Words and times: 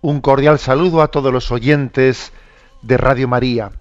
Un 0.00 0.20
cordial 0.20 0.60
saludo 0.60 1.02
a 1.02 1.08
todos 1.08 1.32
los 1.32 1.50
oyentes 1.50 2.32
de 2.82 2.96
Radio 2.98 3.26
María. 3.26 3.72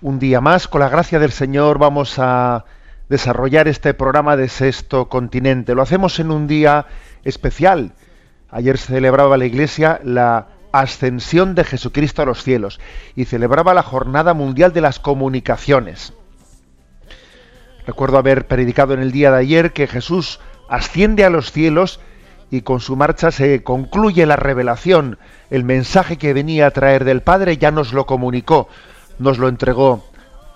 Un 0.00 0.18
día 0.18 0.40
más, 0.40 0.66
con 0.66 0.80
la 0.80 0.88
gracia 0.88 1.20
del 1.20 1.30
Señor, 1.30 1.78
vamos 1.78 2.18
a 2.18 2.64
desarrollar 3.08 3.68
este 3.68 3.94
programa 3.94 4.36
de 4.36 4.48
Sexto 4.48 5.08
Continente. 5.08 5.76
Lo 5.76 5.82
hacemos 5.82 6.18
en 6.18 6.32
un 6.32 6.48
día 6.48 6.86
especial. 7.22 7.92
Ayer 8.50 8.76
celebraba 8.76 9.36
la 9.36 9.46
Iglesia 9.46 10.00
la 10.02 10.48
ascensión 10.72 11.54
de 11.54 11.62
Jesucristo 11.62 12.20
a 12.22 12.26
los 12.26 12.42
cielos 12.42 12.80
y 13.14 13.24
celebraba 13.26 13.72
la 13.72 13.84
Jornada 13.84 14.34
Mundial 14.34 14.72
de 14.72 14.80
las 14.80 14.98
Comunicaciones. 14.98 16.12
Recuerdo 17.86 18.18
haber 18.18 18.48
predicado 18.48 18.94
en 18.94 19.00
el 19.00 19.12
día 19.12 19.30
de 19.30 19.38
ayer 19.38 19.72
que 19.72 19.86
Jesús 19.86 20.40
asciende 20.68 21.24
a 21.24 21.30
los 21.30 21.52
cielos 21.52 22.00
y 22.50 22.62
con 22.62 22.80
su 22.80 22.96
marcha 22.96 23.30
se 23.30 23.62
concluye 23.62 24.26
la 24.26 24.36
revelación. 24.36 25.18
El 25.50 25.64
mensaje 25.64 26.16
que 26.16 26.32
venía 26.32 26.66
a 26.66 26.70
traer 26.70 27.04
del 27.04 27.22
Padre 27.22 27.58
ya 27.58 27.70
nos 27.70 27.92
lo 27.92 28.06
comunicó, 28.06 28.68
nos 29.18 29.38
lo 29.38 29.48
entregó, 29.48 30.04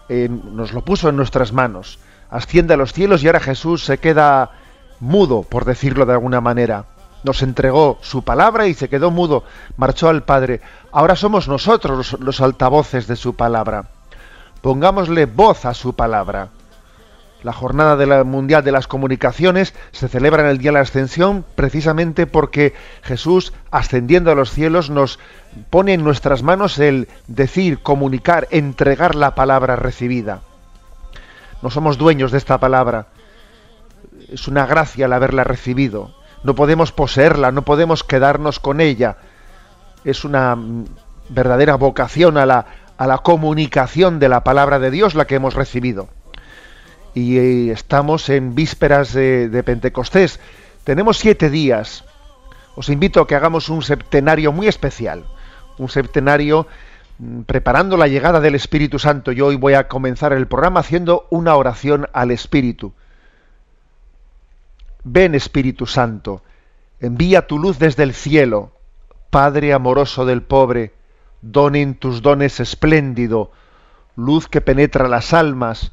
nos 0.09 0.73
lo 0.73 0.85
puso 0.85 1.09
en 1.09 1.17
nuestras 1.17 1.53
manos. 1.53 1.99
Asciende 2.31 2.75
a 2.75 2.79
los 2.79 2.93
cielos 2.93 3.23
y 3.23 3.27
ahora 3.27 3.41
Jesús 3.41 3.85
se 3.85 3.99
queda 3.99 4.53
mudo, 5.01 5.43
por 5.43 5.65
decirlo 5.65 6.07
de 6.07 6.13
alguna 6.15 6.41
manera. 6.41 6.87
Nos 7.25 7.43
entregó 7.43 7.99
su 8.01 8.23
palabra 8.23 8.67
y 8.67 8.75
se 8.75 8.89
quedó 8.89 9.11
mudo, 9.11 9.45
marchó 9.77 10.09
al 10.09 10.23
Padre. 10.25 10.61
Ahora 10.91 11.15
somos 11.15 11.47
nosotros 11.47 12.17
los 12.21 12.41
altavoces 12.41 13.07
de 13.07 13.17
su 13.17 13.37
palabra. 13.37 13.91
Pongámosle 14.61 15.27
voz 15.27 15.65
a 15.67 15.75
su 15.75 15.95
palabra. 15.95 16.49
La 17.43 17.53
jornada 17.53 17.97
de 17.97 18.07
la 18.07 18.23
mundial 18.23 18.63
de 18.63 18.71
las 18.71 18.87
comunicaciones 18.87 19.75
se 19.91 20.09
celebra 20.09 20.45
en 20.45 20.49
el 20.49 20.59
día 20.59 20.71
de 20.71 20.75
la 20.75 20.81
ascensión 20.81 21.45
precisamente 21.57 22.29
porque 22.29 22.73
Jesús, 23.03 23.53
ascendiendo 23.73 24.31
a 24.31 24.37
los 24.37 24.53
cielos, 24.53 24.91
nos 24.91 25.19
pone 25.69 25.95
en 25.95 26.05
nuestras 26.05 26.45
manos 26.45 26.79
el 26.79 27.09
decir, 27.27 27.81
comunicar, 27.81 28.47
entregar 28.53 29.17
la 29.17 29.35
palabra 29.35 29.75
recibida. 29.75 30.43
No 31.63 31.71
somos 31.71 31.99
dueños 31.99 32.31
de 32.31 32.39
esta 32.39 32.59
palabra. 32.59 33.09
Es 34.29 34.47
una 34.47 34.65
gracia 34.67 35.07
el 35.07 35.13
haberla 35.13 35.43
recibido. 35.43 36.15
No 36.45 36.55
podemos 36.55 36.93
poseerla, 36.93 37.51
no 37.51 37.63
podemos 37.63 38.05
quedarnos 38.05 38.61
con 38.61 38.81
ella. 38.81 39.17
Es 40.05 40.25
una 40.25 40.55
mm, 40.55 40.85
verdadera 41.29 41.75
vocación 41.75 42.37
a 42.37 42.47
la, 42.47 42.67
a 42.97 43.07
la 43.09 43.19
comunicación 43.19 44.21
de 44.21 44.29
la 44.29 44.45
palabra 44.45 44.79
de 44.79 44.93
Dios 44.93 45.17
la 45.17 45.27
que 45.27 45.35
hemos 45.35 45.55
recibido 45.55 46.09
y 47.15 47.39
eh, 47.39 47.73
estamos 47.73 48.29
en 48.29 48.55
vísperas 48.55 49.13
de, 49.13 49.63
Pentecostés. 49.65 50.41
Tenemos 50.85 51.19
siete 51.19 51.51
días. 51.51 52.05
Os 52.75 52.89
invito 52.89 53.21
a 53.21 53.27
que 53.27 53.35
hagamos 53.35 53.69
un 53.69 53.83
septenario 53.83 54.53
muy 54.53 54.67
especial, 54.67 55.25
un 55.79 55.89
septenario 55.89 56.67
mm, 57.19 57.43
preparando 57.43 57.97
la 57.97 58.09
llegada 58.09 58.41
del 58.41 58.55
Espíritu 58.55 58.99
Santo. 58.99 59.33
Yo 59.33 59.47
hoy 59.47 59.57
voy 59.57 59.75
a 59.75 59.89
comenzar 59.89 60.33
el 60.33 60.47
programa 60.47 60.81
haciendo 60.81 61.27
una 61.31 61.55
oración 61.57 62.09
al 62.13 62.31
Espíritu. 62.31 62.93
Ven 65.05 65.35
Espíritu 65.35 65.87
Santo, 65.87 66.43
envía 67.01 67.47
tu 67.47 67.59
luz 67.59 67.79
desde 67.79 68.05
el 68.05 68.15
cielo, 68.15 68.73
Padre 69.31 69.73
amoroso 69.73 70.25
del 70.25 70.43
pobre, 70.43 70.95
don 71.43 71.75
en 71.75 71.95
tus 71.95 72.23
dones 72.23 72.61
espléndido, 72.61 73.51
luz 74.15 74.47
que 74.47 74.61
penetra 74.61 75.09
las 75.09 75.33
almas, 75.33 75.93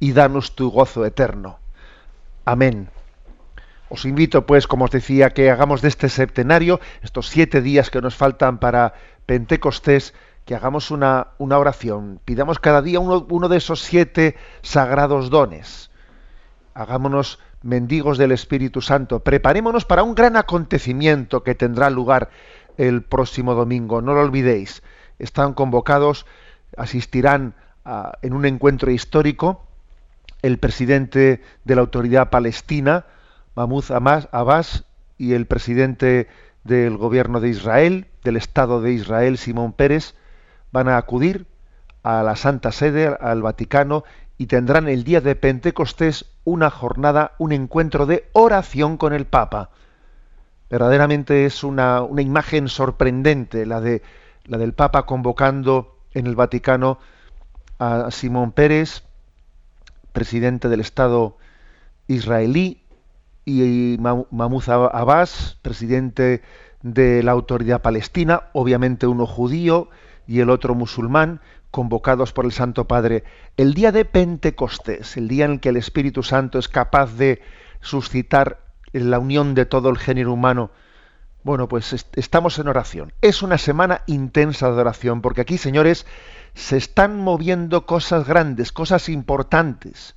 y 0.00 0.12
danos 0.12 0.56
tu 0.56 0.70
gozo 0.70 1.04
eterno. 1.04 1.58
Amén. 2.44 2.88
Os 3.90 4.04
invito, 4.04 4.46
pues, 4.46 4.66
como 4.66 4.86
os 4.86 4.90
decía, 4.90 5.30
que 5.30 5.50
hagamos 5.50 5.82
de 5.82 5.88
este 5.88 6.08
septenario, 6.08 6.80
estos 7.02 7.28
siete 7.28 7.60
días 7.60 7.90
que 7.90 8.00
nos 8.00 8.16
faltan 8.16 8.58
para 8.58 8.94
Pentecostés, 9.26 10.14
que 10.44 10.54
hagamos 10.54 10.90
una, 10.90 11.28
una 11.38 11.58
oración. 11.58 12.20
Pidamos 12.24 12.58
cada 12.58 12.82
día 12.82 12.98
uno, 12.98 13.48
de 13.48 13.56
esos 13.56 13.82
siete 13.82 14.36
sagrados 14.62 15.28
dones. 15.28 15.90
Hagámonos 16.74 17.38
mendigos 17.62 18.16
del 18.16 18.32
Espíritu 18.32 18.80
Santo. 18.80 19.20
Preparémonos 19.20 19.84
para 19.84 20.02
un 20.02 20.14
gran 20.14 20.36
acontecimiento 20.36 21.42
que 21.42 21.54
tendrá 21.54 21.90
lugar 21.90 22.30
el 22.78 23.02
próximo 23.02 23.54
domingo. 23.54 24.00
No 24.00 24.14
lo 24.14 24.22
olvidéis. 24.22 24.82
Están 25.18 25.52
convocados 25.52 26.26
asistirán 26.76 27.54
en 28.22 28.32
un 28.32 28.46
encuentro 28.46 28.90
histórico 28.90 29.66
el 30.42 30.58
presidente 30.58 31.42
de 31.64 31.74
la 31.74 31.80
autoridad 31.80 32.30
palestina, 32.30 33.06
Mahmoud 33.54 33.84
Abbas, 33.90 34.84
y 35.18 35.34
el 35.34 35.46
presidente 35.46 36.28
del 36.64 36.96
gobierno 36.96 37.40
de 37.40 37.50
Israel, 37.50 38.06
del 38.24 38.36
Estado 38.36 38.80
de 38.80 38.92
Israel, 38.92 39.38
Simón 39.38 39.72
Pérez, 39.72 40.14
van 40.72 40.88
a 40.88 40.96
acudir 40.96 41.46
a 42.02 42.22
la 42.22 42.36
Santa 42.36 42.72
Sede, 42.72 43.14
al 43.20 43.42
Vaticano, 43.42 44.04
y 44.38 44.46
tendrán 44.46 44.88
el 44.88 45.04
día 45.04 45.20
de 45.20 45.36
Pentecostés 45.36 46.24
una 46.44 46.70
jornada, 46.70 47.32
un 47.38 47.52
encuentro 47.52 48.06
de 48.06 48.28
oración 48.32 48.96
con 48.96 49.12
el 49.12 49.26
Papa. 49.26 49.70
Verdaderamente 50.70 51.44
es 51.44 51.62
una, 51.62 52.02
una 52.02 52.22
imagen 52.22 52.68
sorprendente 52.68 53.66
la, 53.66 53.80
de, 53.80 54.02
la 54.46 54.56
del 54.56 54.72
Papa 54.72 55.04
convocando 55.04 55.98
en 56.14 56.26
el 56.26 56.36
Vaticano 56.36 56.98
a 57.78 58.10
Simón 58.10 58.52
Pérez, 58.52 59.02
presidente 60.20 60.68
del 60.68 60.80
Estado 60.80 61.38
israelí, 62.06 62.82
y 63.46 63.96
Mahmoud 63.98 64.68
Abbas, 64.68 65.56
presidente 65.62 66.42
de 66.82 67.22
la 67.22 67.32
autoridad 67.32 67.80
palestina, 67.80 68.42
obviamente 68.52 69.06
uno 69.06 69.24
judío 69.26 69.88
y 70.26 70.40
el 70.40 70.50
otro 70.50 70.74
musulmán, 70.74 71.40
convocados 71.70 72.34
por 72.34 72.44
el 72.44 72.52
Santo 72.52 72.86
Padre. 72.86 73.24
El 73.56 73.72
día 73.72 73.92
de 73.92 74.04
Pentecostés, 74.04 75.16
el 75.16 75.26
día 75.26 75.46
en 75.46 75.52
el 75.52 75.60
que 75.60 75.70
el 75.70 75.78
Espíritu 75.78 76.22
Santo 76.22 76.58
es 76.58 76.68
capaz 76.68 77.14
de 77.16 77.40
suscitar 77.80 78.60
la 78.92 79.18
unión 79.18 79.54
de 79.54 79.64
todo 79.64 79.88
el 79.88 79.96
género 79.96 80.34
humano, 80.34 80.70
bueno, 81.44 81.66
pues 81.66 82.06
estamos 82.12 82.58
en 82.58 82.68
oración. 82.68 83.14
Es 83.22 83.40
una 83.40 83.56
semana 83.56 84.02
intensa 84.06 84.70
de 84.70 84.78
oración, 84.82 85.22
porque 85.22 85.40
aquí, 85.40 85.56
señores, 85.56 86.04
se 86.54 86.76
están 86.76 87.16
moviendo 87.16 87.86
cosas 87.86 88.26
grandes, 88.26 88.72
cosas 88.72 89.08
importantes. 89.08 90.14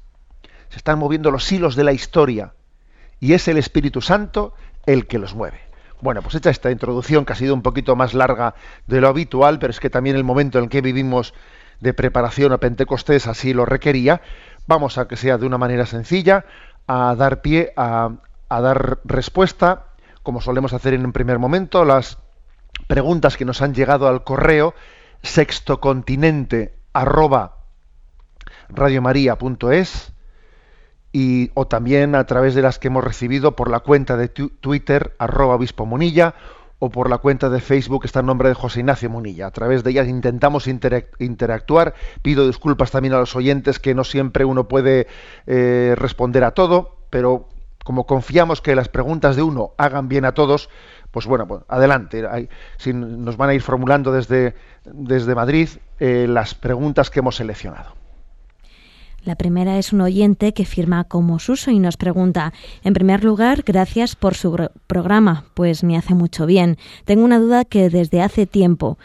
Se 0.70 0.78
están 0.78 1.00
moviendo 1.00 1.32
los 1.32 1.52
hilos 1.52 1.76
de 1.76 1.84
la 1.84 1.94
historia. 1.94 2.54
Y 3.20 3.34
es 3.34 3.48
el 3.48 3.58
Espíritu 3.58 4.02
Santo 4.02 4.54
el 4.86 5.08
que 5.08 5.20
los 5.20 5.36
mueve. 5.36 5.60
Bueno, 6.02 6.22
pues 6.22 6.36
hecha 6.36 6.50
esta 6.50 6.72
introducción 6.72 7.24
que 7.24 7.34
ha 7.34 7.38
sido 7.38 7.54
un 7.54 7.62
poquito 7.62 7.96
más 7.96 8.14
larga 8.14 8.56
de 8.88 9.00
lo 9.00 9.08
habitual, 9.08 9.60
pero 9.60 9.72
es 9.72 9.80
que 9.80 9.90
también 9.90 10.18
el 10.18 10.26
momento 10.26 10.58
en 10.58 10.66
el 10.66 10.70
que 10.70 10.82
vivimos 10.82 11.34
de 11.80 11.94
preparación 11.94 12.52
a 12.52 12.58
Pentecostés 12.58 13.28
así 13.28 13.54
lo 13.54 13.66
requería, 13.66 14.22
vamos 14.68 14.98
a 14.98 15.08
que 15.08 15.16
sea 15.16 15.38
de 15.38 15.46
una 15.46 15.58
manera 15.58 15.86
sencilla 15.86 16.46
a 16.88 17.16
dar 17.16 17.42
pie 17.42 17.72
a, 17.78 18.12
a 18.50 18.62
dar 18.62 19.00
respuesta, 19.06 19.86
como 20.24 20.42
solemos 20.42 20.74
hacer 20.74 20.94
en 20.94 21.06
un 21.06 21.14
primer 21.14 21.40
momento, 21.40 21.86
las 21.86 22.18
preguntas 22.88 23.38
que 23.38 23.46
nos 23.46 23.62
han 23.62 23.74
llegado 23.74 24.08
al 24.08 24.24
correo 24.24 24.74
sextocontinente 25.24 26.78
arroba 26.94 27.58
radiomaria.es 28.70 30.14
y 31.12 31.52
o 31.54 31.68
también 31.68 32.16
a 32.16 32.26
través 32.26 32.56
de 32.56 32.62
las 32.62 32.80
que 32.80 32.88
hemos 32.88 33.04
recibido 33.04 33.56
por 33.56 33.70
la 33.70 33.80
cuenta 33.80 34.18
de 34.18 34.28
Twitter 34.28 35.16
arroba 35.20 35.56
obispo 35.56 35.86
Munilla 35.86 36.36
o 36.80 36.90
por 36.90 37.10
la 37.10 37.20
cuenta 37.20 37.50
de 37.50 37.62
Facebook 37.62 38.04
está 38.04 38.20
en 38.20 38.26
nombre 38.26 38.50
de 38.50 38.56
José 38.56 38.82
Ignacio 38.82 39.10
Munilla. 39.10 39.48
A 39.48 39.52
través 39.52 39.86
de 39.86 39.92
ellas 39.92 40.10
intentamos 40.10 40.68
interactuar. 40.68 41.94
Pido 42.22 42.46
disculpas 42.46 42.92
también 42.92 43.14
a 43.14 43.20
los 43.20 43.38
oyentes 43.38 43.80
que 43.80 43.96
no 43.96 44.04
siempre 44.04 44.44
uno 44.44 44.68
puede 44.68 45.08
eh, 45.48 45.96
responder 45.98 46.44
a 46.44 46.52
todo, 46.52 46.98
pero 47.10 47.48
como 47.86 48.06
confiamos 48.06 48.60
que 48.60 48.76
las 48.76 48.90
preguntas 48.90 49.38
de 49.38 49.44
uno 49.44 49.72
hagan 49.78 50.10
bien 50.10 50.26
a 50.26 50.34
todos, 50.34 50.70
pues 51.14 51.28
bueno, 51.28 51.48
pues 51.48 51.62
adelante. 51.68 52.24
nos 52.92 53.38
van 53.38 53.50
a 53.52 53.54
ir 53.54 53.62
formulando 53.62 54.12
desde, 54.12 54.56
desde 54.84 55.36
Madrid 55.36 55.70
eh, 56.00 56.26
las 56.28 56.56
preguntas 56.56 57.12
que 57.12 57.20
hemos 57.20 57.36
seleccionado. 57.36 57.94
La 59.24 59.36
primera 59.36 59.78
es 59.78 59.94
un 59.94 60.02
oyente 60.02 60.54
que 60.54 60.66
firma 60.66 61.04
como 61.04 61.38
Suso 61.38 61.70
y 61.70 61.78
nos 61.78 61.98
pregunta, 61.98 62.52
en 62.84 62.94
primer 62.94 63.24
lugar, 63.24 63.62
gracias 63.64 64.16
por 64.16 64.34
su 64.34 64.70
programa, 64.88 65.46
pues 65.54 65.84
me 65.84 65.96
hace 65.96 66.16
mucho 66.16 66.48
bien. 66.48 66.78
Tengo 67.06 67.24
una 67.24 67.40
duda 67.40 67.64
que 67.64 67.90
desde 67.90 68.22
hace 68.22 68.48
tiempo 68.48 68.98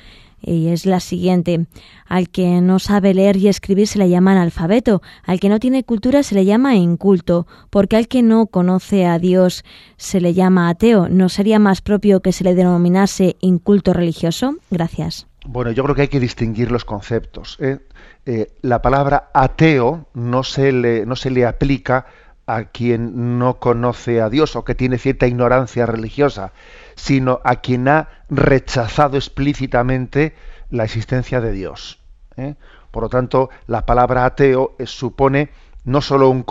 y 0.42 0.68
es 0.68 0.86
la 0.86 1.00
siguiente. 1.00 1.66
Al 2.06 2.28
que 2.28 2.60
no 2.60 2.78
sabe 2.78 3.14
leer 3.14 3.36
y 3.36 3.48
escribir 3.48 3.86
se 3.86 3.98
le 3.98 4.08
llama 4.08 4.32
analfabeto, 4.32 5.02
al 5.24 5.40
que 5.40 5.48
no 5.48 5.58
tiene 5.58 5.84
cultura 5.84 6.22
se 6.22 6.34
le 6.34 6.44
llama 6.44 6.76
inculto, 6.76 7.46
porque 7.70 7.96
al 7.96 8.08
que 8.08 8.22
no 8.22 8.46
conoce 8.46 9.06
a 9.06 9.18
Dios 9.18 9.64
se 9.96 10.20
le 10.20 10.34
llama 10.34 10.68
ateo. 10.68 11.08
¿No 11.08 11.28
sería 11.28 11.58
más 11.58 11.80
propio 11.80 12.20
que 12.20 12.32
se 12.32 12.44
le 12.44 12.54
denominase 12.54 13.36
inculto 13.40 13.92
religioso? 13.92 14.56
Gracias. 14.70 15.26
Bueno, 15.46 15.70
yo 15.70 15.82
creo 15.84 15.94
que 15.94 16.02
hay 16.02 16.08
que 16.08 16.20
distinguir 16.20 16.70
los 16.70 16.84
conceptos. 16.84 17.56
¿eh? 17.60 17.78
Eh, 18.26 18.52
la 18.60 18.82
palabra 18.82 19.30
ateo 19.32 20.08
no 20.12 20.42
se, 20.42 20.72
le, 20.72 21.06
no 21.06 21.16
se 21.16 21.30
le 21.30 21.46
aplica 21.46 22.06
a 22.48 22.64
quien 22.64 23.38
no 23.38 23.58
conoce 23.60 24.22
a 24.22 24.30
Dios 24.30 24.56
o 24.56 24.64
que 24.64 24.74
tiene 24.74 24.96
cierta 24.96 25.26
ignorancia 25.26 25.84
religiosa, 25.84 26.52
sino 26.96 27.40
a 27.44 27.56
quien 27.56 27.86
ha 27.88 28.08
rechazado 28.30 29.18
explícitamente 29.18 30.34
la 30.70 30.84
existencia 30.84 31.42
de 31.42 31.52
Dios. 31.52 32.00
¿eh? 32.38 32.54
Por 32.90 33.02
lo 33.02 33.10
tanto, 33.10 33.50
la 33.66 33.84
palabra 33.84 34.24
ateo 34.24 34.76
supone 34.86 35.50
no 35.84 36.00
solo 36.00 36.30
un, 36.30 36.46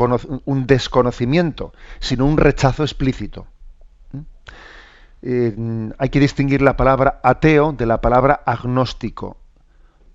un, 0.46 0.68
desconocimiento, 0.68 1.74
sino 2.00 2.28
un 2.28 2.38
rechazo 2.38 2.84
explícito. 2.84 3.48
Eh, 5.24 5.56
hay 5.98 6.10
que 6.10 6.20
distinguir 6.20 6.62
la 6.62 6.78
palabra 6.78 7.20
ateo 7.24 7.74
de 7.74 7.88
la 7.88 8.02
palabra 8.02 8.44
agnóstico. 8.46 9.38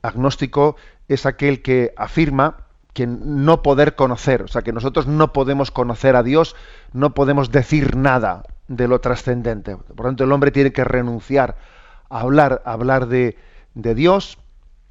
Agnóstico 0.01 0.77
es 1.09 1.27
aquel 1.27 1.61
que 1.61 1.93
afirma 1.97 2.67
que 2.93 3.07
no 3.07 3.63
poder 3.63 3.95
conocer, 3.95 4.43
o 4.43 4.49
sea, 4.49 4.63
que 4.63 4.73
nosotros 4.73 5.07
no 5.07 5.33
podemos 5.33 5.71
conocer 5.71 6.17
a 6.17 6.23
Dios, 6.23 6.55
no 6.93 7.15
podemos 7.15 7.51
decir 7.51 7.97
nada 7.97 8.45
de 8.69 8.89
lo 8.89 9.01
trascendente. 9.01 9.77
Por 9.77 10.01
lo 10.01 10.05
tanto, 10.05 10.25
el 10.25 10.33
hombre 10.33 10.51
tiene 10.51 10.73
que 10.73 10.85
renunciar 10.85 11.57
a 12.11 12.21
hablar, 12.21 12.63
a 12.65 12.73
hablar 12.73 13.07
de, 13.07 13.39
de 13.75 13.95
Dios 13.95 14.39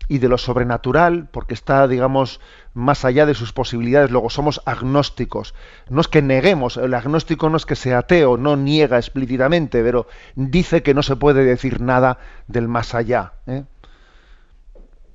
y 0.07 0.18
de 0.18 0.27
lo 0.27 0.38
sobrenatural, 0.38 1.30
porque 1.31 1.53
está, 1.53 1.88
digamos, 1.88 2.42
más 2.74 3.06
allá 3.06 3.25
de 3.25 3.36
sus 3.36 3.53
posibilidades. 3.53 4.09
Luego 4.09 4.30
somos 4.30 4.62
agnósticos. 4.65 5.53
No 5.88 6.01
es 6.01 6.07
que 6.07 6.24
neguemos, 6.24 6.77
el 6.77 6.94
agnóstico 6.95 7.50
no 7.50 7.57
es 7.57 7.65
que 7.65 7.75
sea 7.75 8.00
ateo, 8.00 8.36
no 8.36 8.57
niega 8.57 8.98
explícitamente, 8.98 9.83
pero 9.83 10.07
dice 10.36 10.81
que 10.81 10.95
no 10.95 11.03
se 11.03 11.15
puede 11.15 11.45
decir 11.45 11.81
nada 11.81 12.18
del 12.48 12.68
más 12.68 12.95
allá. 12.95 13.33
¿eh? 13.45 13.63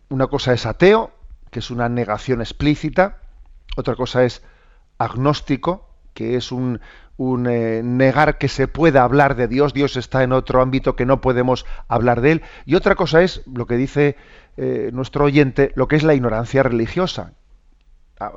Una 0.08 0.28
cosa 0.28 0.54
es 0.54 0.64
ateo 0.64 1.15
que 1.56 1.60
es 1.60 1.70
una 1.70 1.88
negación 1.88 2.42
explícita, 2.42 3.16
otra 3.78 3.94
cosa 3.94 4.24
es 4.24 4.42
agnóstico, 4.98 5.88
que 6.12 6.36
es 6.36 6.52
un, 6.52 6.82
eh, 7.48 7.80
negar 7.82 8.36
que 8.36 8.48
se 8.48 8.68
pueda 8.68 9.04
hablar 9.04 9.36
de 9.36 9.48
Dios, 9.48 9.72
Dios 9.72 9.96
está 9.96 10.22
en 10.22 10.34
otro 10.34 10.60
ámbito 10.60 10.96
que 10.96 11.06
no 11.06 11.22
podemos 11.22 11.64
hablar 11.88 12.20
de 12.20 12.32
él, 12.32 12.42
y 12.66 12.74
otra 12.74 12.94
cosa 12.94 13.22
es 13.22 13.40
lo 13.46 13.66
que 13.66 13.78
dice 13.78 14.18
eh, 14.58 14.90
nuestro 14.92 15.24
oyente, 15.24 15.72
lo 15.76 15.88
que 15.88 15.96
es 15.96 16.02
la 16.02 16.12
ignorancia 16.12 16.62
religiosa. 16.62 17.32
Ah, 18.20 18.32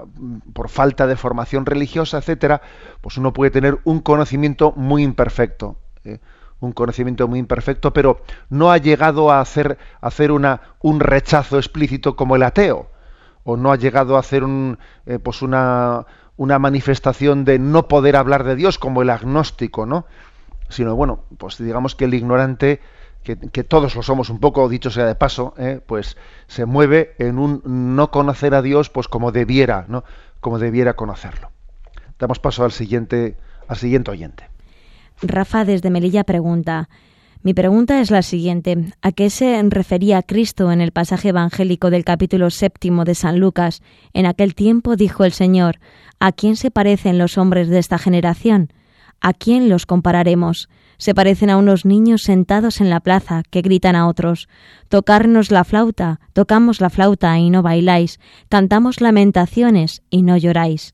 por 0.54 0.69
falta 0.69 1.06
de 1.06 1.18
formación 1.18 1.65
religiosa, 1.65 2.19
etcétera, 2.19 2.62
pues 3.01 3.18
uno 3.18 3.33
puede 3.33 3.51
tener 3.51 3.80
un 3.83 4.00
conocimiento 4.00 4.72
muy 4.77 5.04
imperfecto. 5.04 5.77
¿eh? 6.06 6.19
un 6.62 6.72
conocimiento 6.72 7.27
muy 7.27 7.39
imperfecto, 7.39 7.92
pero 7.92 8.22
no 8.50 8.72
ha 8.72 8.77
llegado 8.77 9.30
a 9.30 9.42
hacer, 9.42 9.77
hacer 10.00 10.31
una, 10.31 10.62
un 10.80 11.01
rechazo 11.01 11.57
explícito 11.57 12.15
como 12.15 12.38
el 12.38 12.44
ateo 12.44 12.88
o 13.50 13.57
no 13.57 13.72
ha 13.72 13.78
llegado 13.78 14.16
a 14.16 14.19
hacer 14.19 14.44
un, 14.44 14.78
eh, 15.08 15.18
pues 15.18 15.41
una, 15.41 16.06
una 16.38 16.60
manifestación 16.60 17.46
de 17.46 17.58
no 17.58 17.88
poder 17.88 18.15
hablar 18.15 18.44
de 18.44 18.56
Dios 18.56 18.77
como 18.77 19.01
el 19.01 19.10
agnóstico, 19.10 19.88
¿no? 19.88 20.06
Sino, 20.70 20.96
bueno, 20.96 21.24
pues 21.39 21.58
digamos 21.58 21.96
que 21.96 22.06
el 22.06 22.13
ignorante, 22.13 22.79
que, 23.24 23.63
todos 23.63 23.96
lo 23.96 24.03
somos 24.03 24.29
un 24.29 24.39
poco, 24.39 24.70
dicho 24.70 24.91
sea 24.91 25.06
de 25.08 25.15
paso, 25.15 25.56
¿eh? 25.58 25.82
pues 25.84 26.15
se 26.46 26.65
mueve 26.65 27.15
en 27.18 27.39
un 27.39 27.63
no 27.65 28.12
conocer 28.12 28.53
a 28.53 28.62
Dios 28.62 28.91
pues 28.91 29.08
como 29.08 29.32
debiera, 29.32 29.86
¿no? 29.88 30.03
Como 30.41 30.60
debiera 30.60 30.94
conocerlo. 30.94 31.50
Damos 32.20 32.38
paso 32.38 32.63
al 32.63 32.72
siguiente, 32.72 33.36
al 33.68 33.77
siguiente 33.77 34.12
oyente. 34.12 34.48
Rafa 35.24 35.65
desde 35.65 35.89
Melilla 35.89 36.24
pregunta, 36.24 36.88
mi 37.41 37.53
pregunta 37.53 38.01
es 38.01 38.12
la 38.12 38.22
siguiente. 38.22 38.93
¿A 39.01 39.13
qué 39.13 39.29
se 39.29 39.62
refería 39.63 40.22
Cristo 40.24 40.74
en 40.74 40.81
el 40.81 40.91
pasaje 40.91 41.29
evangélico 41.29 41.89
del 41.89 42.03
capítulo 42.03 42.50
séptimo 42.50 43.05
de 43.05 43.15
San 43.15 43.39
Lucas? 43.39 43.81
En 44.12 44.25
aquel 44.25 44.55
tiempo 44.55 44.98
dijo 44.98 45.24
el 45.24 45.31
Señor, 45.31 45.79
¿a 46.19 46.34
quién 46.34 46.58
se 46.58 46.69
parecen 46.69 47.17
los 47.17 47.38
hombres 47.38 47.69
de 47.69 47.79
esta 47.79 47.98
generación? 47.98 48.74
¿A 49.22 49.31
quién 49.31 49.69
los 49.69 49.86
compararemos? 49.86 50.67
Se 50.98 51.15
parecen 51.15 51.50
a 51.50 51.55
unos 51.55 51.86
niños 51.86 52.24
sentados 52.24 52.81
en 52.81 52.89
la 52.89 53.00
plaza 53.00 53.43
que 53.50 53.62
gritan 53.62 53.96
a 53.96 54.10
otros, 54.10 54.50
Tocarnos 54.89 55.50
la 55.50 55.63
flauta, 55.63 56.19
tocamos 56.34 56.81
la 56.81 56.89
flauta 56.89 57.39
y 57.39 57.50
no 57.50 57.63
bailáis, 57.63 58.19
cantamos 58.50 59.00
lamentaciones 59.00 60.01
y 60.10 60.24
no 60.24 60.36
lloráis. 60.36 60.93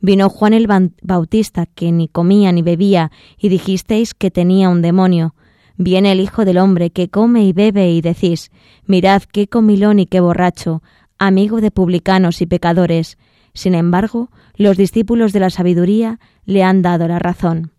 Vino 0.00 0.28
Juan 0.28 0.54
el 0.54 0.68
Bautista, 1.02 1.66
que 1.66 1.90
ni 1.90 2.06
comía 2.06 2.52
ni 2.52 2.62
bebía, 2.62 3.10
y 3.38 3.48
dijisteis 3.48 4.14
que 4.14 4.30
tenía 4.30 4.68
un 4.68 4.82
demonio. 4.82 5.34
Viene 5.82 6.12
el 6.12 6.20
Hijo 6.20 6.44
del 6.44 6.58
Hombre 6.58 6.90
que 6.90 7.08
come 7.08 7.42
y 7.44 7.54
bebe 7.54 7.88
y 7.88 8.02
decís, 8.02 8.50
mirad 8.84 9.22
qué 9.22 9.48
comilón 9.48 9.98
y 9.98 10.04
qué 10.04 10.20
borracho, 10.20 10.82
amigo 11.18 11.62
de 11.62 11.70
publicanos 11.70 12.42
y 12.42 12.46
pecadores. 12.46 13.16
Sin 13.54 13.74
embargo, 13.74 14.28
los 14.56 14.76
discípulos 14.76 15.32
de 15.32 15.40
la 15.40 15.48
sabiduría 15.48 16.20
le 16.44 16.62
han 16.64 16.82
dado 16.82 17.08
la 17.08 17.18
razón. 17.18 17.72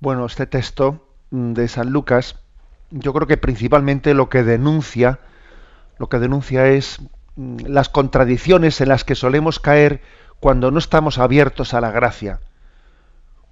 Bueno, 0.00 0.26
este 0.26 0.44
texto 0.46 1.08
de 1.30 1.66
San 1.66 1.92
Lucas, 1.92 2.36
yo 2.90 3.14
creo 3.14 3.26
que 3.26 3.38
principalmente 3.38 4.12
lo 4.12 4.28
que 4.28 4.42
denuncia, 4.42 5.20
lo 5.96 6.10
que 6.10 6.18
denuncia 6.18 6.68
es 6.68 7.00
mm, 7.36 7.68
las 7.68 7.88
contradicciones 7.88 8.82
en 8.82 8.90
las 8.90 9.04
que 9.04 9.14
solemos 9.14 9.60
caer 9.60 10.02
cuando 10.40 10.70
no 10.70 10.78
estamos 10.78 11.16
abiertos 11.16 11.72
a 11.72 11.80
la 11.80 11.90
gracia. 11.90 12.40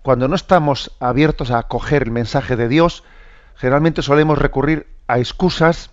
Cuando 0.03 0.29
no 0.29 0.35
estamos 0.35 0.95
abiertos 1.01 1.51
a 1.51 1.61
acoger 1.61 2.03
el 2.03 2.11
mensaje 2.11 2.57
de 2.57 2.69
Dios, 2.69 3.03
generalmente 3.61 4.03
solemos 4.03 4.39
recurrir 4.39 4.87
a 5.07 5.19
excusas 5.19 5.91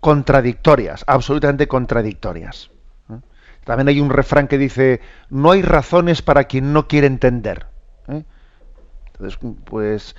contradictorias, 0.00 1.04
absolutamente 1.06 1.68
contradictorias. 1.68 2.70
¿eh? 3.10 3.20
También 3.64 3.88
hay 3.88 4.00
un 4.00 4.10
refrán 4.10 4.48
que 4.48 4.58
dice, 4.58 5.00
no 5.30 5.52
hay 5.52 5.62
razones 5.62 6.20
para 6.22 6.44
quien 6.44 6.72
no 6.72 6.88
quiere 6.88 7.06
entender. 7.06 7.66
¿eh? 8.08 8.24
Entonces, 9.06 9.38
pues 9.64 10.16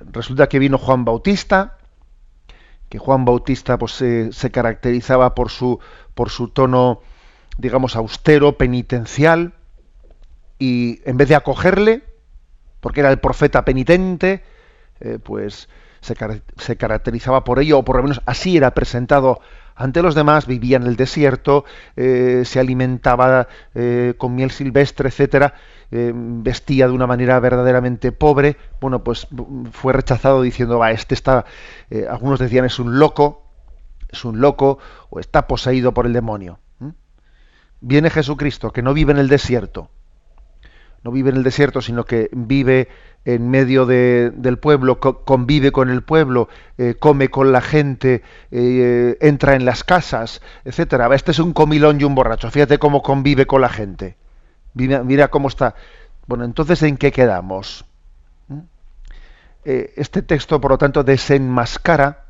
Resulta 0.00 0.48
que 0.48 0.58
vino 0.58 0.78
Juan 0.78 1.04
Bautista, 1.04 1.76
que 2.88 2.98
Juan 2.98 3.24
Bautista 3.24 3.78
pues, 3.78 3.92
se 3.92 4.50
caracterizaba 4.50 5.34
por 5.34 5.50
su, 5.50 5.78
por 6.14 6.30
su 6.30 6.48
tono, 6.48 7.00
digamos, 7.58 7.96
austero, 7.96 8.56
penitencial, 8.56 9.54
y 10.58 11.00
en 11.04 11.16
vez 11.16 11.28
de 11.28 11.34
acogerle, 11.34 12.04
porque 12.80 13.00
era 13.00 13.10
el 13.10 13.18
profeta 13.18 13.64
penitente, 13.64 14.42
eh, 15.00 15.18
pues 15.22 15.68
se, 16.00 16.14
se, 16.56 16.76
caracterizaba 16.76 17.44
por 17.44 17.58
ello, 17.58 17.78
o 17.78 17.84
por 17.84 17.96
lo 17.96 18.02
menos 18.02 18.20
así 18.26 18.56
era 18.56 18.72
presentado 18.72 19.40
ante 19.76 20.02
los 20.02 20.14
demás, 20.14 20.46
vivía 20.46 20.76
en 20.76 20.84
el 20.84 20.96
desierto, 20.96 21.64
eh, 21.96 22.42
se 22.44 22.60
alimentaba 22.60 23.48
eh, 23.74 24.14
con 24.16 24.34
miel 24.34 24.50
silvestre, 24.50 25.08
etcétera, 25.08 25.54
vestía 25.90 26.88
de 26.88 26.92
una 26.92 27.06
manera 27.06 27.38
verdaderamente 27.38 28.10
pobre. 28.10 28.56
Bueno, 28.80 29.04
pues 29.04 29.28
fue 29.70 29.92
rechazado 29.92 30.42
diciendo, 30.42 30.78
va, 30.78 30.90
este 30.90 31.14
está, 31.14 31.44
algunos 32.10 32.40
decían 32.40 32.64
es 32.64 32.80
un 32.80 32.98
loco, 32.98 33.46
es 34.10 34.24
un 34.24 34.40
loco, 34.40 34.78
o 35.10 35.20
está 35.20 35.46
poseído 35.46 35.94
por 35.94 36.06
el 36.06 36.12
demonio. 36.12 36.58
Viene 37.80 38.10
Jesucristo, 38.10 38.72
que 38.72 38.82
no 38.82 38.92
vive 38.92 39.12
en 39.12 39.18
el 39.18 39.28
desierto, 39.28 39.88
no 41.04 41.10
vive 41.12 41.30
en 41.30 41.36
el 41.36 41.42
desierto, 41.42 41.82
sino 41.82 42.04
que 42.04 42.30
vive 42.32 42.88
en 43.26 43.50
medio 43.50 43.84
del 43.84 44.58
pueblo, 44.58 45.00
convive 45.00 45.70
con 45.70 45.90
el 45.90 46.02
pueblo, 46.02 46.48
eh, 46.78 46.94
come 46.98 47.28
con 47.28 47.52
la 47.52 47.60
gente, 47.60 48.22
eh, 48.50 49.16
entra 49.20 49.54
en 49.54 49.66
las 49.66 49.84
casas, 49.84 50.40
etcétera. 50.64 51.14
Este 51.14 51.30
es 51.30 51.38
un 51.38 51.52
comilón 51.52 52.00
y 52.00 52.04
un 52.04 52.14
borracho. 52.14 52.50
Fíjate 52.50 52.78
cómo 52.78 53.02
convive 53.02 53.46
con 53.46 53.60
la 53.60 53.68
gente. 53.68 54.16
Mira, 54.72 55.28
cómo 55.28 55.48
está. 55.48 55.74
Bueno, 56.26 56.44
entonces, 56.44 56.82
¿en 56.82 56.96
qué 56.96 57.12
quedamos? 57.12 57.84
¿Mm? 58.48 58.60
Eh, 59.66 59.92
este 59.96 60.22
texto, 60.22 60.60
por 60.60 60.72
lo 60.72 60.78
tanto, 60.78 61.04
desenmascara, 61.04 62.24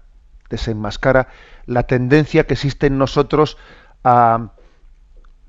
desenmascara 0.50 1.28
la 1.66 1.84
tendencia 1.84 2.44
que 2.46 2.54
existe 2.54 2.88
en 2.88 2.98
nosotros 2.98 3.56
a 4.02 4.50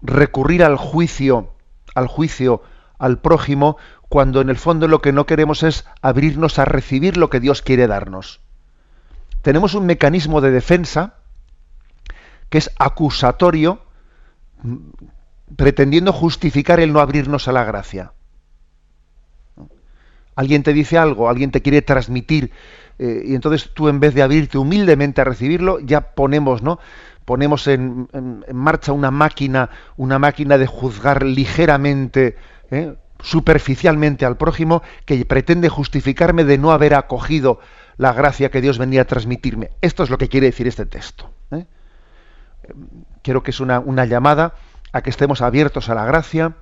recurrir 0.02 0.64
al 0.64 0.78
juicio, 0.78 1.50
al 1.96 2.08
juicio 2.08 2.62
al 2.98 3.20
prójimo 3.20 3.78
cuando 4.10 4.42
en 4.42 4.50
el 4.50 4.58
fondo 4.58 4.88
lo 4.88 5.02
que 5.02 5.12
no 5.12 5.26
queremos 5.26 5.64
es 5.64 5.86
abrirnos 6.02 6.60
a 6.60 6.66
recibir 6.66 7.18
lo 7.18 7.30
que 7.30 7.40
Dios 7.40 7.62
quiere 7.62 7.88
darnos. 7.88 8.40
Tenemos 9.42 9.74
un 9.74 9.86
mecanismo 9.86 10.42
de 10.42 10.52
defensa 10.52 11.16
que 12.50 12.58
es 12.58 12.72
acusatorio, 12.78 13.82
mm, 14.64 14.76
pretendiendo 15.56 16.14
justificar 16.14 16.80
el 16.80 16.94
no 16.94 17.00
abrirnos 17.00 17.48
a 17.48 17.52
la 17.52 17.64
gracia. 17.64 18.14
Alguien 20.36 20.64
te 20.64 20.74
dice 20.74 20.98
algo, 20.98 21.30
alguien 21.30 21.52
te 21.52 21.62
quiere 21.62 21.82
transmitir, 21.82 22.52
eh, 23.00 23.24
y 23.26 23.36
entonces 23.36 23.72
tú 23.74 23.88
en 23.88 24.00
vez 24.00 24.14
de 24.14 24.22
abrirte 24.22 24.58
humildemente 24.58 25.22
a 25.22 25.24
recibirlo, 25.24 25.80
ya 25.80 26.14
ponemos, 26.14 26.62
¿no? 26.62 26.80
Ponemos 27.24 27.68
en, 27.68 28.08
en 28.14 28.44
marcha 28.54 28.92
una 28.92 29.12
máquina, 29.12 29.70
una 29.98 30.20
máquina 30.20 30.58
de 30.58 30.68
juzgar 30.68 31.24
ligeramente 31.24 32.36
¿eh? 32.72 32.96
superficialmente 33.22 34.26
al 34.26 34.38
prójimo 34.38 34.84
que 35.06 35.24
pretende 35.26 35.70
justificarme 35.70 36.44
de 36.44 36.58
no 36.58 36.72
haber 36.72 36.94
acogido 36.94 37.60
la 37.98 38.14
gracia 38.14 38.52
que 38.52 38.62
Dios 38.62 38.78
venía 38.78 39.02
a 39.02 39.06
transmitirme. 39.06 39.72
Esto 39.82 40.04
es 40.04 40.10
lo 40.10 40.18
que 40.18 40.28
quiere 40.30 40.48
decir 40.48 40.68
este 40.68 40.86
texto. 40.86 41.32
¿eh? 41.52 41.66
Quiero 43.22 43.44
que 43.44 43.52
es 43.52 43.60
una, 43.60 44.06
llamada 44.06 44.56
a 44.92 45.02
que 45.02 45.10
estemos 45.10 45.42
abiertos 45.42 45.90
a 45.90 45.96
la 45.96 46.06
gracia 46.06 46.56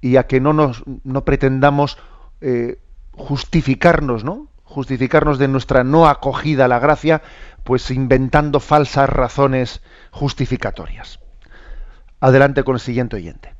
y 0.00 0.16
a 0.16 0.26
que 0.26 0.40
no 0.40 0.52
nos 0.52 0.82
no 1.04 1.24
pretendamos 1.24 1.98
eh, 2.40 2.80
justificarnos, 3.12 4.24
¿no? 4.24 4.48
Justificarnos 4.64 5.38
de 5.38 5.48
nuestra 5.48 5.82
no 5.82 6.08
acogida 6.08 6.66
a 6.66 6.68
la 6.68 6.78
gracia, 6.78 7.22
pues 7.64 7.90
inventando 7.90 8.60
falsas 8.60 9.08
razones 9.08 9.82
justificatorias. 10.10 11.20
Adelante 12.20 12.62
con 12.62 12.76
el 12.76 12.80
siguiente 12.80 13.16
oyente. 13.16 13.59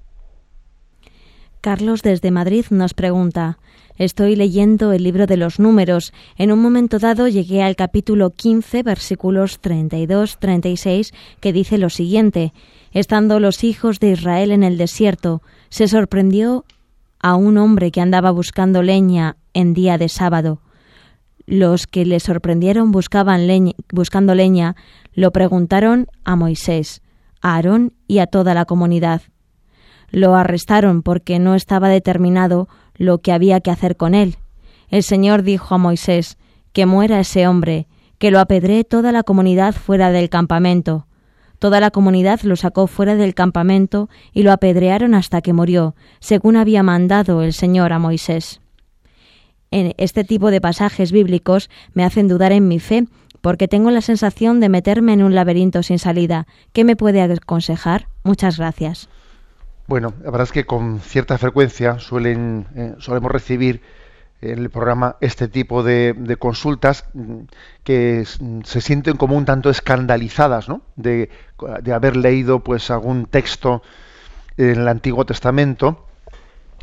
Carlos 1.61 2.03
desde 2.03 2.31
Madrid 2.31 2.65
nos 2.71 2.95
pregunta 2.95 3.59
Estoy 3.97 4.35
leyendo 4.35 4.93
el 4.93 5.05
libro 5.05 5.27
de 5.27 5.37
los 5.37 5.61
números. 5.61 6.15
En 6.39 6.53
un 6.53 6.63
momento 6.63 6.99
dado 6.99 7.29
llegué 7.29 7.63
al 7.63 7.77
capítulo 7.77 8.31
15, 8.31 8.83
versículos 8.83 9.61
32-36, 9.61 11.13
que 11.39 11.53
dice 11.53 11.77
lo 11.77 11.91
siguiente. 11.91 12.55
Estando 12.93 13.41
los 13.41 13.63
hijos 13.63 14.01
de 14.01 14.13
Israel 14.13 14.53
en 14.53 14.63
el 14.63 14.79
desierto, 14.79 15.43
se 15.69 15.87
sorprendió 15.87 16.65
a 17.21 17.35
un 17.35 17.59
hombre 17.59 17.91
que 17.91 18.01
andaba 18.01 18.31
buscando 18.31 18.83
leña 18.83 19.37
en 19.53 19.75
día 19.75 19.99
de 19.99 20.09
sábado. 20.09 20.63
Los 21.45 21.87
que 21.87 22.07
le 22.07 22.21
sorprendieron 22.21 22.93
buscaban 22.93 23.47
buscando 23.93 24.35
leña 24.35 24.77
lo 25.13 25.31
preguntaron 25.31 26.07
a 26.25 26.37
Moisés, 26.37 27.03
a 27.43 27.57
Aarón 27.57 27.93
y 28.09 28.21
a 28.21 28.29
toda 28.29 28.55
la 28.55 28.65
comunidad. 28.65 29.21
Lo 30.11 30.35
arrestaron 30.35 31.03
porque 31.03 31.39
no 31.39 31.55
estaba 31.55 31.89
determinado 31.89 32.69
lo 32.97 33.19
que 33.19 33.33
había 33.33 33.61
que 33.61 33.71
hacer 33.71 33.97
con 33.97 34.15
él. 34.15 34.37
El 34.89 35.03
Señor 35.03 35.43
dijo 35.43 35.75
a 35.75 35.79
Moisés, 35.79 36.37
que 36.73 36.87
muera 36.87 37.21
ese 37.21 37.47
hombre, 37.47 37.87
que 38.19 38.31
lo 38.31 38.39
apedree 38.39 38.85
toda 38.85 39.13
la 39.13 39.23
comunidad 39.23 39.75
fuera 39.75 40.11
del 40.11 40.29
campamento. 40.29 41.07
Toda 41.59 41.81
la 41.81 41.91
comunidad 41.91 42.41
lo 42.43 42.57
sacó 42.57 42.87
fuera 42.87 43.17
del 43.17 43.35
campamento 43.35 44.09
y 44.33 44.43
lo 44.43 44.53
apedrearon 44.53 45.15
hasta 45.15 45.43
que 45.43 45.53
murió, 45.53 45.95
según 46.19 46.57
había 46.57 46.83
mandado 46.83 47.43
el 47.43 47.53
Señor 47.53 47.93
a 47.93 47.99
Moisés. 47.99 48.61
En 49.71 49.95
este 49.99 50.25
tipo 50.25 50.51
de 50.51 50.61
pasajes 50.61 51.13
bíblicos 51.13 51.71
me 51.93 52.05
hacen 52.05 52.29
dudar 52.29 52.53
en 52.53 52.67
mi 52.67 52.81
fe, 52.81 53.07
porque 53.41 53.69
tengo 53.69 53.91
la 53.91 54.01
sensación 54.01 54.61
de 54.61 54.69
meterme 54.69 55.13
en 55.13 55.23
un 55.23 55.35
laberinto 55.35 55.83
sin 55.83 55.99
salida. 55.99 56.47
¿Qué 56.73 56.85
me 56.85 56.97
puede 56.97 57.23
aconsejar? 57.23 58.09
Muchas 58.25 58.59
gracias. 58.59 59.09
Bueno, 59.91 60.15
la 60.21 60.31
verdad 60.31 60.45
es 60.45 60.53
que 60.53 60.67
con 60.67 61.01
cierta 61.01 61.37
frecuencia 61.37 61.99
suelen, 61.99 62.69
eh, 62.77 62.95
solemos 63.01 63.33
recibir 63.33 63.83
en 64.41 64.61
el 64.61 64.71
programa 64.71 65.17
este 65.21 65.49
tipo 65.49 65.83
de, 65.83 66.37
consultas 66.39 67.07
mm, 67.13 67.41
que 67.83 68.25
se 68.63 68.81
sienten 68.83 69.17
como 69.17 69.37
un 69.37 69.47
tanto 69.47 69.69
escandalizadas 69.69 70.69
¿no? 70.69 70.83
de, 70.95 71.29
de, 71.83 71.93
haber 71.93 72.15
leído 72.17 72.61
pues 72.61 72.89
algún 72.93 73.27
texto 73.27 73.83
en 74.57 74.79
el 74.79 74.87
Antiguo 74.87 75.27
Testamento 75.27 76.07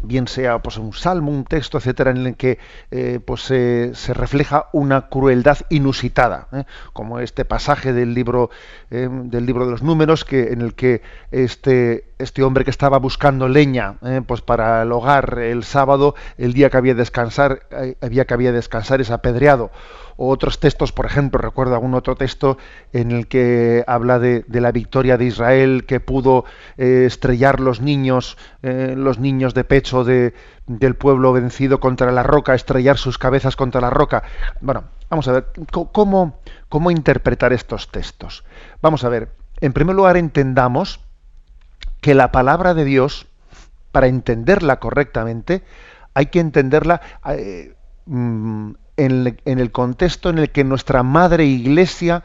bien 0.03 0.27
sea 0.27 0.59
pues 0.59 0.77
un 0.77 0.93
salmo, 0.93 1.31
un 1.31 1.43
texto, 1.43 1.77
etcétera, 1.77 2.11
en 2.11 2.25
el 2.25 2.35
que 2.35 2.59
eh, 2.91 3.19
pues 3.23 3.41
se, 3.41 3.93
refleja 4.13 4.67
una 4.73 5.09
crueldad 5.09 5.57
inusitada, 5.69 6.47
¿eh? 6.53 6.63
como 6.93 7.19
este 7.19 7.45
pasaje 7.45 7.93
del 7.93 8.13
libro 8.13 8.49
eh, 8.91 9.09
del 9.11 9.45
libro 9.45 9.65
de 9.65 9.71
los 9.71 9.83
Números, 9.83 10.25
que 10.25 10.51
en 10.53 10.61
el 10.61 10.73
que 10.75 11.01
este 11.31 12.05
este 12.19 12.41
hombre 12.41 12.63
que 12.63 12.71
estaba 12.71 12.97
buscando 12.97 13.47
leña, 13.47 13.97
pues 14.25 14.41
para 14.41 14.81
el 14.81 14.91
hogar 14.91 15.37
el 15.37 15.63
sábado, 15.63 16.15
el 16.39 16.53
día 16.53 16.71
que 16.71 16.77
había 16.77 16.95
descansar, 16.95 17.67
había 18.01 18.25
que 18.25 18.33
había 18.33 18.51
descansar 18.51 19.01
es 19.01 19.11
apedreado 19.11 19.69
o 20.17 20.29
otros 20.29 20.59
textos, 20.59 20.91
por 20.91 21.05
ejemplo, 21.05 21.39
recuerdo 21.39 21.75
algún 21.75 21.93
otro 21.93 22.15
texto 22.15 22.57
en 22.91 23.11
el 23.11 23.27
que 23.27 23.83
habla 23.87 24.19
de, 24.19 24.43
la 24.49 24.71
victoria 24.71 25.17
de 25.17 25.25
Israel 25.25 25.85
que 25.87 25.99
pudo 25.99 26.43
eh, 26.77 27.05
estrellar 27.05 27.59
los 27.59 27.79
niños, 27.81 28.37
eh, 28.63 28.95
los 28.97 29.19
niños 29.19 29.53
de 29.53 29.63
pecho 29.63 30.03
de, 30.03 30.33
del 30.65 30.95
pueblo 30.95 31.33
vencido 31.33 31.79
contra 31.79 32.11
la 32.11 32.23
roca, 32.23 32.55
estrellar 32.55 32.97
sus 32.97 33.17
cabezas 33.17 33.55
contra 33.55 33.79
la 33.79 33.91
roca. 33.91 34.23
Bueno, 34.59 34.85
vamos 35.09 35.27
a 35.27 35.33
ver, 35.33 35.47
¿cómo, 35.71 36.39
cómo 36.67 36.91
interpretar 36.91 37.53
estos 37.53 37.89
textos? 37.91 38.43
Vamos 38.81 39.03
a 39.03 39.09
ver, 39.09 39.29
en 39.61 39.73
primer 39.73 39.95
lugar 39.95 40.17
entendamos 40.17 40.99
que 42.01 42.15
la 42.15 42.31
palabra 42.31 42.73
de 42.73 42.85
Dios, 42.85 43.27
para 43.91 44.07
entenderla 44.07 44.79
correctamente, 44.79 45.63
hay 46.13 46.27
que 46.27 46.39
entenderla 46.39 47.01
eh, 47.29 47.75
mm, 48.05 48.71
en, 48.97 49.37
el 49.45 49.71
contexto 49.71 50.29
en 50.29 50.39
el 50.39 50.51
que 50.51 50.63
nuestra 50.63 51.03
madre 51.03 51.45
iglesia 51.45 52.23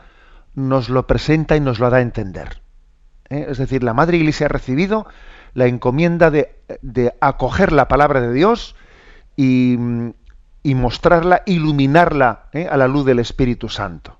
nos 0.54 0.88
lo 0.88 1.06
presenta 1.06 1.54
y 1.56 1.60
nos 1.60 1.78
lo 1.78 1.90
da 1.90 1.98
a 1.98 2.02
entender. 2.02 2.62
¿eh? 3.28 3.46
Es 3.48 3.58
decir, 3.58 3.84
la 3.84 3.94
madre 3.94 4.16
iglesia 4.16 4.46
ha 4.46 4.48
recibido 4.48 5.06
la 5.54 5.66
encomienda 5.66 6.30
de, 6.30 6.50
acoger 7.20 7.72
la 7.72 7.88
palabra 7.88 8.22
de 8.22 8.32
Dios 8.32 8.74
y, 9.36 9.76
mostrarla, 10.64 11.42
iluminarla 11.44 12.46
¿eh? 12.52 12.66
a 12.70 12.76
la 12.76 12.88
luz 12.88 13.04
del 13.04 13.18
Espíritu 13.18 13.68
Santo. 13.68 14.18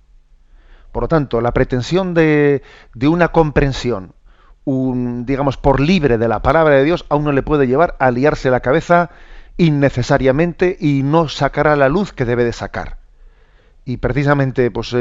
Por 0.92 1.04
lo 1.04 1.09
tanto, 1.09 1.40
la 1.40 1.52
pretensión 1.52 2.12
de, 2.12 2.62
de 2.94 3.09
una 3.09 3.28
comprensión, 3.28 4.14
un, 4.64 5.25
digamos, 5.25 5.56
por 5.56 5.80
libre 5.80 6.18
de 6.18 6.28
la 6.28 6.42
palabra 6.42 6.75
de 6.75 6.85
Dios, 6.85 7.06
a 7.09 7.16
uno 7.16 7.32
le 7.32 7.42
puede 7.42 7.66
llevar 7.66 7.97
a 7.99 8.11
liarse 8.11 8.50
la 8.50 8.61
cabeza 8.61 9.11
innecesariamente 9.56 10.76
y 10.80 11.02
no 11.02 11.28
sacará 11.28 11.76
la 11.76 11.88
luz 11.88 12.12
que 12.12 12.25
debe 12.25 12.44
de 12.44 12.52
sacar. 12.52 12.99
Y 13.85 13.97
precisamente 13.97 14.71
pues 14.71 14.94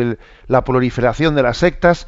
la 0.48 0.64
proliferación 0.64 1.36
de 1.36 1.44
las 1.44 1.58
sectas 1.58 2.08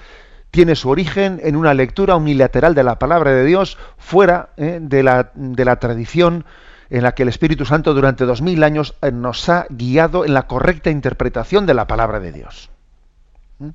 tiene 0.53 0.75
su 0.75 0.89
origen 0.89 1.41
en 1.43 1.55
una 1.55 1.73
lectura 1.73 2.15
unilateral 2.15 2.75
de 2.75 2.83
la 2.83 2.99
palabra 2.99 3.31
de 3.31 3.43
Dios 3.43 3.79
fuera 3.97 4.49
eh, 4.55 4.77
de, 4.79 5.01
la, 5.01 5.31
de, 5.33 5.65
la, 5.65 5.77
tradición 5.77 6.45
en 6.91 7.01
la 7.01 7.15
que 7.15 7.23
el 7.23 7.29
Espíritu 7.29 7.65
Santo 7.65 7.95
durante 7.95 8.25
dos 8.25 8.43
mil 8.43 8.63
años 8.63 8.93
eh, 9.01 9.11
nos 9.11 9.49
ha 9.49 9.65
guiado 9.71 10.25
en 10.25 10.35
la 10.35 10.45
correcta 10.45 10.91
interpretación 10.91 11.65
de 11.65 11.73
la 11.73 11.87
palabra 11.87 12.19
de 12.19 12.31
Dios. 12.31 12.69
¿Mm? 13.57 13.69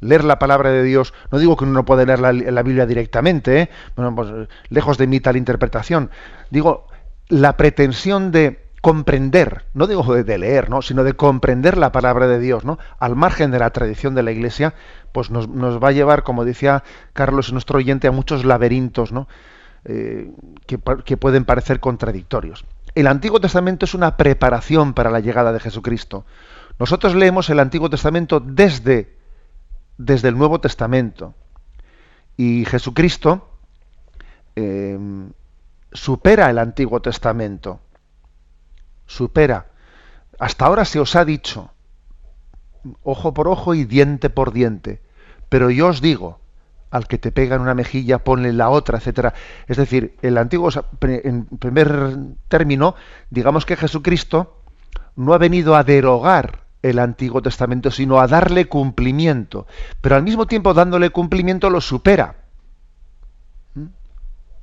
Leer 0.00 0.24
la 0.24 0.38
palabra 0.38 0.70
de 0.70 0.82
Dios, 0.82 1.12
no 1.30 1.38
digo 1.38 1.54
que 1.54 1.64
uno 1.64 1.74
no 1.74 1.84
puede 1.84 2.06
leer 2.06 2.20
la, 2.20 2.32
la 2.32 2.62
Biblia 2.62 2.86
directamente, 2.86 3.60
¿eh? 3.60 3.70
bueno, 3.94 4.14
pues, 4.14 4.48
lejos 4.70 4.96
de 4.96 5.06
mí 5.06 5.20
tal 5.20 5.36
interpretación, 5.36 6.10
digo 6.48 6.86
la 7.32 7.56
pretensión 7.56 8.30
de 8.30 8.62
comprender, 8.82 9.64
no 9.72 9.86
digo 9.86 10.02
de, 10.14 10.38
leer, 10.38 10.68
¿no? 10.68 10.82
sino 10.82 11.02
de 11.02 11.14
comprender 11.14 11.78
la 11.78 11.90
palabra 11.90 12.26
de 12.26 12.38
Dios, 12.38 12.66
¿no? 12.66 12.78
al 12.98 13.16
margen 13.16 13.50
de 13.50 13.58
la 13.58 13.70
tradición 13.70 14.14
de 14.14 14.22
la 14.22 14.32
Iglesia, 14.32 14.74
pues 15.12 15.30
nos, 15.30 15.48
va 15.48 15.88
a 15.88 15.92
llevar, 15.92 16.24
como 16.24 16.44
decía 16.44 16.84
Carlos, 17.14 17.50
nuestro 17.50 17.78
oyente, 17.78 18.06
a 18.06 18.12
muchos 18.12 18.44
laberintos. 18.44 19.14
Eh, 19.84 20.30
que, 20.66 20.78
que 21.04 21.16
pueden 21.16 21.44
parecer 21.44 21.80
contradictorios. 21.80 22.64
El 22.94 23.08
Antiguo 23.08 23.40
Testamento 23.40 23.84
es 23.84 23.94
una 23.94 24.16
preparación 24.16 24.92
para 24.92 25.10
la 25.10 25.18
llegada 25.18 25.52
de 25.52 25.58
Jesucristo. 25.58 26.24
Nosotros 26.78 27.16
leemos 27.16 27.50
el 27.50 27.58
Antiguo 27.58 27.90
Testamento 27.90 28.38
desde, 28.38 29.16
desde 29.98 30.28
el 30.28 30.38
Nuevo 30.38 30.60
Testamento. 30.60 31.34
Y 32.36 32.64
Jesucristo 32.66 33.48
eh, 34.54 34.96
supera 35.92 36.50
el 36.50 36.58
Antiguo 36.58 37.00
Testamento 37.00 37.80
supera. 39.12 39.66
Hasta 40.38 40.66
ahora 40.66 40.84
se 40.84 40.98
os 40.98 41.14
ha 41.14 41.24
dicho, 41.24 41.70
ojo 43.02 43.34
por 43.34 43.48
ojo 43.48 43.74
y 43.74 43.84
diente 43.84 44.30
por 44.30 44.52
diente, 44.52 45.02
pero 45.48 45.70
yo 45.70 45.88
os 45.88 46.00
digo, 46.00 46.40
al 46.90 47.06
que 47.06 47.18
te 47.18 47.30
pega 47.30 47.56
en 47.56 47.62
una 47.62 47.74
mejilla, 47.74 48.24
ponle 48.24 48.52
la 48.52 48.70
otra, 48.70 48.98
etcétera. 48.98 49.34
Es 49.68 49.76
decir, 49.76 50.16
el 50.22 50.36
antiguo, 50.38 50.70
en 51.00 51.44
primer 51.46 52.16
término, 52.48 52.94
digamos 53.30 53.64
que 53.64 53.76
Jesucristo 53.76 54.62
no 55.14 55.34
ha 55.34 55.38
venido 55.38 55.76
a 55.76 55.84
derogar 55.84 56.64
el 56.82 56.98
Antiguo 56.98 57.40
Testamento, 57.40 57.90
sino 57.90 58.18
a 58.18 58.26
darle 58.26 58.66
cumplimiento, 58.66 59.66
pero 60.00 60.16
al 60.16 60.24
mismo 60.24 60.46
tiempo 60.46 60.74
dándole 60.74 61.10
cumplimiento 61.10 61.70
lo 61.70 61.80
supera. 61.80 62.34
¿Mm? 63.74 63.86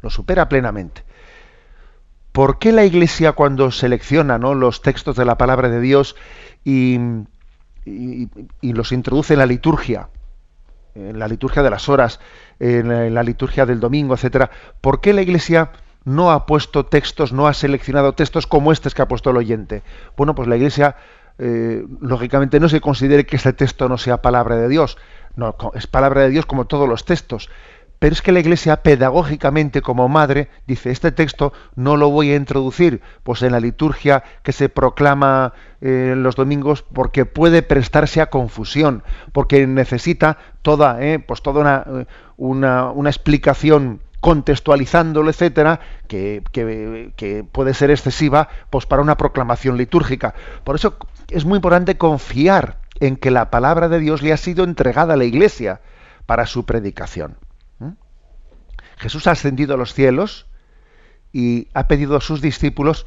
Lo 0.01 0.09
supera 0.09 0.50
plenamente. 0.50 1.03
¿Por 2.31 2.59
qué 2.59 2.71
la 2.71 2.86
Iglesia 2.86 3.31
cuando 3.31 3.71
selecciona 3.71 4.38
los 4.38 4.81
textos 4.81 5.15
de 5.15 5.25
la 5.25 5.38
palabra 5.38 5.69
de 5.69 5.81
Dios 5.81 6.15
y, 6.63 7.00
los 8.62 8.91
introduce 8.91 9.33
en 9.33 9.39
la 9.39 9.45
liturgia, 9.45 10.09
en 10.93 11.17
la 11.17 11.27
liturgia 11.27 11.63
de 11.63 11.69
las 11.69 11.89
horas, 11.89 12.19
en 12.59 13.13
la, 13.13 13.24
liturgia 13.24 13.65
del 13.65 13.79
domingo, 13.79 14.13
etcétera, 14.13 14.51
¿por 14.81 15.01
qué 15.01 15.13
la 15.13 15.21
Iglesia 15.21 15.71
no 16.05 16.31
ha 16.31 16.45
puesto 16.45 16.86
textos, 16.86 17.33
no 17.33 17.48
ha 17.48 17.53
seleccionado 17.53 18.13
textos 18.13 18.45
como 18.48 18.71
este 18.71 18.89
que 18.91 19.01
ha 19.01 19.07
puesto 19.07 19.31
el 19.31 19.38
oyente? 19.38 19.81
Bueno, 20.15 20.36
pues 20.36 20.48
la 20.48 20.55
Iglesia 20.55 20.95
eh, 21.39 21.86
lógicamente 22.00 22.59
no 22.59 22.69
se 22.69 22.81
considere 22.81 23.25
que 23.25 23.38
este 23.38 23.53
texto 23.53 23.89
no 23.89 23.98
sea 23.98 24.21
palabra 24.21 24.55
de 24.55 24.67
Dios, 24.67 24.98
no, 25.36 25.55
es 25.74 25.88
palabra 25.88 26.21
de 26.21 26.29
Dios 26.29 26.45
como 26.45 26.65
todos 26.65 26.88
los 26.88 27.05
textos, 27.05 27.50
pero 28.00 28.13
es 28.13 28.22
que 28.22 28.32
la 28.32 28.39
Iglesia 28.39 28.82
pedagógicamente 28.82 29.82
como 29.82 30.08
madre 30.08 30.50
dice, 30.65 30.89
este 30.89 31.12
texto 31.12 31.51
no 31.75 31.98
lo 31.98 32.10
voy 32.10 32.32
a 32.32 32.38
introducir 32.38 33.01
pues 33.24 33.41
en 33.41 33.51
la 33.51 33.60
liturgia 33.60 34.24
que 34.41 34.53
se 34.53 34.70
proclama 34.70 35.53
eh, 35.82 36.13
los 36.15 36.36
domingos 36.36 36.82
porque 36.82 37.25
puede 37.25 37.62
prestarse 37.62 38.22
a 38.22 38.29
confusión, 38.29 39.03
porque 39.34 39.68
necesita 39.68 40.38
toda, 40.62 41.01
eh, 41.03 41.20
pues 41.20 41.41
toda 41.41 41.62
una, 41.62 41.86
eh, 42.01 42.06
una, 42.38 42.89
una, 42.91 43.10
explicación 43.10 44.01
contextualizándolo, 44.22 45.29
etcétera, 45.29 45.79
que, 46.08 46.41
que, 46.51 47.13
que, 47.15 47.46
puede 47.50 47.74
ser 47.74 47.92
excesiva 47.92 48.50
pues 48.70 48.85
para 48.85 49.01
una 49.01 49.18
proclamación 49.18 49.77
litúrgica. 49.77 50.33
Por 50.64 50.75
eso 50.75 50.98
es 51.29 51.46
muy 51.46 51.57
importante 51.57 51.98
confiar 51.98 52.79
en 53.00 53.16
que 53.16 53.31
la 53.31 53.50
palabra 53.50 53.88
de 53.88 54.00
Dios 54.00 54.22
le 54.22 54.33
ha 54.33 54.38
sido 54.38 54.64
entregada 54.64 55.14
a 55.14 55.18
la 55.18 55.24
Iglesia 55.24 55.81
para 56.25 56.46
su 56.46 56.66
predicación. 56.66 57.38
Jesús 59.00 59.27
ha 59.27 59.31
ascendido 59.31 59.74
a 59.74 59.77
los 59.77 59.94
cielos 59.94 60.46
y 61.31 61.68
ha 61.74 61.88
pedido 61.88 62.18
a 62.18 62.22
sus 62.22 62.42
discípulos 62.42 63.05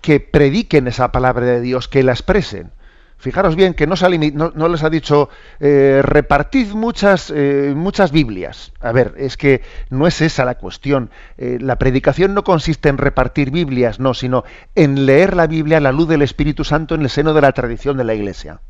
que 0.00 0.18
prediquen 0.18 0.88
esa 0.88 1.12
palabra 1.12 1.46
de 1.46 1.60
Dios, 1.60 1.88
que 1.88 2.02
la 2.02 2.12
expresen. 2.12 2.72
Fijaros 3.16 3.54
bien 3.54 3.74
que 3.74 3.86
no, 3.86 3.94
no, 4.56 4.68
les 4.68 4.82
ha 4.82 4.90
dicho 4.90 5.28
eh, 5.60 6.00
repartid 6.02 6.72
muchas, 6.72 7.32
eh, 7.32 7.72
muchas 7.76 8.10
Biblias. 8.10 8.72
A 8.80 8.90
ver, 8.90 9.14
es 9.16 9.36
que 9.36 9.62
no 9.90 10.08
es 10.08 10.20
esa 10.20 10.44
la 10.44 10.56
cuestión. 10.56 11.10
Eh, 11.38 11.58
la 11.60 11.78
predicación 11.78 12.34
no 12.34 12.42
consiste 12.42 12.88
en 12.88 12.98
repartir 12.98 13.52
Biblias, 13.52 14.00
no, 14.00 14.12
sino 14.12 14.42
en 14.74 15.06
leer 15.06 15.36
la 15.36 15.46
Biblia 15.46 15.76
a 15.76 15.80
la 15.80 15.92
luz 15.92 16.08
del 16.08 16.22
Espíritu 16.22 16.64
Santo 16.64 16.96
en 16.96 17.02
el 17.02 17.10
seno 17.10 17.32
de 17.32 17.42
la 17.42 17.52
tradición 17.52 17.96
de 17.96 18.04
la 18.04 18.14
Iglesia. 18.14 18.60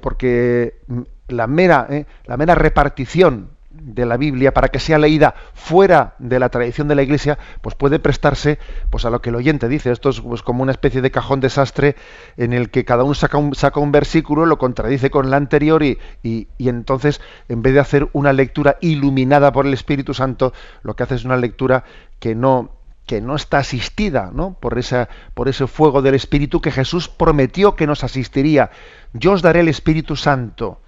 Porque 0.00 0.78
la 1.26 1.48
mera, 1.48 1.88
la 2.26 2.36
mera 2.36 2.54
repartición 2.54 3.55
de 3.86 4.04
la 4.04 4.16
Biblia 4.16 4.52
para 4.52 4.68
que 4.68 4.80
sea 4.80 4.98
leída 4.98 5.34
fuera 5.54 6.16
de 6.18 6.40
la 6.40 6.48
tradición 6.48 6.88
de 6.88 6.96
la 6.96 7.02
Iglesia, 7.02 7.38
pues 7.62 7.76
puede 7.76 8.00
prestarse 8.00 8.58
pues 8.90 9.04
a 9.04 9.10
lo 9.10 9.20
que 9.22 9.30
el 9.30 9.36
oyente 9.36 9.68
dice. 9.68 9.92
Esto 9.92 10.10
es 10.10 10.20
pues, 10.20 10.42
como 10.42 10.62
una 10.62 10.72
especie 10.72 11.00
de 11.00 11.12
cajón 11.12 11.40
desastre 11.40 11.94
en 12.36 12.52
el 12.52 12.70
que 12.70 12.84
cada 12.84 13.04
uno 13.04 13.14
saca 13.14 13.38
un, 13.38 13.54
saca 13.54 13.78
un 13.78 13.92
versículo, 13.92 14.44
lo 14.44 14.58
contradice 14.58 15.08
con 15.10 15.26
el 15.26 15.34
anterior 15.34 15.84
y, 15.84 15.98
y, 16.22 16.48
entonces 16.58 17.20
en 17.48 17.62
vez 17.62 17.74
de 17.74 17.80
hacer 17.80 18.08
una 18.12 18.32
lectura 18.32 18.76
iluminada 18.80 19.52
por 19.52 19.66
el 19.66 19.74
Espíritu 19.74 20.14
Santo, 20.14 20.52
lo 20.82 20.96
que 20.96 21.04
hace 21.04 21.14
es 21.14 21.24
una 21.24 21.36
lectura 21.36 21.84
que 22.18 22.34
no 22.34 22.72
que 23.06 23.20
no 23.20 23.36
está 23.36 23.58
asistida 23.58 24.32
¿no? 24.34 24.54
Por, 24.54 24.80
esa, 24.80 25.08
por 25.34 25.48
ese 25.48 25.68
fuego 25.68 26.02
del 26.02 26.16
Espíritu 26.16 26.60
que 26.60 26.72
Jesús 26.72 27.08
prometió 27.08 27.76
que 27.76 27.86
nos 27.86 28.02
asistiría. 28.02 28.70
Yo 29.12 29.30
os 29.30 29.42
daré 29.42 29.60
el 29.60 29.68
Espíritu 29.68 30.16
Santo 30.16 30.80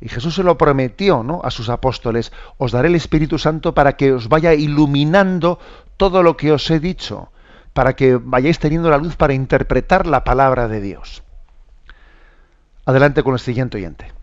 y 0.00 0.08
Jesús 0.08 0.34
se 0.34 0.42
lo 0.42 0.56
prometió 0.56 1.22
¿no? 1.22 1.40
a 1.44 1.50
sus 1.50 1.68
apóstoles, 1.68 2.32
os 2.56 2.72
daré 2.72 2.88
el 2.88 2.94
Espíritu 2.94 3.38
Santo 3.38 3.74
para 3.74 3.96
que 3.96 4.12
os 4.12 4.28
vaya 4.28 4.54
iluminando 4.54 5.58
todo 5.96 6.22
lo 6.22 6.36
que 6.36 6.52
os 6.52 6.70
he 6.70 6.80
dicho, 6.80 7.30
para 7.74 7.94
que 7.94 8.16
vayáis 8.16 8.58
teniendo 8.58 8.88
la 8.88 8.96
luz 8.96 9.16
para 9.16 9.34
interpretar 9.34 10.06
la 10.06 10.24
palabra 10.24 10.68
de 10.68 10.80
Dios. 10.80 11.22
Adelante 12.86 13.22
con 13.22 13.34
el 13.34 13.40
siguiente 13.40 13.76
oyente. 13.76 14.19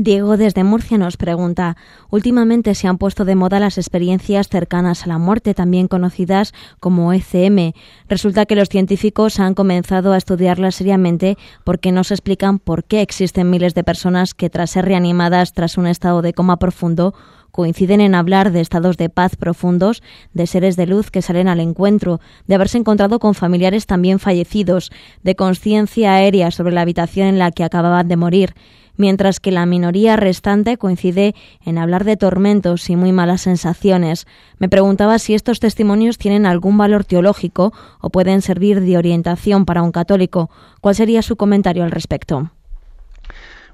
Diego 0.00 0.36
desde 0.36 0.62
Murcia 0.62 0.96
nos 0.96 1.16
pregunta, 1.16 1.76
últimamente 2.08 2.76
se 2.76 2.86
han 2.86 2.98
puesto 2.98 3.24
de 3.24 3.34
moda 3.34 3.58
las 3.58 3.78
experiencias 3.78 4.48
cercanas 4.48 5.02
a 5.02 5.08
la 5.08 5.18
muerte, 5.18 5.54
también 5.54 5.88
conocidas 5.88 6.54
como 6.78 7.12
ECM. 7.12 7.72
Resulta 8.08 8.46
que 8.46 8.54
los 8.54 8.68
científicos 8.68 9.40
han 9.40 9.54
comenzado 9.54 10.12
a 10.12 10.16
estudiarlas 10.16 10.76
seriamente 10.76 11.36
porque 11.64 11.90
no 11.90 12.04
se 12.04 12.14
explican 12.14 12.60
por 12.60 12.84
qué 12.84 13.02
existen 13.02 13.50
miles 13.50 13.74
de 13.74 13.82
personas 13.82 14.34
que 14.34 14.48
tras 14.48 14.70
ser 14.70 14.84
reanimadas 14.84 15.52
tras 15.52 15.76
un 15.76 15.88
estado 15.88 16.22
de 16.22 16.32
coma 16.32 16.58
profundo 16.58 17.12
coinciden 17.50 18.00
en 18.00 18.14
hablar 18.14 18.52
de 18.52 18.60
estados 18.60 18.96
de 18.96 19.08
paz 19.08 19.36
profundos, 19.36 20.02
de 20.34 20.46
seres 20.46 20.76
de 20.76 20.86
luz 20.86 21.10
que 21.10 21.22
salen 21.22 21.48
al 21.48 21.60
encuentro, 21.60 22.20
de 22.46 22.54
haberse 22.54 22.78
encontrado 22.78 23.18
con 23.18 23.34
familiares 23.34 23.86
también 23.86 24.18
fallecidos, 24.18 24.90
de 25.22 25.34
conciencia 25.34 26.14
aérea 26.14 26.50
sobre 26.50 26.72
la 26.72 26.82
habitación 26.82 27.26
en 27.28 27.38
la 27.38 27.50
que 27.50 27.64
acababan 27.64 28.08
de 28.08 28.16
morir 28.16 28.54
mientras 28.98 29.40
que 29.40 29.50
la 29.50 29.64
minoría 29.64 30.16
restante 30.16 30.76
coincide 30.76 31.34
en 31.64 31.78
hablar 31.78 32.04
de 32.04 32.18
tormentos 32.18 32.90
y 32.90 32.96
muy 32.96 33.12
malas 33.12 33.42
sensaciones. 33.42 34.26
Me 34.58 34.68
preguntaba 34.68 35.18
si 35.18 35.32
estos 35.34 35.60
testimonios 35.60 36.18
tienen 36.18 36.44
algún 36.44 36.76
valor 36.76 37.04
teológico 37.04 37.72
o 38.00 38.10
pueden 38.10 38.42
servir 38.42 38.82
de 38.82 38.98
orientación 38.98 39.64
para 39.64 39.82
un 39.82 39.92
católico. 39.92 40.50
¿Cuál 40.82 40.96
sería 40.96 41.22
su 41.22 41.36
comentario 41.36 41.84
al 41.84 41.92
respecto? 41.92 42.50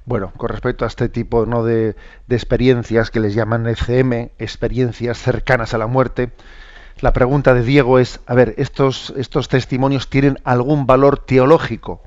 Bueno, 0.07 0.33
con 0.37 0.51
respecto 0.51 0.85
a 0.85 0.89
este 0.89 1.09
tipo 1.09 1.47
¿no? 1.47 1.65
de, 1.65 1.97
experiencias 2.29 3.11
que 3.11 3.21
les 3.21 3.35
llaman 3.35 3.67
ECM, 3.67 4.31
experiencias 4.39 5.19
cercanas 5.19 5.73
a 5.75 5.79
la 5.79 5.87
muerte, 5.87 6.33
la 7.01 7.13
pregunta 7.13 7.55
de 7.55 7.63
Diego 7.63 7.99
es, 7.99 8.21
a 8.27 8.35
ver, 8.35 8.55
¿estos, 8.59 9.13
estos 9.17 9.49
testimonios 9.49 10.11
tienen 10.11 10.39
algún 10.45 10.87
valor 10.87 11.19
teológico? 11.19 12.03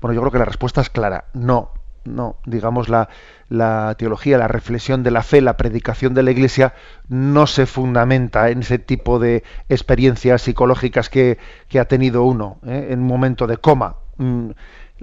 Bueno, 0.00 0.14
yo 0.14 0.20
creo 0.20 0.32
que 0.32 0.38
la 0.38 0.44
respuesta 0.44 0.80
es 0.80 0.90
clara, 0.90 1.24
no 1.32 1.72
no, 2.04 2.36
digamos, 2.44 2.88
la, 2.88 3.08
la, 3.48 3.94
teología, 3.98 4.38
la 4.38 4.48
reflexión 4.48 5.02
de 5.02 5.10
la 5.10 5.22
fe, 5.22 5.40
la 5.40 5.56
predicación 5.56 6.14
de 6.14 6.22
la 6.22 6.30
Iglesia 6.30 6.74
no 7.08 7.46
se 7.46 7.66
fundamenta 7.66 8.50
en 8.50 8.60
ese 8.60 8.78
tipo 8.78 9.18
de 9.18 9.42
experiencias 9.68 10.42
psicológicas 10.42 11.08
que, 11.08 11.38
ha 11.78 11.84
tenido 11.86 12.24
uno 12.24 12.58
¿eh? 12.64 12.88
en 12.90 13.00
un 13.00 13.06
momento 13.06 13.46
de 13.46 13.56
coma. 13.56 13.96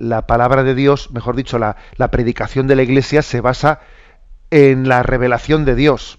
La 0.01 0.25
palabra 0.25 0.63
de 0.63 0.73
Dios, 0.73 1.11
mejor 1.11 1.35
dicho, 1.35 1.59
la, 1.59 1.75
la, 1.95 2.09
predicación 2.09 2.65
de 2.65 2.75
la 2.75 2.81
Iglesia 2.81 3.21
se 3.21 3.39
basa 3.39 3.81
en 4.49 4.89
la 4.89 5.03
revelación 5.03 5.63
de 5.63 5.75
Dios. 5.75 6.17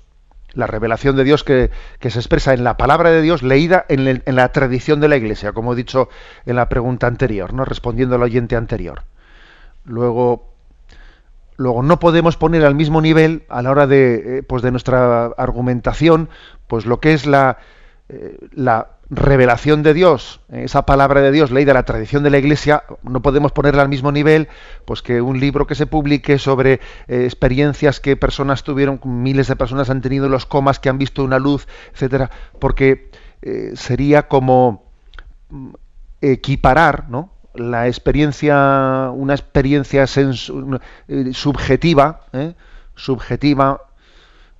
La 0.53 0.69
revelación 0.69 1.17
de 1.17 1.25
Dios 1.25 1.43
que, 1.43 1.73
que 1.99 2.09
se 2.11 2.21
expresa 2.21 2.55
en 2.55 2.63
la 2.63 2.77
palabra 2.77 3.11
de 3.11 3.23
Dios 3.23 3.43
leída 3.43 3.85
en, 3.89 4.23
en, 4.25 4.37
la 4.37 4.53
tradición 4.53 5.01
de 5.01 5.09
la 5.09 5.17
Iglesia, 5.17 5.51
como 5.51 5.73
he 5.73 5.77
dicho 5.77 6.09
en 6.47 6.55
la 6.55 6.69
pregunta 6.69 7.09
anterior, 7.09 7.53
¿no? 7.55 7.65
respondiendo 7.65 8.15
al 8.15 8.23
oyente 8.23 8.55
anterior. 8.55 9.03
Luego, 9.85 10.53
Luego 11.57 11.83
no 11.83 11.99
podemos 11.99 12.37
poner 12.37 12.65
al 12.65 12.77
mismo 12.77 13.01
nivel 13.01 13.43
a 13.49 13.63
la 13.63 13.73
hora 13.73 13.89
de, 13.89 14.39
eh, 14.39 14.43
pues 14.45 14.63
de 14.63 14.71
nuestra 14.71 15.25
argumentación, 15.27 16.29
pues 16.69 16.87
lo 16.87 17.01
que 17.01 17.15
es 17.15 17.27
la, 17.27 17.59
eh, 18.09 18.39
la 18.53 18.93
revelación 19.15 19.83
de 19.83 19.93
Dios, 19.93 20.41
esa 20.51 20.87
palabra 20.87 21.21
de 21.21 21.31
Dios 21.31 21.51
leída 21.51 21.73
de 21.73 21.75
la 21.75 21.83
tradición 21.83 22.23
de 22.23 22.31
la 22.31 22.39
Iglesia, 22.39 22.85
no 23.03 23.21
podemos 23.21 23.53
ponerla 23.53 23.83
al 23.83 23.91
mismo 23.91 24.11
nivel 24.11 24.49
pues 24.87 25.03
que 25.03 25.21
un 25.21 25.39
libro 25.39 25.67
que 25.67 25.75
se 25.75 25.85
publique 25.85 26.39
sobre 26.39 26.81
eh, 27.09 27.25
experiencias 27.25 28.01
que 28.01 28.17
personas 28.17 28.65
tuvieron, 28.65 28.99
miles 29.05 29.49
de 29.49 29.57
personas 29.57 29.91
han 29.91 30.01
tenido 30.01 30.31
los 30.31 30.47
comas, 30.47 30.79
que 30.79 30.89
han 30.89 30.97
visto 30.97 31.23
una 31.23 31.39
luz, 31.39 31.69
etcétera, 31.93 32.31
porque 32.59 33.11
eh, 33.43 33.73
sería 33.75 34.29
como 34.29 34.91
mm, 35.51 35.75
equiparar, 36.23 37.11
¿no? 37.11 37.35
la 37.55 37.89
experiencia, 37.89 39.11
una 39.13 39.35
experiencia 39.35 40.07
subjetiva, 41.33 42.23
subjetiva 42.95 43.92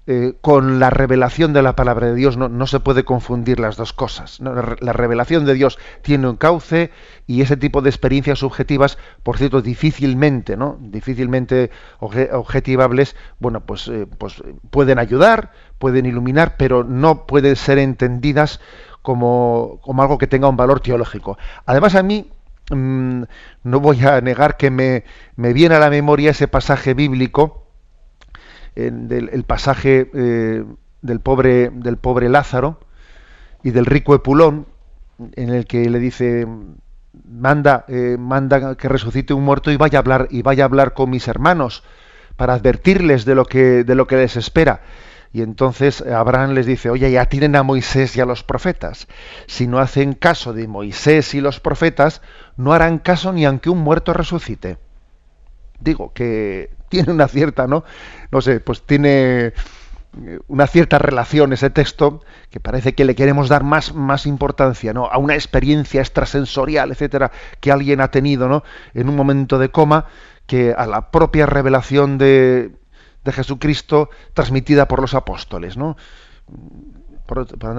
eh, 0.09 0.35
con 0.41 0.81
la 0.81 0.91
revelación 0.91 1.53
de 1.53 1.63
la 1.63 1.77
palabra 1.77 2.09
de 2.09 2.17
Dios 2.17 2.37
no, 2.37 2.67
se 2.67 2.81
puede 2.81 3.05
confundir 3.05 3.61
las 3.61 3.77
dos 3.77 3.93
cosas. 3.93 4.41
La, 4.41 4.93
revelación 4.93 5.45
de 5.45 5.55
Dios 5.55 5.79
tiene 6.03 6.29
un 6.29 6.35
cauce 6.35 6.91
y 7.29 7.41
ese 7.41 7.57
tipo 7.57 7.83
de 7.83 7.91
experiencias 7.91 8.41
subjetivas, 8.41 8.99
por 9.23 9.39
cierto, 9.39 9.63
difícilmente, 9.63 10.57
¿no? 10.57 10.77
difícilmente 10.81 11.71
objetivables, 12.01 13.15
bueno, 13.39 13.61
pues, 13.61 13.87
eh, 13.87 14.09
pues 14.19 14.43
pueden 14.71 14.99
ayudar, 14.99 15.53
pueden 15.79 16.05
iluminar, 16.05 16.57
pero 16.57 16.83
no 16.83 17.25
pueden 17.25 17.55
ser 17.55 17.79
entendidas 17.79 18.59
como, 19.03 19.79
como 19.83 20.03
algo 20.03 20.19
que 20.19 20.27
tenga 20.27 20.49
un 20.49 20.57
valor 20.57 20.81
teológico. 20.81 21.39
Además, 21.65 21.95
a 21.95 22.03
mí 22.03 22.29
mm, 22.73 23.23
no 23.63 23.79
voy 23.79 24.05
a 24.05 24.21
negar 24.21 24.57
que 24.57 24.73
me, 24.73 25.05
me 25.37 25.53
viene 25.53 25.77
a 25.77 25.79
la 25.79 25.91
memoria 25.91 26.33
ese 26.33 26.49
pasaje 26.49 26.93
bíblico 26.93 27.62
del, 28.75 29.29
el 29.33 29.45
pasaje 29.45 30.11
eh, 30.15 30.65
del, 31.03 31.21
pobre, 31.21 31.71
del 31.71 31.97
pobre 31.97 32.29
Lázaro 32.29 32.81
y 33.63 33.71
del 33.71 33.87
rico 33.87 34.15
Epulón, 34.15 34.67
en 35.37 35.51
el 35.51 35.67
que 35.67 35.89
le 35.89 35.99
dice 35.99 36.47
manda, 37.25 37.85
eh, 37.89 38.17
manda 38.19 38.77
que 38.77 38.89
resucite 38.89 39.35
un 39.35 39.45
muerto 39.45 39.71
y 39.71 39.77
vaya 39.77 39.99
a 39.99 40.01
hablar 40.01 40.29
y 40.31 40.43
vaya 40.43 40.65
a 40.65 40.67
hablar 40.67 40.95
con 40.95 41.11
mis 41.11 41.29
hermanos 41.29 41.85
para 42.37 42.55
advertirles 42.55 43.25
de 43.25 43.35
lo 43.35 43.45
que 43.45 43.85
de 43.85 43.95
lo 43.95 44.07
que 44.07 44.17
les 44.17 44.37
espera. 44.37 44.81
Y 45.35 45.41
entonces 45.41 46.03
Abraham 46.03 46.53
les 46.53 46.67
dice, 46.67 46.91
oye, 46.91 47.11
ya 47.11 47.25
tienen 47.25 47.57
a 47.57 47.63
Moisés 47.63 48.17
y 48.17 48.21
a 48.21 48.27
los 48.27 48.43
profetas. 48.43 49.09
Si 49.47 49.67
no 49.67 49.79
hacen 49.79 50.13
caso 50.13 50.53
de 50.53 50.69
Moisés 50.69 51.35
y 51.35 51.41
los 51.41 51.59
profetas, 51.59 52.21
no 52.57 52.75
harán 52.75 52.99
caso 52.99 53.33
ni 53.33 53.47
aunque 53.47 53.71
un 53.71 53.79
muerto 53.79 54.13
resucite. 54.13 54.77
Digo 55.83 56.13
que 56.13 56.71
tiene 56.89 57.13
una 57.13 57.29
cierta, 57.29 57.67
¿no? 57.67 57.85
No 58.31 58.41
sé, 58.41 58.61
pues 58.61 58.83
tiene 58.83 59.47
eh, 59.47 60.39
una 60.47 60.67
cierta 60.67 60.99
relación 60.99 61.55
ese 61.55 61.71
texto 61.71 62.23
que 62.51 62.61
parece 62.61 62.95
que 62.95 63.07
le 63.07 63.15
queremos 63.15 63.49
dar 63.49 63.65
más, 63.65 63.95
más 63.95 64.27
importancia 64.27 64.93
¿no? 64.93 65.07
a 65.07 65.17
una 65.17 65.35
experiencia 65.35 66.03
extrasensorial, 66.03 66.93
etcétera, 66.93 67.33
que 67.61 67.73
alguien 67.73 68.03
ha 68.03 68.11
tenido 68.11 68.47
¿no? 68.47 68.63
en 68.93 69.09
un 69.09 69.17
momento 69.17 69.59
de 69.59 69.71
coma, 69.71 70.07
que 70.47 70.75
a 70.77 70.87
la 70.87 71.11
propia 71.11 71.47
revelación 71.47 72.19
de, 72.19 72.73
de 73.25 73.33
Jesucristo 73.33 74.11
transmitida 74.35 74.87
por 74.87 75.01
los 75.01 75.15
apóstoles. 75.15 75.79
¿no? 75.79 75.97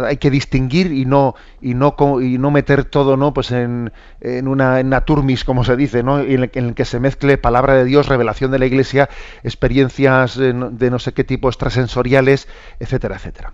Hay 0.06 0.18
que 0.18 0.30
distinguir 0.30 0.92
y 0.92 1.06
no 1.06 1.36
y 1.62 1.74
no 1.74 1.96
y 2.22 2.38
no 2.38 2.52
meter 2.52 2.86
todo 2.86 3.18
no 3.18 3.34
pues 3.34 3.52
en, 3.52 3.92
en 4.22 4.48
una 4.48 4.80
en 4.80 4.90
naturmis 4.90 5.44
como 5.44 5.64
se 5.64 5.76
dice 5.76 6.04
no 6.04 6.20
en 6.20 6.50
el, 6.54 6.74
que 6.74 6.86
se 6.86 7.00
mezcle 7.00 7.38
palabra 7.38 7.76
de 7.76 7.86
Dios 7.86 8.08
revelación 8.08 8.52
de 8.52 8.60
la 8.60 8.66
Iglesia 8.66 9.10
experiencias 9.44 10.38
de 10.38 10.54
no, 10.54 11.00
sé 11.00 11.14
qué 11.14 11.24
tipo 11.24 11.50
extrasensoriales 11.50 12.48
etcétera 12.80 13.16
etcétera. 13.16 13.54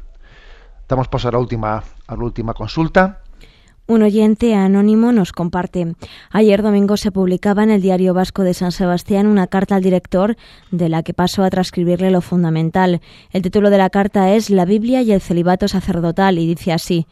Damos 0.87 1.07
paso 1.07 1.27
a 1.27 1.31
la 1.31 1.39
última 1.39 1.83
a 2.07 2.15
la 2.15 2.23
última 2.23 2.53
consulta 2.53 3.21
un 3.89 4.03
oyente 4.03 4.53
anónimo 4.53 5.11
nos 5.11 5.31
comparte. 5.33 5.95
Ayer 6.29 6.61
domingo 6.61 6.95
se 6.95 7.11
publicaba 7.11 7.63
en 7.63 7.71
el 7.71 7.81
Diario 7.81 8.13
Vasco 8.13 8.43
de 8.43 8.53
San 8.53 8.71
Sebastián 8.71 9.25
una 9.25 9.47
carta 9.47 9.75
al 9.75 9.81
director 9.81 10.37
de 10.69 10.89
la 10.89 11.01
que 11.01 11.15
pasó 11.15 11.43
a 11.43 11.49
transcribirle 11.49 12.11
lo 12.11 12.21
fundamental. 12.21 13.01
El 13.31 13.41
título 13.41 13.71
de 13.71 13.79
la 13.79 13.89
carta 13.89 14.31
es 14.35 14.51
La 14.51 14.65
Biblia 14.65 15.01
y 15.01 15.11
el 15.11 15.21
celibato 15.21 15.67
sacerdotal 15.67 16.37
y 16.37 16.45
dice 16.45 16.71
así 16.71 17.07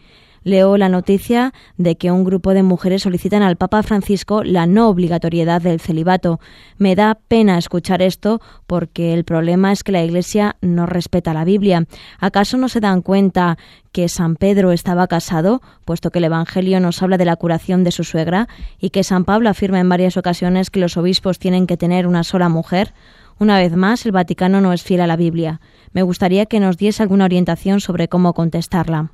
leo 0.48 0.78
la 0.78 0.88
noticia 0.88 1.54
de 1.76 1.98
que 1.98 2.10
un 2.10 2.24
grupo 2.24 2.54
de 2.54 2.64
mujeres 2.64 3.04
solicitan 3.04 3.44
al 3.44 3.58
Papa 3.58 3.84
Francisco 3.84 4.44
la 4.44 4.66
no 4.66 4.88
obligatoriedad 4.88 5.62
del 5.62 5.82
celibato. 5.82 6.40
Me 6.78 6.96
da 6.96 7.20
pena 7.28 7.58
escuchar 7.58 8.02
esto 8.02 8.42
porque 8.66 9.14
el 9.14 9.26
problema 9.26 9.74
es 9.74 9.84
que 9.84 9.92
la 9.92 10.04
Iglesia 10.04 10.56
no 10.62 10.86
respeta 10.86 11.34
la 11.34 11.44
Biblia. 11.44 11.86
¿Acaso 12.20 12.58
no 12.58 12.70
se 12.70 12.80
dan 12.80 13.02
cuenta 13.02 13.58
que 13.92 14.08
San 14.08 14.38
Pedro 14.38 14.72
estaba 14.72 15.08
casado, 15.08 15.62
puesto 15.84 16.12
que 16.12 16.20
el 16.20 16.26
Evangelio 16.26 16.80
nos 16.80 17.04
habla 17.04 17.18
de 17.18 17.26
la 17.26 17.36
curación 17.36 17.84
de 17.84 17.92
su 17.92 18.06
suegra, 18.06 18.48
y 18.80 18.92
que 18.92 19.04
San 19.04 19.26
Pablo 19.26 19.50
afirma 19.50 19.82
en 19.82 19.90
varias 19.90 20.16
ocasiones 20.16 20.70
que 20.70 20.80
los 20.80 20.96
obispos 20.96 21.40
tienen 21.40 21.68
que 21.68 21.78
tener 21.78 22.08
una 22.08 22.24
sola 22.24 22.48
mujer? 22.48 22.94
Una 23.38 23.60
vez 23.60 23.76
más, 23.76 24.06
el 24.06 24.14
Vaticano 24.14 24.62
no 24.62 24.72
es 24.72 24.82
fiel 24.82 25.02
a 25.02 25.08
la 25.08 25.18
Biblia. 25.18 25.60
Me 25.92 26.04
gustaría 26.04 26.46
que 26.46 26.60
nos 26.60 26.78
diese 26.78 27.04
alguna 27.04 27.26
orientación 27.26 27.82
sobre 27.82 28.08
cómo 28.08 28.34
contestarla. 28.34 29.12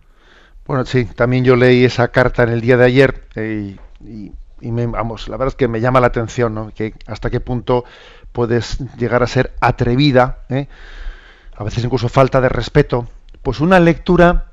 Bueno, 0.65 0.85
sí, 0.85 1.03
también 1.03 1.43
yo 1.43 1.57
leí 1.57 1.83
esa 1.83 2.07
carta 2.07 2.43
en 2.43 2.49
el 2.49 2.61
día 2.61 2.77
de 2.77 2.85
ayer 2.85 3.25
eh, 3.35 3.75
y, 3.99 4.71
me, 4.71 4.87
vamos, 4.87 5.27
la 5.27 5.35
verdad 5.35 5.49
es 5.49 5.55
que 5.55 5.67
me 5.67 5.81
llama 5.81 5.99
la 5.99 6.07
atención, 6.07 6.53
¿no? 6.53 6.71
Que 6.73 6.93
hasta 7.05 7.29
qué 7.29 7.41
punto 7.41 7.83
puedes 8.31 8.79
llegar 8.95 9.23
a 9.23 9.27
ser 9.27 9.53
atrevida, 9.59 10.45
¿eh? 10.47 10.67
a 11.57 11.63
veces 11.65 11.83
incluso 11.83 12.07
falta 12.07 12.39
de 12.39 12.47
respeto. 12.47 13.09
Pues 13.41 13.59
una 13.59 13.81
lectura, 13.81 14.45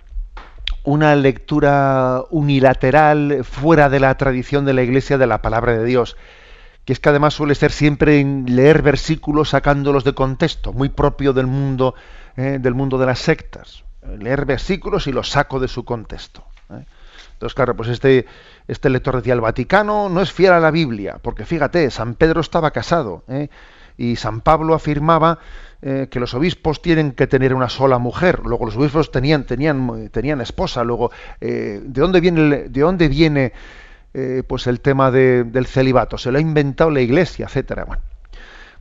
una 0.83 1.14
lectura 1.14 2.25
unilateral 2.31 3.44
fuera 3.44 3.88
de 3.88 4.01
la 4.01 4.16
tradición 4.16 4.64
de 4.64 4.73
la 4.73 4.83
Iglesia 4.83 5.16
de 5.16 5.29
la 5.29 5.42
palabra 5.42 5.79
de 5.79 5.85
Dios, 5.85 6.16
que 6.85 6.92
es 6.92 6.99
que 6.99 7.09
además 7.09 7.35
suele 7.35 7.55
ser 7.55 7.70
siempre 7.70 8.25
leer 8.25 8.83
versículos 8.83 9.51
sacándolos 9.51 10.03
de 10.03 10.12
contexto, 10.12 10.73
muy 10.73 10.88
propio 10.88 11.33
del 11.33 11.46
mundo, 11.46 11.94
¿eh? 12.37 12.59
del 12.61 12.75
mundo 12.75 12.99
de 12.99 13.07
las 13.07 13.20
sectas 13.20 13.85
leer 14.19 14.45
versículos 14.45 15.07
y 15.07 15.13
los 15.13 15.31
saco 15.31 15.61
de 15.61 15.69
su 15.69 15.85
contexto. 15.85 16.45
¿eh? 16.71 16.85
Entonces, 17.33 17.55
claro, 17.55 17.75
pues 17.77 17.89
este, 17.89 18.27
este 18.69 18.91
lector 18.91 19.17
decía, 19.17 19.35
el 19.35 19.41
Vaticano 19.41 20.09
no 20.09 20.21
es 20.21 20.33
fiel 20.33 20.53
a 20.53 20.61
la 20.61 20.71
Biblia, 20.71 21.19
porque 21.23 21.45
fíjate, 21.45 21.91
San 21.91 22.15
Pedro 22.15 22.41
estaba 22.41 22.71
casado, 22.71 23.25
¿eh? 23.29 23.49
y 23.97 24.17
San 24.17 24.41
Pablo 24.41 24.75
afirmaba 24.75 25.39
eh, 25.83 26.09
que 26.11 26.21
los 26.21 26.35
obispos 26.35 26.83
tienen 26.83 27.13
que 27.13 27.27
tener 27.27 27.55
una 27.55 27.69
sola 27.69 27.99
mujer, 27.99 28.41
luego 28.45 28.67
los 28.67 28.77
obispos 28.77 29.11
tenían, 29.11 29.45
tenían, 29.45 30.11
tenían 30.11 30.41
esposa, 30.41 30.85
luego, 30.85 31.11
¿de 31.41 31.81
dónde 31.87 32.21
viene, 32.21 32.69
de 32.69 32.81
dónde 32.81 33.09
viene 33.09 33.53
pues 34.47 34.67
el 34.67 34.81
tema 34.81 35.11
del 35.11 35.67
celibato? 35.67 36.19
Se 36.19 36.31
lo 36.31 36.39
ha 36.39 36.41
inventado 36.41 36.91
la 36.91 37.01
Iglesia, 37.01 37.47
etcétera. 37.47 37.85
Bueno, 37.85 38.03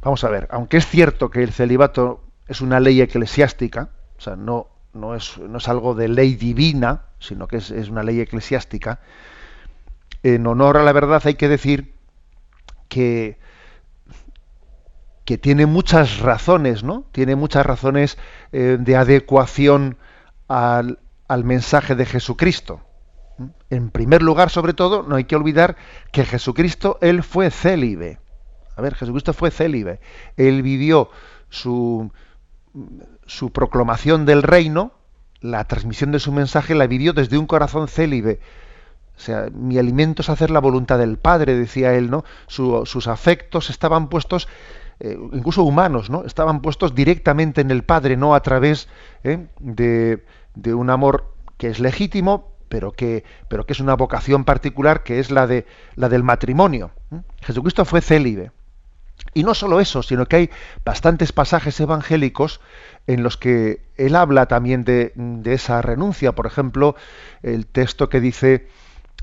vamos 0.02 0.24
a 0.24 0.30
ver, 0.30 0.48
aunque 0.52 0.78
es 0.78 0.88
cierto 0.88 1.30
que 1.30 1.44
el 1.44 1.52
celibato 1.52 2.24
es 2.48 2.62
una 2.62 2.80
ley 2.80 3.02
eclesiástica, 3.02 3.90
o 4.18 4.22
sea, 4.22 4.36
no, 4.36 4.68
no 4.94 5.16
es, 5.16 5.38
no 5.38 5.58
es 5.58 5.68
algo 5.68 5.96
de 5.96 6.08
ley 6.08 6.36
divina, 6.36 7.04
sino 7.20 7.48
que 7.48 7.58
es, 7.58 7.72
una 7.90 8.04
ley 8.04 8.20
eclesiástica, 8.20 9.00
en 10.24 10.46
honor 10.48 10.78
a 10.78 10.84
la 10.84 10.92
verdad 10.92 11.22
hay 11.26 11.36
que 11.36 11.48
decir 11.48 11.94
que, 12.88 13.38
que 15.26 15.38
tiene 15.38 15.66
muchas 15.66 16.20
razones, 16.20 16.84
¿no? 16.84 17.06
Tiene 17.12 17.36
muchas 17.36 17.66
razones 17.66 18.18
eh, 18.52 18.78
de 18.80 18.96
adecuación 18.96 19.98
al, 20.48 21.00
al 21.28 21.44
mensaje 21.44 21.96
de 21.96 22.06
Jesucristo. 22.06 22.82
En 23.70 23.90
primer 23.92 24.22
lugar, 24.22 24.50
sobre 24.50 24.74
todo, 24.74 25.04
no 25.04 25.16
hay 25.16 25.24
que 25.24 25.38
olvidar 25.38 25.78
que 26.12 26.26
Jesucristo, 26.26 26.98
él 27.02 27.24
fue 27.24 27.52
célibe. 27.52 28.20
A 28.76 28.82
ver, 28.82 28.96
Jesucristo 28.96 29.32
fue 29.32 29.52
célibe. 29.52 30.02
Él 30.36 30.62
vivió 30.62 31.10
su, 31.50 32.12
su 33.30 33.52
proclamación 33.52 34.26
del 34.26 34.42
reino, 34.42 34.92
la 35.40 35.64
transmisión 35.66 36.12
de 36.12 36.20
su 36.20 36.32
mensaje, 36.32 36.74
la 36.74 36.88
vivió 36.88 37.14
desde 37.14 37.38
un 37.38 37.46
corazón 37.46 37.88
célibe. 37.88 38.40
O 39.16 39.20
sea, 39.20 39.50
mi 39.54 39.78
alimento 39.78 40.24
es 40.24 40.30
hacer 40.30 40.50
la 40.50 40.60
voluntad 40.60 40.98
del 40.98 41.18
Padre, 41.18 41.56
decía 41.56 41.94
él, 41.94 42.10
¿no? 42.10 42.26
sus 42.48 43.08
afectos 43.08 43.70
estaban 43.70 44.10
puestos, 44.10 44.48
eh, 45.00 45.16
incluso 45.32 45.64
humanos, 45.64 46.10
¿no? 46.10 46.24
Estaban 46.26 46.62
puestos 46.62 46.96
directamente 46.96 47.62
en 47.62 47.70
el 47.70 47.84
Padre, 47.84 48.18
no 48.18 48.34
a 48.34 48.42
través 48.42 48.88
¿eh? 49.24 49.46
de, 49.60 50.26
de, 50.56 50.74
un 50.74 50.90
amor 50.90 51.34
que 51.58 51.68
es 51.68 51.80
legítimo, 51.80 52.54
pero 52.68 52.92
que, 52.94 53.24
pero 53.48 53.66
que 53.66 53.74
es 53.74 53.80
una 53.80 53.96
vocación 53.96 54.44
particular, 54.44 55.04
que 55.04 55.20
es 55.20 55.30
la, 55.30 55.46
de, 55.46 55.68
la 55.96 56.10
del 56.10 56.24
matrimonio. 56.24 56.92
Jesucristo 57.42 57.86
fue 57.86 58.02
célibe. 58.02 58.52
Y 59.34 59.44
no 59.44 59.54
solo 59.54 59.80
eso, 59.80 60.04
sino 60.04 60.26
que 60.26 60.36
hay 60.36 60.50
bastantes 60.84 61.32
pasajes 61.32 61.80
evangélicos 61.80 62.62
en 63.08 63.24
los 63.24 63.38
que 63.38 63.82
él 63.96 64.16
habla 64.16 64.48
también 64.48 64.84
de, 64.84 65.14
esa 65.46 65.82
renuncia. 65.82 66.34
Por 66.34 66.46
ejemplo, 66.46 66.96
el 67.44 67.68
texto 67.68 68.10
que 68.10 68.20
dice, 68.20 68.68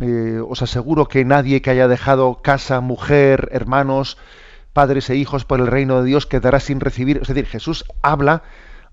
eh, 0.01 0.41
os 0.47 0.63
aseguro 0.63 1.09
que 1.09 1.25
nadie 1.25 1.63
que 1.63 1.71
haya 1.71 1.89
dejado 1.89 2.41
casa, 2.43 2.81
mujer, 2.81 3.49
hermanos, 3.53 4.19
padres 4.73 5.09
e 5.11 5.17
hijos 5.17 5.45
por 5.45 5.61
el 5.61 5.67
reino 5.67 6.01
de 6.03 6.07
Dios 6.07 6.27
quedará 6.27 6.61
sin 6.61 6.81
recibir. 6.81 7.19
Es 7.23 7.29
decir, 7.29 7.47
Jesús 7.47 7.85
habla, 8.03 8.43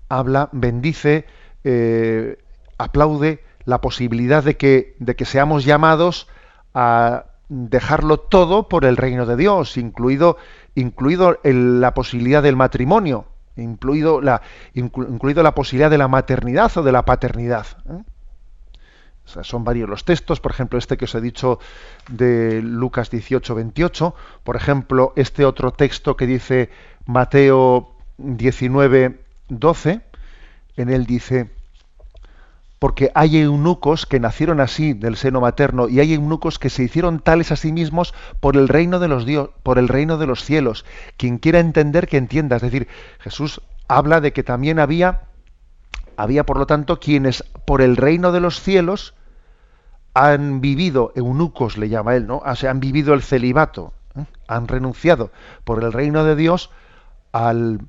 habla, 0.08 0.48
bendice, 0.52 1.26
eh, 1.62 2.38
aplaude 2.78 3.44
la 3.64 3.80
posibilidad 3.80 4.42
de 4.42 4.56
que, 4.56 4.96
de 4.98 5.16
que 5.16 5.24
seamos 5.24 5.64
llamados 5.64 6.28
a 6.74 7.26
dejarlo 7.48 8.18
todo 8.18 8.68
por 8.68 8.84
el 8.84 8.96
reino 8.96 9.26
de 9.26 9.36
Dios, 9.36 9.76
incluido, 9.76 10.36
incluido 10.74 11.38
la 11.42 11.94
posibilidad 11.94 12.42
del 12.42 12.56
matrimonio, 12.56 13.26
incluido 13.56 14.20
la, 14.20 14.42
incluido 14.74 15.42
la 15.42 15.54
posibilidad 15.54 15.90
de 15.90 15.98
la 15.98 16.08
maternidad 16.08 16.76
o 16.76 16.82
de 16.82 16.92
la 16.92 17.04
paternidad. 17.04 17.66
¿eh? 17.88 18.02
son 19.24 19.64
varios 19.64 19.88
los 19.88 20.04
textos, 20.04 20.40
por 20.40 20.52
ejemplo, 20.52 20.78
este 20.78 20.96
que 20.96 21.06
os 21.06 21.14
he 21.14 21.20
dicho 21.20 21.58
de 22.08 22.60
Lucas 22.62 23.10
18, 23.10 23.54
28, 23.54 24.14
por 24.42 24.56
ejemplo, 24.56 25.12
este 25.16 25.44
otro 25.44 25.72
texto 25.72 26.16
que 26.16 26.26
dice 26.26 26.70
Mateo 27.06 27.96
19, 28.18 29.20
12, 29.48 30.00
en 30.76 30.90
él 30.90 31.06
dice, 31.06 31.50
porque 32.84 33.10
hay 33.14 33.38
eunucos 33.38 34.04
que 34.04 34.20
nacieron 34.20 34.60
así 34.60 34.92
del 34.92 35.16
seno 35.16 35.40
materno 35.40 35.88
y 35.88 36.00
hay 36.00 36.12
eunucos 36.12 36.58
que 36.58 36.68
se 36.68 36.82
hicieron 36.82 37.18
tales 37.18 37.50
a 37.50 37.56
sí 37.56 37.72
mismos 37.72 38.12
por 38.40 38.58
el 38.58 38.68
reino 38.68 38.98
de 38.98 39.08
los 39.08 39.24
dios, 39.24 39.48
por 39.62 39.78
el 39.78 39.88
reino 39.88 40.18
de 40.18 40.26
los 40.26 40.44
cielos. 40.44 40.84
Quien 41.16 41.38
quiera 41.38 41.60
entender 41.60 42.06
que 42.06 42.18
entienda, 42.18 42.56
es 42.56 42.60
decir, 42.60 42.86
Jesús 43.20 43.62
habla 43.88 44.20
de 44.20 44.34
que 44.34 44.42
también 44.42 44.78
había 44.78 45.22
había 46.18 46.44
por 46.44 46.58
lo 46.58 46.66
tanto 46.66 47.00
quienes 47.00 47.42
por 47.64 47.80
el 47.80 47.96
reino 47.96 48.32
de 48.32 48.40
los 48.40 48.60
cielos 48.60 49.14
han 50.12 50.60
vivido 50.60 51.10
eunucos 51.16 51.78
le 51.78 51.88
llama 51.88 52.16
él, 52.16 52.26
¿no? 52.26 52.42
O 52.44 52.54
sea, 52.54 52.70
han 52.70 52.80
vivido 52.80 53.14
el 53.14 53.22
celibato, 53.22 53.94
¿eh? 54.14 54.26
han 54.46 54.68
renunciado 54.68 55.30
por 55.64 55.82
el 55.82 55.90
reino 55.90 56.22
de 56.22 56.36
Dios 56.36 56.68
al 57.32 57.80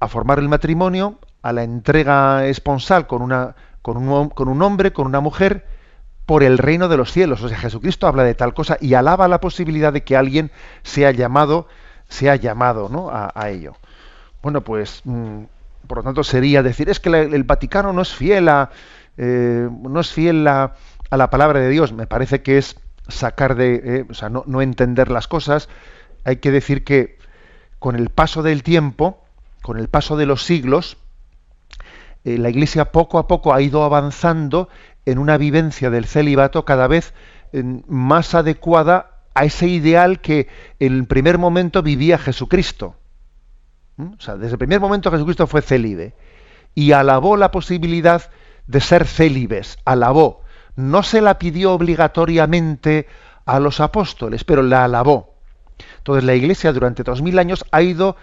a 0.00 0.08
formar 0.08 0.38
el 0.38 0.48
matrimonio, 0.48 1.18
a 1.42 1.52
la 1.52 1.62
entrega 1.62 2.46
esponsal 2.46 3.06
con 3.06 3.20
una 3.20 3.54
con 3.84 3.98
un, 3.98 4.62
hombre, 4.62 4.94
con 4.94 5.06
una 5.06 5.20
mujer, 5.20 5.66
por 6.24 6.42
el 6.42 6.56
reino 6.56 6.88
de 6.88 6.96
los 6.96 7.12
cielos. 7.12 7.42
O 7.42 7.50
sea, 7.50 7.58
Jesucristo 7.58 8.06
habla 8.06 8.24
de 8.24 8.34
tal 8.34 8.54
cosa 8.54 8.78
y 8.80 8.94
alaba 8.94 9.28
la 9.28 9.42
posibilidad 9.42 9.92
de 9.92 10.02
que 10.02 10.16
alguien 10.16 10.50
sea 10.82 11.10
llamado, 11.10 11.68
sea 12.08 12.34
llamado 12.34 12.88
¿no? 12.88 13.10
a, 13.12 13.50
ello. 13.50 13.74
Bueno, 14.42 14.62
pues, 14.62 15.02
mm, 15.04 15.42
por 15.86 15.98
lo 15.98 16.02
tanto, 16.02 16.24
sería 16.24 16.62
decir, 16.62 16.88
es 16.88 16.98
que 16.98 17.10
el 17.10 17.44
Vaticano 17.44 17.92
no 17.92 18.00
es 18.00 18.14
fiel 18.14 18.48
a, 18.48 18.70
eh, 19.18 19.68
no 19.70 20.00
es 20.00 20.10
fiel 20.10 20.48
a, 20.48 20.76
la 21.10 21.28
palabra 21.28 21.60
de 21.60 21.68
Dios. 21.68 21.92
Me 21.92 22.06
parece 22.06 22.40
que 22.40 22.56
es 22.56 22.80
sacar 23.08 23.54
de, 23.54 23.82
eh, 23.84 24.06
o 24.08 24.14
sea, 24.14 24.30
no 24.30 24.62
entender 24.62 25.10
las 25.10 25.28
cosas. 25.28 25.68
Hay 26.24 26.36
que 26.36 26.50
decir 26.50 26.84
que 26.84 27.18
con 27.78 27.96
el 27.96 28.08
paso 28.08 28.42
del 28.42 28.62
tiempo, 28.62 29.22
con 29.60 29.78
el 29.78 29.88
paso 29.88 30.16
de 30.16 30.24
los 30.24 30.42
siglos, 30.42 30.96
eh, 32.24 32.38
la 32.38 32.48
Iglesia 32.48 32.92
poco 32.92 33.18
a 33.18 33.26
poco 33.26 33.54
ha 33.54 33.60
ido 33.60 33.84
avanzando 33.84 34.68
en 35.04 35.18
una 35.18 35.36
vivencia 35.36 35.90
del 35.90 36.06
celibato 36.06 36.64
cada 36.64 36.86
vez 36.88 37.14
más 37.86 38.34
adecuada 38.34 39.22
a 39.34 39.44
ese 39.44 39.68
ideal 39.68 40.20
que 40.20 40.48
en 40.80 40.94
el 40.94 41.06
primer 41.06 41.38
momento 41.38 41.82
vivía 41.82 42.18
Jesucristo. 42.18 42.96
¿Mm? 43.96 44.14
O 44.18 44.20
sea, 44.20 44.36
desde 44.36 44.52
el 44.52 44.58
primer 44.58 44.80
momento 44.80 45.10
Jesucristo 45.10 45.46
fue 45.46 45.62
célibe 45.62 46.14
y 46.74 46.92
alabó 46.92 47.36
la 47.36 47.50
posibilidad 47.50 48.30
de 48.66 48.80
ser 48.80 49.06
célibes, 49.06 49.78
alabó. 49.84 50.42
No 50.76 51.02
se 51.02 51.20
la 51.20 51.38
pidió 51.38 51.72
obligatoriamente 51.72 53.06
a 53.44 53.60
los 53.60 53.80
apóstoles, 53.80 54.42
pero 54.44 54.62
la 54.62 54.84
alabó. 54.84 55.34
Entonces 55.98 56.24
la 56.24 56.34
Iglesia 56.34 56.72
durante 56.72 57.02
dos 57.02 57.22
mil 57.22 57.38
años 57.38 57.64
ha 57.70 57.82
ido, 57.82 58.16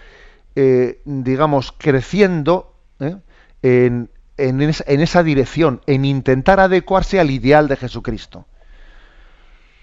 eh, 0.56 1.00
digamos, 1.04 1.72
creciendo 1.72 2.74
¿eh? 3.00 3.16
En, 3.62 4.10
esa 4.36 5.22
dirección, 5.22 5.80
en 5.86 6.04
intentar 6.04 6.60
adecuarse 6.60 7.20
al 7.20 7.30
ideal 7.30 7.68
de 7.68 7.76
Jesucristo. 7.76 8.46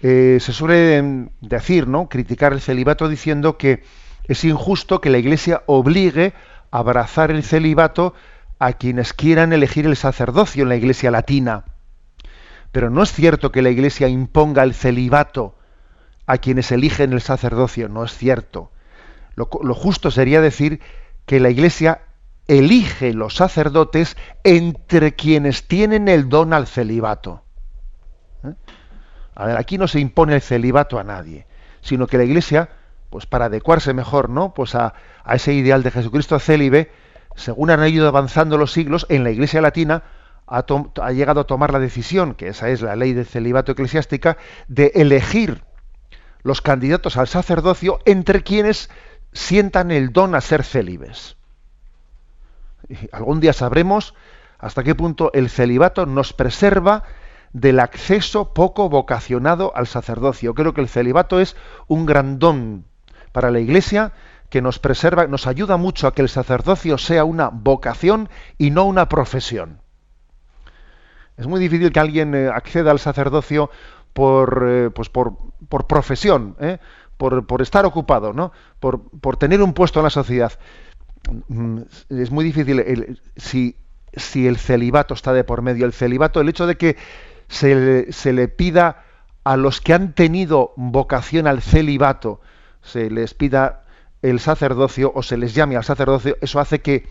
Eh, 0.02 0.38
se 0.40 0.52
suele 0.52 1.28
decir, 1.40 1.88
¿no? 1.88 2.08
criticar 2.08 2.52
el 2.52 2.60
celibato 2.60 3.08
diciendo 3.08 3.58
que 3.58 3.82
es 4.24 4.44
injusto 4.44 5.00
que 5.00 5.10
la 5.10 5.18
Iglesia 5.18 5.62
obligue 5.66 6.32
a 6.70 6.78
abrazar 6.78 7.30
el 7.30 7.42
celibato 7.42 8.14
a 8.58 8.74
quienes 8.74 9.12
quieran 9.12 9.52
elegir 9.52 9.86
el 9.86 9.96
sacerdocio 9.96 10.62
en 10.62 10.68
la 10.68 10.76
Iglesia 10.76 11.10
latina. 11.10 11.64
Pero 12.72 12.90
no 12.90 13.02
es 13.02 13.12
cierto 13.12 13.50
que 13.50 13.62
la 13.62 13.70
Iglesia 13.70 14.08
imponga 14.08 14.62
el 14.62 14.74
celibato 14.74 15.56
a 16.26 16.38
quienes 16.38 16.70
eligen 16.70 17.12
el 17.12 17.20
sacerdocio, 17.20 17.88
no 17.88 18.04
es 18.04 18.16
cierto. 18.16 18.70
lo 19.34 19.74
justo 19.74 20.10
sería 20.10 20.40
decir 20.40 20.80
que 21.26 21.40
la 21.40 21.50
Iglesia 21.50 22.02
elige 22.50 23.14
los 23.14 23.36
sacerdotes 23.36 24.16
entre 24.42 25.14
quienes 25.14 25.68
tienen 25.68 26.08
el 26.08 26.28
don 26.28 26.52
al 26.52 26.66
celibato. 26.66 27.44
¿Eh? 28.44 28.54
A 29.36 29.46
ver, 29.46 29.56
aquí 29.56 29.78
no 29.78 29.86
se 29.86 30.00
impone 30.00 30.34
el 30.34 30.40
celibato 30.40 30.98
a 30.98 31.04
nadie, 31.04 31.46
sino 31.80 32.08
que 32.08 32.18
la 32.18 32.24
Iglesia, 32.24 32.70
pues 33.08 33.24
para 33.26 33.44
adecuarse 33.44 33.94
mejor, 33.94 34.30
¿no? 34.30 34.52
Pues 34.52 34.74
a, 34.74 34.94
ese 35.32 35.54
ideal 35.54 35.84
de 35.84 35.92
Jesucristo 35.92 36.40
célibe, 36.40 36.90
según 37.36 37.70
han 37.70 37.86
ido 37.86 38.08
avanzando 38.08 38.58
los 38.58 38.72
siglos, 38.72 39.06
en 39.08 39.22
la 39.22 39.30
Iglesia 39.30 39.60
latina 39.60 40.02
ha, 40.48 40.64
ha 41.02 41.12
llegado 41.12 41.42
a 41.42 41.46
tomar 41.46 41.72
la 41.72 41.78
decisión, 41.78 42.34
que 42.34 42.48
esa 42.48 42.68
es 42.68 42.82
la 42.82 42.96
ley 42.96 43.12
del 43.12 43.26
celibato 43.26 43.70
eclesiástica, 43.70 44.36
de 44.66 44.90
elegir 44.96 45.62
los 46.42 46.62
candidatos 46.62 47.16
al 47.16 47.28
sacerdocio 47.28 48.00
entre 48.06 48.42
quienes 48.42 48.90
sientan 49.32 49.92
el 49.92 50.12
don 50.12 50.34
a 50.34 50.40
ser 50.40 50.64
célibes 50.64 51.36
algún 53.12 53.40
día 53.40 53.52
sabremos 53.52 54.14
hasta 54.58 54.82
qué 54.82 54.94
punto 54.94 55.30
el 55.32 55.48
celibato 55.48 56.06
nos 56.06 56.32
preserva 56.32 57.04
del 57.52 57.80
acceso 57.80 58.52
poco 58.52 58.88
vocacionado 58.88 59.72
al 59.74 59.86
sacerdocio. 59.86 60.54
Creo 60.54 60.74
que 60.74 60.80
el 60.80 60.88
celibato 60.88 61.40
es 61.40 61.56
un 61.88 62.06
gran 62.06 62.38
don 62.38 62.84
para 63.32 63.50
la 63.50 63.60
Iglesia 63.60 64.12
que 64.50 64.62
nos 64.62 64.78
preserva, 64.78 65.26
nos 65.26 65.46
ayuda 65.46 65.76
mucho 65.76 66.06
a 66.06 66.14
que 66.14 66.22
el 66.22 66.28
sacerdocio 66.28 66.98
sea 66.98 67.24
una 67.24 67.48
vocación 67.48 68.28
y 68.58 68.70
no 68.70 68.84
una 68.84 69.08
profesión. 69.08 69.80
Es 71.36 71.46
muy 71.46 71.60
difícil 71.60 71.92
que 71.92 72.00
alguien 72.00 72.34
eh, 72.34 72.50
acceda 72.52 72.90
al 72.90 72.98
sacerdocio 72.98 73.70
por, 74.12 74.66
eh, 74.68 74.90
pues 74.90 75.08
por, 75.08 75.34
por 75.68 75.86
profesión, 75.86 76.56
¿eh? 76.60 76.78
por, 77.16 77.46
por, 77.46 77.62
estar 77.62 77.86
ocupado, 77.86 78.32
¿no? 78.32 78.52
por, 78.80 79.00
por 79.20 79.36
tener 79.36 79.62
un 79.62 79.72
puesto 79.72 80.00
en 80.00 80.04
la 80.04 80.10
sociedad. 80.10 80.52
Mm, 81.48 81.82
es 82.08 82.30
muy 82.30 82.44
difícil 82.44 83.20
si, 83.36 83.76
el 84.46 84.56
celibato 84.56 85.14
está 85.14 85.32
de 85.32 85.44
por 85.44 85.62
medio. 85.62 85.86
El 85.86 85.92
celibato, 85.92 86.40
el 86.40 86.48
hecho 86.48 86.66
de 86.66 86.76
que 86.76 86.96
se, 87.48 88.32
le 88.32 88.48
pida 88.48 89.04
a 89.44 89.56
los 89.56 89.80
que 89.80 89.94
han 89.94 90.12
tenido 90.12 90.72
vocación 90.76 91.46
al 91.46 91.62
celibato, 91.62 92.40
se 92.82 93.10
les 93.10 93.34
pida 93.34 93.84
el 94.22 94.40
sacerdocio 94.40 95.12
o 95.14 95.22
se 95.22 95.36
les 95.36 95.54
llame 95.54 95.76
al 95.76 95.84
sacerdocio, 95.84 96.36
eso 96.40 96.60
hace 96.60 96.80
que, 96.80 97.08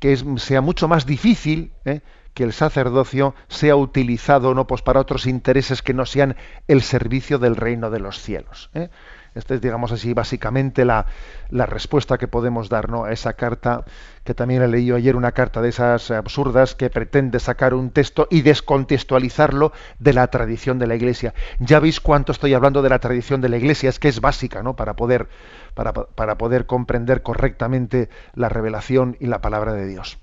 que 0.00 0.16
sea 0.38 0.60
mucho 0.60 0.88
más 0.88 1.06
difícil 1.06 1.72
¿eh? 1.84 2.00
que 2.34 2.42
el 2.42 2.52
sacerdocio 2.52 3.34
sea 3.48 3.76
utilizado 3.76 4.54
no 4.54 4.66
pues 4.66 4.82
para 4.82 5.00
otros 5.00 5.26
intereses 5.26 5.82
que 5.82 5.94
no 5.94 6.04
sean 6.04 6.36
el 6.66 6.82
servicio 6.82 7.38
del 7.38 7.56
reino 7.56 7.90
de 7.90 8.00
los 8.00 8.20
cielos. 8.20 8.70
¿eh? 8.74 8.90
Esta 9.36 9.54
es, 9.54 9.60
digamos 9.60 9.92
así, 9.92 10.14
básicamente 10.14 10.86
la, 10.86 11.04
respuesta 11.50 12.16
que 12.16 12.26
podemos 12.26 12.70
dar 12.70 12.88
a 13.04 13.12
esa 13.12 13.34
carta, 13.34 13.84
que 14.24 14.32
también 14.32 14.62
he 14.62 14.68
leído 14.68 14.96
ayer, 14.96 15.14
una 15.14 15.32
carta 15.32 15.60
de 15.60 15.68
esas 15.68 16.10
absurdas 16.10 16.74
que 16.74 16.88
pretende 16.88 17.38
sacar 17.38 17.74
un 17.74 17.90
texto 17.90 18.28
y 18.30 18.40
descontextualizarlo 18.40 19.72
de 19.98 20.12
la 20.14 20.26
tradición 20.28 20.78
de 20.78 20.86
la 20.86 20.94
Iglesia. 20.94 21.34
Ya 21.58 21.80
veis 21.80 22.00
cuánto 22.00 22.32
estoy 22.32 22.54
hablando 22.54 22.80
de 22.80 22.88
la 22.88 22.98
tradición 22.98 23.42
de 23.42 23.50
la 23.50 23.58
Iglesia, 23.58 23.90
es 23.90 23.98
que 23.98 24.08
es 24.08 24.22
básica 24.22 24.62
¿no? 24.62 24.74
para, 24.74 24.96
poder, 24.96 25.28
para, 25.74 25.92
para 25.92 26.38
poder 26.38 26.64
comprender 26.64 27.22
correctamente 27.22 28.08
la 28.34 28.48
revelación 28.48 29.18
y 29.20 29.26
la 29.26 29.42
palabra 29.42 29.74
de 29.74 29.86
Dios. 29.86 30.18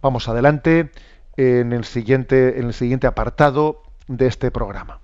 Vamos 0.00 0.28
adelante 0.28 0.90
en 1.36 1.74
el 1.74 1.84
siguiente, 1.84 2.58
en 2.58 2.66
el 2.66 2.74
siguiente 2.74 3.06
apartado 3.06 3.82
de 4.08 4.28
este 4.28 4.50
programa. 4.50 5.03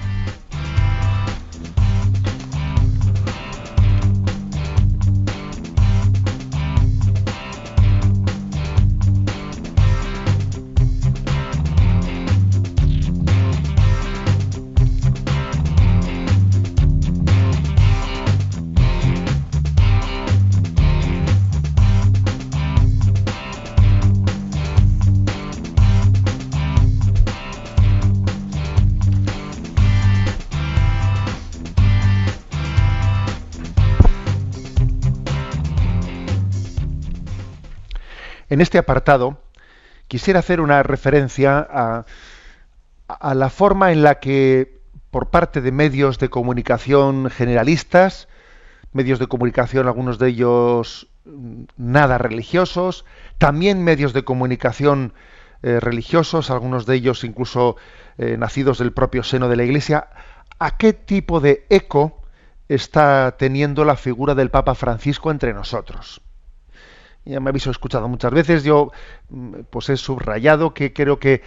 En 38.51 38.59
este 38.59 38.77
apartado 38.77 39.37
quisiera 40.09 40.39
hacer 40.39 40.59
una 40.59 40.83
referencia 40.83 41.65
a, 43.07 43.33
la 43.33 43.49
forma 43.49 43.93
en 43.93 44.03
la 44.03 44.19
que 44.19 44.81
por 45.09 45.29
parte 45.29 45.61
de 45.61 45.71
medios 45.71 46.19
de 46.19 46.27
comunicación 46.27 47.29
generalistas, 47.29 48.27
medios 48.91 49.19
de 49.19 49.27
comunicación, 49.27 49.87
algunos 49.87 50.19
de 50.19 50.27
ellos 50.27 51.07
mm, 51.23 51.63
nada 51.77 52.17
religiosos, 52.17 53.05
también 53.37 53.85
medios 53.85 54.11
de 54.11 54.25
comunicación 54.25 55.13
eh, 55.63 55.79
religiosos, 55.79 56.51
algunos 56.51 56.85
de 56.85 56.95
ellos 56.95 57.23
incluso 57.23 57.77
eh, 58.17 58.35
nacidos 58.37 58.79
del 58.79 58.91
propio 58.91 59.23
seno 59.23 59.47
de 59.47 59.55
la 59.55 59.63
Iglesia, 59.63 60.09
¿a 60.59 60.75
qué 60.75 60.91
tipo 60.91 61.39
de 61.39 61.65
eco 61.69 62.21
está 62.67 63.37
teniendo 63.39 63.85
la 63.85 63.95
figura 63.95 64.35
del 64.35 64.51
Papa 64.51 64.75
Francisco 64.75 65.31
entre 65.31 65.53
nosotros? 65.53 66.21
Ya 67.25 67.39
me 67.39 67.49
habéis 67.49 67.67
escuchado 67.67 68.07
muchas 68.07 68.31
veces, 68.31 68.63
yo 68.63 68.91
mm, 69.29 69.61
pues 69.69 69.89
he 69.89 69.97
subrayado 69.97 70.73
que 70.73 70.93
creo 70.93 71.19
que, 71.19 71.41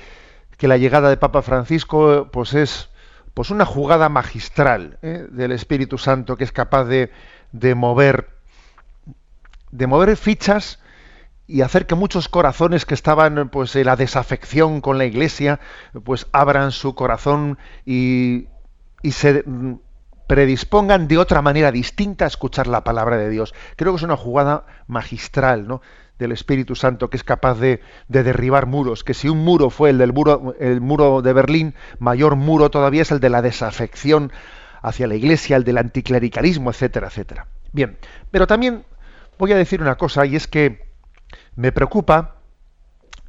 que 0.57 0.69
la 0.69 0.77
llegada 0.77 1.09
de 1.09 1.17
Papa 1.17 1.43
Francisco 1.43 2.29
pues 2.33 2.55
es 2.55 2.91
pues 3.35 3.51
una 3.51 3.67
jugada 3.67 4.09
magistral 4.09 4.99
¿eh? 5.03 5.27
del 5.31 5.51
Espíritu 5.53 5.99
Santo 5.99 6.37
que 6.37 6.45
es 6.45 6.53
capaz 6.53 6.85
de, 6.85 7.11
de 7.53 7.75
mover 7.75 8.29
de 9.73 9.89
mover 9.89 10.17
fichas 10.17 10.79
y 11.49 11.63
hacer 11.63 11.87
que 11.87 11.97
muchos 11.97 12.29
corazones 12.29 12.87
que 12.87 12.95
estaban 12.95 13.49
pues 13.49 13.75
en 13.75 13.87
la 13.87 13.97
desafección 13.97 14.81
con 14.81 14.99
la 14.99 15.05
iglesia 15.05 15.59
pues 16.05 16.29
abran 16.33 16.71
su 16.71 16.95
corazón 16.95 17.59
y, 17.85 18.47
y 19.03 19.11
se 19.13 19.45
predispongan 20.27 21.09
de 21.09 21.19
otra 21.19 21.43
manera 21.43 21.73
distinta 21.73 22.25
a 22.25 22.29
escuchar 22.29 22.67
la 22.67 22.85
palabra 22.85 23.17
de 23.17 23.29
Dios. 23.29 23.55
Creo 23.77 23.93
que 23.93 23.97
es 23.97 24.03
una 24.03 24.17
jugada 24.17 24.65
magistral, 24.87 25.67
¿no? 25.67 25.83
del 26.19 26.33
Espíritu 26.33 26.77
Santo 26.77 27.11
que 27.11 27.17
es 27.17 27.25
capaz 27.25 27.59
de, 27.59 27.81
de, 28.09 28.23
derribar 28.23 28.67
muros, 28.67 29.03
que 29.03 29.15
si 29.15 29.29
un 29.29 29.39
muro 29.39 29.69
fue 29.71 29.91
el 29.91 29.99
del 29.99 30.13
muro, 30.13 30.55
el 30.61 30.81
muro 30.81 31.23
de 31.23 31.33
Berlín, 31.33 31.75
mayor 31.99 32.37
muro 32.37 32.71
todavía 32.71 33.03
es 33.03 33.11
el 33.11 33.19
de 33.19 33.31
la 33.31 33.43
desafección 33.43 34.33
hacia 34.81 35.07
la 35.07 35.17
Iglesia, 35.17 35.57
el 35.57 35.65
del 35.65 35.79
anticlericalismo, 35.79 36.71
etcétera, 36.71 37.09
etcétera. 37.09 37.47
Bien, 37.73 37.99
pero 38.31 38.47
también 38.47 38.85
voy 39.39 39.53
a 39.53 39.57
decir 39.57 39.81
una 39.81 39.97
cosa 39.97 40.25
y 40.27 40.37
es 40.37 40.47
que 40.47 40.87
me 41.57 41.73
preocupa, 41.73 42.37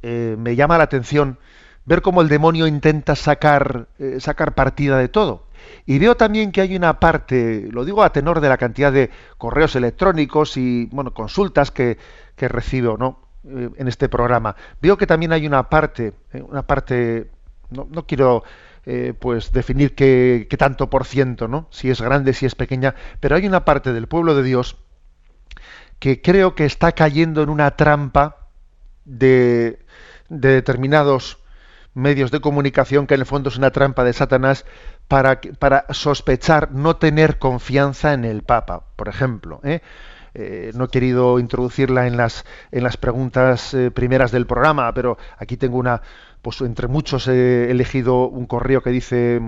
eh, 0.02 0.36
me 0.38 0.54
llama 0.54 0.78
la 0.78 0.84
atención 0.84 1.38
ver 1.86 2.02
cómo 2.02 2.20
el 2.20 2.28
demonio 2.28 2.66
intenta 2.66 3.14
sacar, 3.14 3.88
eh, 3.98 4.18
sacar 4.20 4.54
partida 4.54 4.98
de 4.98 5.08
todo. 5.08 5.46
Y 5.86 5.98
veo 5.98 6.16
también 6.16 6.52
que 6.52 6.60
hay 6.60 6.76
una 6.76 7.00
parte, 7.00 7.68
lo 7.70 7.84
digo 7.84 8.02
a 8.02 8.12
tenor 8.12 8.40
de 8.40 8.48
la 8.48 8.58
cantidad 8.58 8.92
de 8.92 9.10
correos 9.38 9.74
electrónicos 9.76 10.56
y 10.56 10.86
bueno, 10.86 11.14
consultas 11.14 11.70
que, 11.70 11.96
que 12.34 12.48
recibo 12.48 12.96
¿no? 12.98 13.20
Eh, 13.44 13.70
en 13.76 13.88
este 13.88 14.08
programa. 14.08 14.56
Veo 14.82 14.98
que 14.98 15.06
también 15.06 15.32
hay 15.32 15.46
una 15.46 15.70
parte, 15.70 16.12
una 16.34 16.66
parte, 16.66 17.30
no, 17.70 17.88
no 17.90 18.06
quiero 18.06 18.44
pues 19.18 19.50
definir 19.50 19.96
qué, 19.96 20.46
qué, 20.48 20.56
tanto 20.56 20.88
por 20.88 21.06
ciento, 21.06 21.48
¿no? 21.48 21.66
si 21.72 21.90
es 21.90 22.00
grande, 22.00 22.32
si 22.32 22.46
es 22.46 22.54
pequeña, 22.54 22.94
pero 23.18 23.34
hay 23.34 23.44
una 23.44 23.64
parte 23.64 23.92
del 23.92 24.06
pueblo 24.06 24.36
de 24.36 24.44
Dios 24.44 24.76
que 25.98 26.22
creo 26.22 26.54
que 26.54 26.66
está 26.66 26.92
cayendo 26.92 27.42
en 27.42 27.48
una 27.48 27.72
trampa 27.72 28.48
de, 29.04 29.80
de 30.28 30.48
determinados 30.50 31.38
medios 31.96 32.30
de 32.30 32.40
comunicación, 32.40 33.06
que 33.06 33.14
en 33.14 33.20
el 33.20 33.26
fondo 33.26 33.48
es 33.48 33.56
una 33.56 33.70
trampa 33.70 34.04
de 34.04 34.12
Satanás, 34.12 34.66
para, 35.08 35.40
para 35.58 35.86
sospechar, 35.90 36.70
no 36.72 36.96
tener 36.96 37.38
confianza 37.38 38.12
en 38.12 38.24
el 38.24 38.42
Papa, 38.42 38.84
por 38.96 39.08
ejemplo. 39.08 39.60
¿eh? 39.64 39.80
Eh, 40.34 40.72
no 40.74 40.84
he 40.84 40.88
querido 40.88 41.38
introducirla 41.38 42.06
en 42.06 42.18
las, 42.18 42.44
en 42.70 42.84
las 42.84 42.98
preguntas 42.98 43.72
eh, 43.72 43.90
primeras 43.90 44.30
del 44.30 44.46
programa, 44.46 44.92
pero 44.92 45.16
aquí 45.38 45.56
tengo 45.56 45.78
una, 45.78 46.02
pues 46.42 46.60
entre 46.60 46.86
muchos 46.86 47.28
he 47.28 47.70
elegido 47.70 48.28
un 48.28 48.44
correo 48.44 48.82
que 48.82 48.90
dice, 48.90 49.40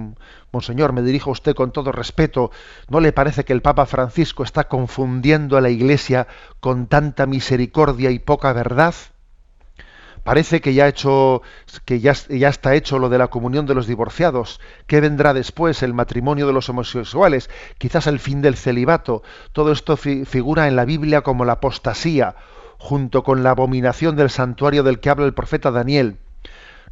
Monseñor, 0.51 0.95
me 0.95 1.03
dirijo 1.03 1.29
a 1.29 1.35
usted 1.35 1.55
con 1.55 1.71
todo 1.71 1.93
respeto, 1.93 2.51
¿no 2.89 3.01
le 3.01 3.13
parece 3.13 3.45
que 3.45 3.53
el 3.53 3.61
Papa 3.61 3.85
Francisco 3.85 4.43
está 4.43 4.65
confundiendo 4.65 5.59
a 5.59 5.61
la 5.61 5.69
Iglesia 5.69 6.27
con 6.61 6.87
tanta 6.87 7.27
misericordia 7.27 8.11
y 8.11 8.19
poca 8.19 8.55
verdad? 8.55 8.95
Parece 10.29 10.61
que 10.61 10.75
ya, 10.75 10.89
está 10.91 12.75
hecho 12.75 12.99
lo 12.99 13.09
de 13.09 13.17
la 13.17 13.29
comunión 13.29 13.65
de 13.65 13.75
los 13.75 13.87
divorciados. 13.87 14.61
¿Qué 14.87 15.01
vendrá 15.01 15.33
después? 15.33 15.83
El 15.83 15.95
matrimonio 15.95 16.47
de 16.47 16.53
los 16.53 16.69
homosexuales, 16.69 17.49
quizás 17.79 18.07
el 18.07 18.19
fin 18.19 18.43
del 18.43 18.55
celibato. 18.55 19.23
Todo 19.53 19.73
esto 19.73 19.97
fi 19.97 20.27
figura 20.27 20.69
en 20.69 20.77
la 20.77 20.85
Biblia 20.85 21.23
como 21.23 21.47
la 21.47 21.55
apostasía, 21.55 22.37
junto 22.77 23.23
con 23.23 23.43
la 23.43 23.53
abominación 23.53 24.17
del 24.17 24.29
santuario 24.29 24.83
del 24.83 25.01
que 25.01 25.09
habla 25.09 25.25
el 25.25 25.33
profeta 25.33 25.71
Daniel 25.71 26.19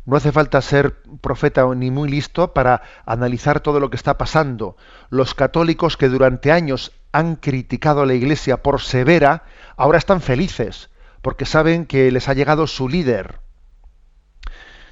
no 0.06 0.16
hace 0.16 0.32
falta 0.32 0.62
ser 0.62 1.02
profeta 1.20 1.66
ni 1.74 1.90
muy 1.90 2.08
listo 2.08 2.54
para 2.54 2.80
analizar 3.04 3.60
todo 3.60 3.80
lo 3.80 3.90
que 3.90 3.96
está 3.96 4.16
pasando. 4.16 4.76
Los 5.10 5.34
católicos 5.34 5.96
que 5.96 6.08
durante 6.08 6.52
años 6.52 6.92
han 7.12 7.34
criticado 7.36 8.02
a 8.02 8.06
la 8.06 8.14
Iglesia 8.14 8.62
por 8.62 8.80
severa, 8.80 9.42
ahora 9.76 9.98
están 9.98 10.20
felices, 10.20 10.90
porque 11.26 11.44
saben 11.44 11.86
que 11.86 12.08
les 12.12 12.28
ha 12.28 12.34
llegado 12.34 12.68
su 12.68 12.88
líder. 12.88 13.40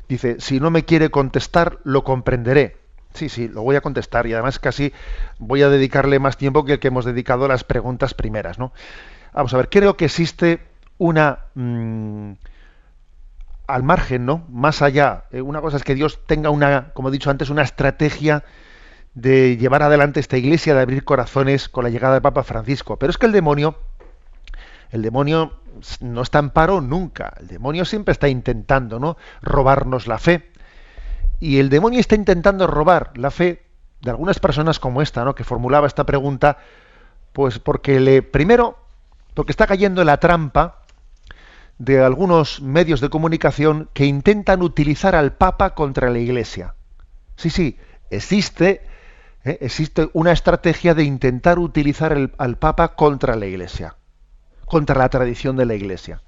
Dice, 0.08 0.40
si 0.40 0.58
no 0.58 0.68
me 0.72 0.84
quiere 0.84 1.08
contestar, 1.12 1.78
lo 1.84 2.02
comprenderé. 2.02 2.76
Sí, 3.12 3.28
sí, 3.28 3.46
lo 3.46 3.62
voy 3.62 3.76
a 3.76 3.80
contestar 3.80 4.26
y 4.26 4.32
además 4.32 4.58
casi 4.58 4.92
voy 5.38 5.62
a 5.62 5.68
dedicarle 5.68 6.18
más 6.18 6.36
tiempo 6.36 6.64
que 6.64 6.72
el 6.72 6.78
que 6.80 6.88
hemos 6.88 7.04
dedicado 7.04 7.44
a 7.44 7.48
las 7.48 7.62
preguntas 7.62 8.14
primeras. 8.14 8.58
¿no? 8.58 8.72
Vamos 9.32 9.54
a 9.54 9.58
ver, 9.58 9.68
creo 9.68 9.96
que 9.96 10.06
existe 10.06 10.58
una... 10.98 11.38
Mmm, 11.54 12.32
al 13.68 13.84
margen, 13.84 14.26
¿no? 14.26 14.44
Más 14.48 14.82
allá. 14.82 15.26
Eh, 15.30 15.40
una 15.40 15.60
cosa 15.60 15.76
es 15.76 15.84
que 15.84 15.94
Dios 15.94 16.18
tenga 16.26 16.50
una, 16.50 16.92
como 16.94 17.10
he 17.10 17.12
dicho 17.12 17.30
antes, 17.30 17.48
una 17.48 17.62
estrategia 17.62 18.42
de 19.14 19.56
llevar 19.56 19.84
adelante 19.84 20.18
esta 20.18 20.36
iglesia, 20.36 20.74
de 20.74 20.80
abrir 20.80 21.04
corazones 21.04 21.68
con 21.68 21.84
la 21.84 21.90
llegada 21.90 22.14
del 22.14 22.22
Papa 22.22 22.42
Francisco. 22.42 22.98
Pero 22.98 23.10
es 23.10 23.18
que 23.18 23.26
el 23.26 23.32
demonio, 23.32 23.78
el 24.90 25.02
demonio 25.02 25.60
no 26.00 26.22
está 26.22 26.38
en 26.38 26.50
paro 26.50 26.80
nunca. 26.80 27.34
El 27.40 27.48
demonio 27.48 27.84
siempre 27.84 28.12
está 28.12 28.28
intentando, 28.28 28.98
¿no? 28.98 29.16
Robarnos 29.42 30.06
la 30.06 30.18
fe. 30.18 30.50
Y 31.40 31.58
el 31.58 31.68
demonio 31.68 32.00
está 32.00 32.14
intentando 32.14 32.66
robar 32.66 33.12
la 33.16 33.30
fe 33.30 33.64
de 34.00 34.10
algunas 34.10 34.38
personas 34.38 34.78
como 34.78 35.02
esta, 35.02 35.24
¿no? 35.24 35.34
Que 35.34 35.44
formulaba 35.44 35.86
esta 35.86 36.04
pregunta, 36.04 36.58
pues 37.32 37.58
porque 37.58 38.00
le, 38.00 38.22
primero, 38.22 38.78
porque 39.34 39.52
está 39.52 39.66
cayendo 39.66 40.02
en 40.02 40.06
la 40.06 40.20
trampa 40.20 40.82
de 41.78 42.02
algunos 42.02 42.60
medios 42.60 43.00
de 43.00 43.08
comunicación 43.08 43.88
que 43.92 44.06
intentan 44.06 44.62
utilizar 44.62 45.14
al 45.14 45.32
Papa 45.32 45.74
contra 45.74 46.10
la 46.10 46.18
Iglesia. 46.18 46.74
Sí, 47.36 47.50
sí, 47.50 47.78
existe, 48.10 48.82
¿eh? 49.44 49.58
existe 49.60 50.08
una 50.12 50.32
estrategia 50.32 50.94
de 50.94 51.04
intentar 51.04 51.58
utilizar 51.58 52.30
al 52.38 52.56
Papa 52.58 52.94
contra 52.94 53.34
la 53.34 53.46
Iglesia, 53.46 53.96
contra 54.66 54.98
la 54.98 55.08
tradición 55.08 55.56
de 55.56 55.66
la 55.66 55.74
Iglesia. 55.74 56.20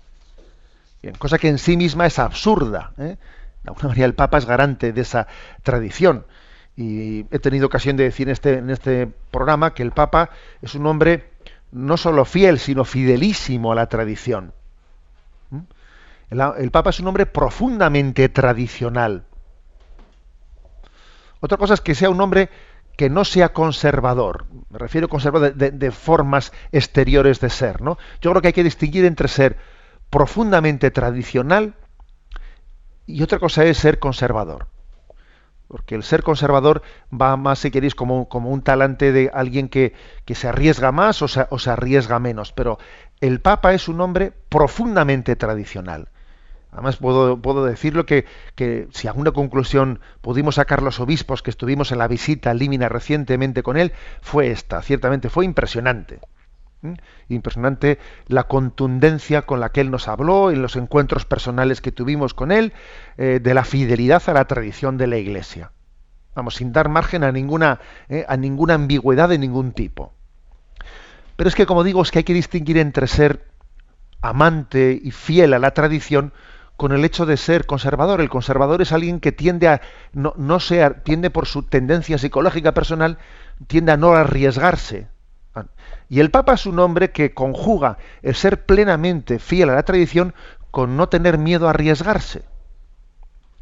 Cosa 1.19 1.39
que 1.39 1.49
en 1.49 1.59
sí 1.59 1.77
misma 1.77 2.07
es 2.07 2.19
absurda. 2.19 2.93
¿eh? 2.99 3.17
De 3.63 3.69
alguna 3.69 3.89
manera 3.89 4.07
el 4.07 4.15
Papa 4.15 4.39
es 4.39 4.45
garante 4.45 4.93
de 4.93 5.01
esa 5.01 5.29
tradición. 5.63 6.27
Y 6.77 7.21
he 7.31 7.39
tenido 7.39 7.67
ocasión 7.67 7.97
de 7.97 8.05
decir 8.05 8.29
en 8.29 8.33
este, 8.33 8.59
en 8.59 8.71
este 8.71 9.07
programa 9.31 9.73
que 9.73 9.83
el 9.83 9.93
Papa 9.93 10.31
es 10.61 10.75
un 10.75 10.87
hombre 10.87 11.31
no 11.73 11.97
solo 11.97 12.25
fiel, 12.25 12.59
sino 12.59 12.85
fidelísimo 12.85 13.73
a 13.73 13.75
la 13.75 13.87
tradición. 13.89 14.53
El, 16.31 16.71
Papa 16.71 16.91
es 16.91 17.01
un 17.01 17.07
hombre 17.07 17.27
profundamente 17.27 18.29
tradicional. 18.29 19.25
Otra 21.41 21.57
cosa 21.57 21.75
es 21.75 21.81
que 21.81 21.95
sea 21.95 22.11
un 22.11 22.21
hombre 22.21 22.51
que 22.97 23.11
no 23.11 23.25
sea 23.25 23.53
conservador. 23.53 24.47
Me 24.71 24.79
refiero 24.79 25.07
a 25.07 25.11
conservador 25.11 25.55
de, 25.55 25.91
formas 25.91 26.53
exteriores 26.73 27.41
de 27.41 27.51
ser. 27.51 27.83
¿no? 27.83 27.99
Yo 28.21 28.31
creo 28.31 28.43
que 28.43 28.49
hay 28.49 28.55
que 28.55 28.65
distinguir 28.65 29.05
entre 29.05 29.29
ser 29.29 29.57
profundamente 30.11 30.91
tradicional 30.91 31.75
y 33.07 33.23
otra 33.23 33.39
cosa 33.39 33.65
es 33.65 33.77
ser 33.77 33.99
conservador. 33.99 34.69
Porque 35.69 35.97
el 35.97 36.05
ser 36.05 36.23
conservador 36.23 36.83
va 37.13 37.37
más, 37.37 37.59
si 37.59 37.71
queréis, 37.71 37.95
como, 37.95 38.29
como 38.29 38.51
un 38.51 38.63
talante 38.63 39.11
de 39.13 39.31
alguien 39.35 39.69
que, 39.69 39.95
que 40.25 40.37
se 40.37 40.49
arriesga 40.49 40.93
más 40.93 41.23
o 41.23 41.29
se, 41.29 41.47
o 41.51 41.59
se 41.59 41.71
arriesga 41.71 42.21
menos. 42.21 42.53
Pero 42.53 42.79
el 43.21 43.41
Papa 43.41 43.75
es 43.75 43.89
un 43.89 44.01
hombre 44.01 44.33
profundamente 44.49 45.35
tradicional. 45.35 46.09
Además, 46.73 46.97
puedo, 46.97 47.41
puedo 47.41 47.65
decirlo 47.65 48.05
que, 48.05 48.27
que, 48.55 48.89
si 48.93 49.09
alguna 49.09 49.33
conclusión 49.33 50.01
pudimos 50.21 50.57
sacar 50.57 50.83
los 50.83 51.01
obispos 51.01 51.43
que 51.43 51.51
estuvimos 51.51 51.93
en 51.93 51.99
la 51.99 52.09
visita 52.09 52.51
al 52.51 52.59
Límina 52.59 52.89
recientemente 52.89 53.63
con 53.63 53.77
él, 53.77 53.93
fue 54.21 54.51
esta. 54.51 54.83
Ciertamente 54.83 55.31
fue 55.31 55.45
impresionante. 55.45 56.21
Impresionante 57.29 57.99
la 58.29 58.45
contundencia 58.45 59.43
con 59.43 59.61
la 59.61 59.71
que 59.71 59.81
él 59.81 59.91
nos 59.91 60.09
habló 60.09 60.51
en 60.51 60.63
los 60.63 60.77
encuentros 60.77 61.25
personales 61.25 61.81
que 61.81 61.93
tuvimos 61.93 62.35
con 62.35 62.53
él, 62.53 62.73
eh, 63.17 63.41
de 63.43 63.55
la 63.55 63.65
fidelidad 63.65 64.23
a 64.27 64.33
la 64.33 64.45
tradición 64.45 64.99
de 64.99 65.07
la 65.07 65.17
Iglesia. 65.17 65.73
Vamos, 66.35 66.57
sin 66.57 66.73
dar 66.73 66.89
margen 66.89 67.25
a 67.25 67.33
ninguna, 67.33 67.81
eh, 68.09 68.25
a 68.29 68.37
ninguna 68.37 68.75
ambigüedad 68.75 69.29
de 69.29 69.39
ningún 69.39 69.73
tipo. 69.73 70.13
Pero 71.37 71.49
es 71.49 71.55
que, 71.55 71.67
como 71.67 71.83
digo, 71.83 72.03
es 72.03 72.11
que 72.11 72.19
hay 72.19 72.25
que 72.25 72.35
distinguir 72.35 72.79
entre 72.79 73.07
ser 73.07 73.47
amante 74.21 74.99
y 75.03 75.11
fiel 75.11 75.55
a 75.55 75.59
la 75.59 75.73
tradición 75.73 76.33
con 76.77 76.93
el 76.93 77.05
hecho 77.05 77.27
de 77.27 77.37
ser 77.37 77.67
conservador. 77.67 78.21
El 78.21 78.29
conservador 78.29 78.83
es 78.83 78.93
alguien 78.93 79.21
que 79.21 79.33
tiende 79.33 79.69
a 79.69 79.81
no, 80.13 80.35
no 80.37 80.61
sea, 80.61 81.03
tiende 81.03 81.31
por 81.31 81.47
su 81.47 81.63
tendencia 81.63 82.19
psicológica 82.19 82.73
personal, 82.73 83.19
tiende 83.67 83.93
a 83.93 83.97
no 83.97 84.15
arriesgarse. 84.15 85.09
Y 86.09 86.21
el 86.21 86.31
Papa 86.31 86.55
es 86.55 86.67
un 86.67 86.79
hombre 86.79 87.11
que 87.11 87.35
conjuga 87.35 87.99
el 88.23 88.35
ser 88.35 88.65
plenamente 88.65 89.39
fiel 89.39 89.71
a 89.71 89.75
la 89.75 89.83
tradición 89.83 90.35
con 90.71 90.97
no 90.97 91.09
tener 91.09 91.39
miedo 91.39 91.67
a 91.67 91.71
arriesgarse. 91.71 92.45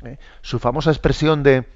¿Eh? 0.05 0.19
Su 0.43 0.59
famosa 0.59 0.91
expresión 0.91 1.43
de 1.43 1.67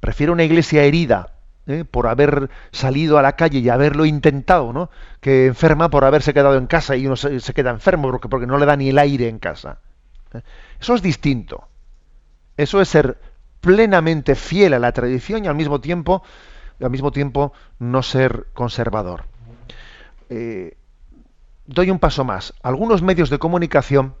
prefiero 0.00 0.32
una 0.32 0.44
iglesia 0.44 0.82
herida 0.82 1.34
¿eh? 1.66 1.84
por 1.88 2.08
haber 2.08 2.50
salido 2.72 3.18
a 3.18 3.22
la 3.22 3.36
calle 3.36 3.60
y 3.60 3.68
haberlo 3.68 4.06
intentado, 4.06 4.72
¿no? 4.72 4.90
que 5.20 5.46
enferma 5.46 5.90
por 5.90 6.04
haberse 6.04 6.34
quedado 6.34 6.56
en 6.56 6.66
casa 6.66 6.96
y 6.96 7.06
uno 7.06 7.16
se, 7.16 7.38
queda 7.54 7.70
enfermo 7.70 8.10
porque, 8.10 8.28
porque, 8.28 8.46
no 8.46 8.58
le 8.58 8.66
da 8.66 8.76
ni 8.76 8.88
el 8.88 8.98
aire 8.98 9.28
en 9.28 9.38
casa. 9.38 9.78
Eso 10.80 10.94
es 10.94 11.02
distinto. 11.02 11.68
Eso 12.56 12.80
es 12.80 12.88
ser 12.88 13.18
plenamente 13.60 14.34
fiel 14.34 14.74
a 14.74 14.78
la 14.78 14.92
tradición 14.92 15.44
y 15.44 15.48
al 15.48 15.54
mismo 15.54 15.80
tiempo, 15.80 16.22
al 16.80 16.90
mismo 16.90 17.10
tiempo 17.10 17.52
no 17.78 18.02
ser 18.02 18.46
conservador. 18.52 19.24
Eh, 20.30 20.76
doy 21.66 21.90
un 21.90 21.98
paso 21.98 22.24
más. 22.24 22.54
Algunos 22.62 23.02
medios 23.02 23.30
de 23.30 23.38
comunicación 23.38 24.14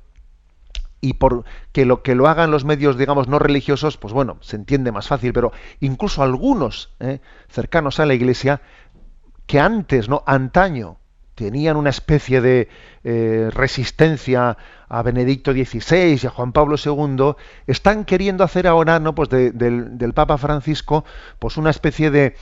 y 1.04 1.14
por 1.14 1.44
que 1.72 1.84
lo 1.84 2.02
que 2.02 2.14
lo 2.14 2.28
hagan 2.28 2.50
los 2.50 2.64
medios 2.64 2.96
digamos 2.96 3.28
no 3.28 3.38
religiosos 3.38 3.98
pues 3.98 4.14
bueno 4.14 4.38
se 4.40 4.56
entiende 4.56 4.90
más 4.90 5.06
fácil 5.06 5.34
pero 5.34 5.52
incluso 5.80 6.22
algunos 6.22 6.94
¿eh? 6.98 7.20
cercanos 7.50 8.00
a 8.00 8.06
la 8.06 8.14
iglesia 8.14 8.62
que 9.44 9.60
antes 9.60 10.08
no 10.08 10.22
antaño 10.26 10.96
tenían 11.34 11.76
una 11.76 11.90
especie 11.90 12.40
de 12.40 12.68
eh, 13.02 13.50
resistencia 13.52 14.56
a 14.88 15.02
Benedicto 15.02 15.52
XVI 15.52 16.18
y 16.22 16.26
a 16.26 16.30
Juan 16.30 16.52
Pablo 16.52 16.76
II 16.82 17.34
están 17.66 18.04
queriendo 18.04 18.44
hacer 18.44 18.66
ahora 18.66 19.00
no 19.00 19.14
pues 19.14 19.28
del, 19.28 20.12
Papa 20.14 20.38
Francisco 20.38 21.04
pues 21.38 21.56
una 21.56 21.70
especie 21.70 22.10
de 22.10 22.36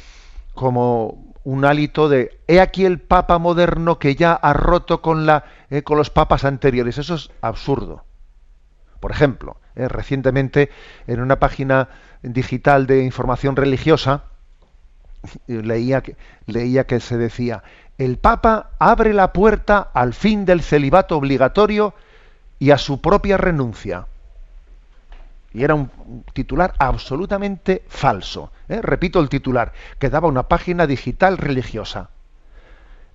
como 0.55 1.35
un 1.45 1.65
hálito 1.65 2.09
de 2.09 2.39
he 2.47 2.61
aquí 2.61 2.85
el 2.85 3.01
papa 3.01 3.39
moderno 3.39 3.99
que 3.99 4.15
ya 4.15 4.35
ha 4.35 4.53
roto 4.53 5.01
con 5.01 5.27
la 5.27 5.45
eh, 5.71 5.83
con 5.83 5.97
los 5.97 6.11
papas 6.11 6.45
anteriores 6.45 6.99
eso 6.99 7.15
es 7.15 7.31
absurdo. 7.41 8.05
Por 9.01 9.11
ejemplo, 9.11 9.57
eh, 9.75 9.89
recientemente 9.89 10.71
en 11.09 11.21
una 11.21 11.41
página 11.41 11.89
digital 12.23 12.87
de 12.87 13.03
información 13.03 13.57
religiosa 13.57 14.25
leía 15.47 16.03
que, 16.03 16.17
leía 16.47 16.87
que 16.87 17.01
se 17.01 17.17
decía, 17.17 17.63
el 18.05 18.19
Papa 18.19 18.71
abre 18.81 19.13
la 19.13 19.33
puerta 19.33 19.91
al 19.95 20.13
fin 20.13 20.45
del 20.45 20.63
celibato 20.63 21.17
obligatorio 21.17 21.95
y 22.59 22.73
a 22.73 22.79
su 22.79 23.01
propia 23.01 23.37
renuncia. 23.37 24.07
Y 25.53 25.63
era 25.63 25.75
un 25.75 26.25
titular 26.33 26.75
absolutamente 26.79 27.85
falso. 27.89 28.51
¿eh? 28.69 28.81
Repito 28.83 29.21
el 29.21 29.29
titular, 29.29 29.73
que 29.99 30.11
daba 30.11 30.27
una 30.27 30.49
página 30.49 30.87
digital 30.87 31.39
religiosa. 31.39 32.11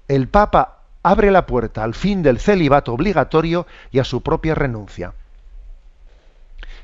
El 0.07 0.29
Papa 0.29 0.83
abre 1.03 1.31
la 1.31 1.45
puerta 1.45 1.83
al 1.83 1.93
fin 1.93 2.23
del 2.23 2.39
celibato 2.39 2.93
obligatorio 2.93 3.67
y 3.91 3.99
a 3.99 4.03
su 4.03 4.21
propia 4.21 4.55
renuncia. 4.55 5.13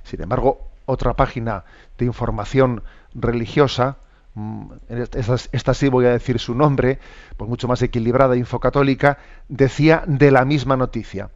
Sin 0.04 0.22
embargo, 0.22 0.68
otra 0.86 1.14
página 1.14 1.64
de 1.98 2.06
información 2.06 2.84
religiosa, 3.14 3.96
mm, 4.36 4.72
esta, 5.52 5.74
sí 5.74 5.90
voy 5.90 6.06
a 6.06 6.12
decir 6.12 6.40
su 6.40 6.56
nombre, 6.56 7.00
pues 7.38 7.50
mucho 7.50 7.68
más 7.68 7.82
equilibrada, 7.82 8.36
infocatólica, 8.36 9.18
decía 9.48 10.04
de 10.08 10.32
la 10.32 10.46
misma 10.46 10.78
noticia. 10.78 11.30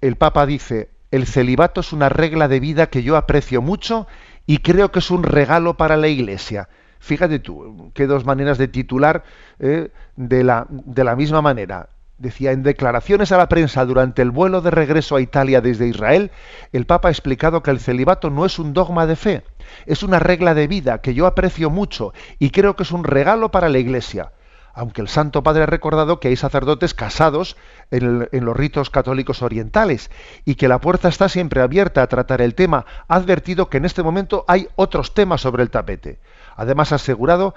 El 0.00 0.16
Papa 0.16 0.46
dice, 0.46 0.90
el 1.10 1.26
celibato 1.26 1.80
es 1.80 1.92
una 1.92 2.08
regla 2.08 2.48
de 2.48 2.60
vida 2.60 2.88
que 2.88 3.02
yo 3.02 3.16
aprecio 3.16 3.62
mucho 3.62 4.06
y 4.46 4.58
creo 4.58 4.92
que 4.92 5.00
es 5.00 5.10
un 5.10 5.22
regalo 5.22 5.76
para 5.76 5.96
la 5.96 6.08
Iglesia. 6.08 6.68
Fíjate 7.00 7.38
tú, 7.38 7.90
qué 7.94 8.06
dos 8.06 8.24
maneras 8.24 8.58
de 8.58 8.68
titular 8.68 9.24
eh, 9.58 9.90
de, 10.16 10.44
la, 10.44 10.66
de 10.68 11.04
la 11.04 11.16
misma 11.16 11.42
manera 11.42 11.88
decía, 12.18 12.52
en 12.52 12.62
declaraciones 12.62 13.32
a 13.32 13.38
la 13.38 13.48
prensa 13.48 13.84
durante 13.84 14.22
el 14.22 14.30
vuelo 14.30 14.60
de 14.60 14.70
regreso 14.70 15.16
a 15.16 15.20
Italia 15.20 15.60
desde 15.60 15.88
Israel, 15.88 16.30
el 16.72 16.84
Papa 16.84 17.08
ha 17.08 17.12
explicado 17.12 17.62
que 17.62 17.70
el 17.70 17.80
celibato 17.80 18.30
no 18.30 18.44
es 18.44 18.58
un 18.58 18.74
dogma 18.74 19.06
de 19.06 19.16
fe, 19.16 19.44
es 19.86 20.02
una 20.02 20.18
regla 20.18 20.54
de 20.54 20.66
vida 20.66 21.00
que 21.00 21.14
yo 21.14 21.26
aprecio 21.26 21.70
mucho 21.70 22.12
y 22.38 22.50
creo 22.50 22.76
que 22.76 22.82
es 22.82 22.92
un 22.92 23.04
regalo 23.04 23.50
para 23.50 23.68
la 23.68 23.78
Iglesia. 23.78 24.32
Aunque 24.74 25.00
el 25.00 25.08
Santo 25.08 25.42
Padre 25.42 25.64
ha 25.64 25.66
recordado 25.66 26.20
que 26.20 26.28
hay 26.28 26.36
sacerdotes 26.36 26.94
casados 26.94 27.56
en, 27.90 28.28
los 28.30 28.56
ritos 28.56 28.90
católicos 28.90 29.42
orientales 29.42 30.08
y 30.44 30.54
que 30.54 30.68
la 30.68 30.80
puerta 30.80 31.08
está 31.08 31.28
siempre 31.28 31.62
abierta 31.62 32.00
a 32.00 32.06
tratar 32.06 32.40
el 32.42 32.54
tema, 32.54 32.86
ha 33.08 33.16
advertido 33.16 33.68
que 33.68 33.78
en 33.78 33.86
este 33.86 34.04
momento 34.04 34.44
hay 34.46 34.68
otros 34.76 35.14
temas 35.14 35.40
sobre 35.40 35.64
el 35.64 35.70
tapete. 35.70 36.20
Además 36.54 36.92
ha 36.92 36.96
asegurado 36.96 37.54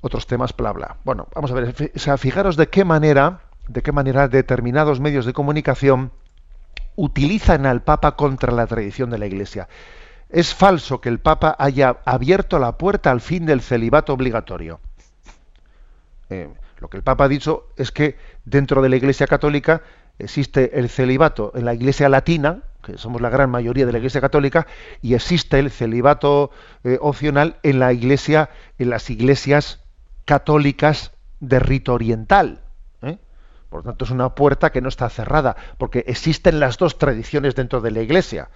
otros 0.00 0.26
temas, 0.26 0.56
bla, 0.56 0.72
bla. 0.72 0.96
Bueno, 1.04 1.28
vamos 1.34 1.50
a 1.50 1.54
ver, 1.54 1.92
o 1.94 1.98
sea, 1.98 2.16
fijaros 2.16 2.56
de 2.56 2.68
qué 2.68 2.84
manera, 2.84 3.40
de 3.68 3.82
qué 3.82 3.92
manera 3.92 4.28
determinados 4.28 5.00
medios 5.00 5.26
de 5.26 5.32
comunicación 5.32 6.12
utilizan 6.96 7.66
al 7.66 7.82
Papa 7.82 8.16
contra 8.16 8.52
la 8.52 8.66
tradición 8.66 9.10
de 9.10 9.18
la 9.18 9.26
Iglesia. 9.26 9.68
Es 10.28 10.54
falso 10.54 11.00
que 11.00 11.08
el 11.08 11.18
Papa 11.18 11.56
haya 11.58 11.98
abierto 12.04 12.58
la 12.58 12.78
puerta 12.78 13.10
al 13.10 13.20
fin 13.20 13.46
del 13.46 13.60
celibato 13.60 14.12
obligatorio. 14.12 14.80
Eh, 16.28 16.48
lo 16.78 16.88
que 16.88 16.96
el 16.96 17.02
Papa 17.02 17.24
ha 17.24 17.28
dicho 17.28 17.68
es 17.76 17.90
que 17.90 18.16
dentro 18.44 18.80
de 18.82 18.88
la 18.88 18.96
Iglesia 18.96 19.26
católica 19.26 19.82
existe 20.18 20.78
el 20.78 20.88
celibato 20.88 21.52
en 21.54 21.64
la 21.64 21.74
Iglesia 21.74 22.08
latina, 22.08 22.62
que 22.82 22.96
somos 22.96 23.20
la 23.20 23.28
gran 23.28 23.50
mayoría 23.50 23.86
de 23.86 23.92
la 23.92 23.98
Iglesia 23.98 24.20
católica, 24.20 24.66
y 25.02 25.14
existe 25.14 25.58
el 25.58 25.70
celibato 25.70 26.50
eh, 26.84 26.98
opcional 27.00 27.56
en 27.62 27.80
la 27.80 27.92
Iglesia, 27.92 28.50
en 28.78 28.90
las 28.90 29.10
iglesias 29.10 29.80
católicas 30.24 31.12
de 31.40 31.58
rito 31.58 31.94
oriental. 31.94 32.60
¿eh? 33.02 33.18
Por 33.68 33.80
lo 33.80 33.90
tanto, 33.90 34.04
es 34.04 34.10
una 34.10 34.34
puerta 34.34 34.70
que 34.70 34.80
no 34.80 34.88
está 34.88 35.08
cerrada, 35.08 35.56
porque 35.78 36.04
existen 36.06 36.60
las 36.60 36.78
dos 36.78 36.98
tradiciones 36.98 37.54
dentro 37.54 37.80
de 37.80 37.90
la 37.90 38.00
Iglesia. 38.00 38.50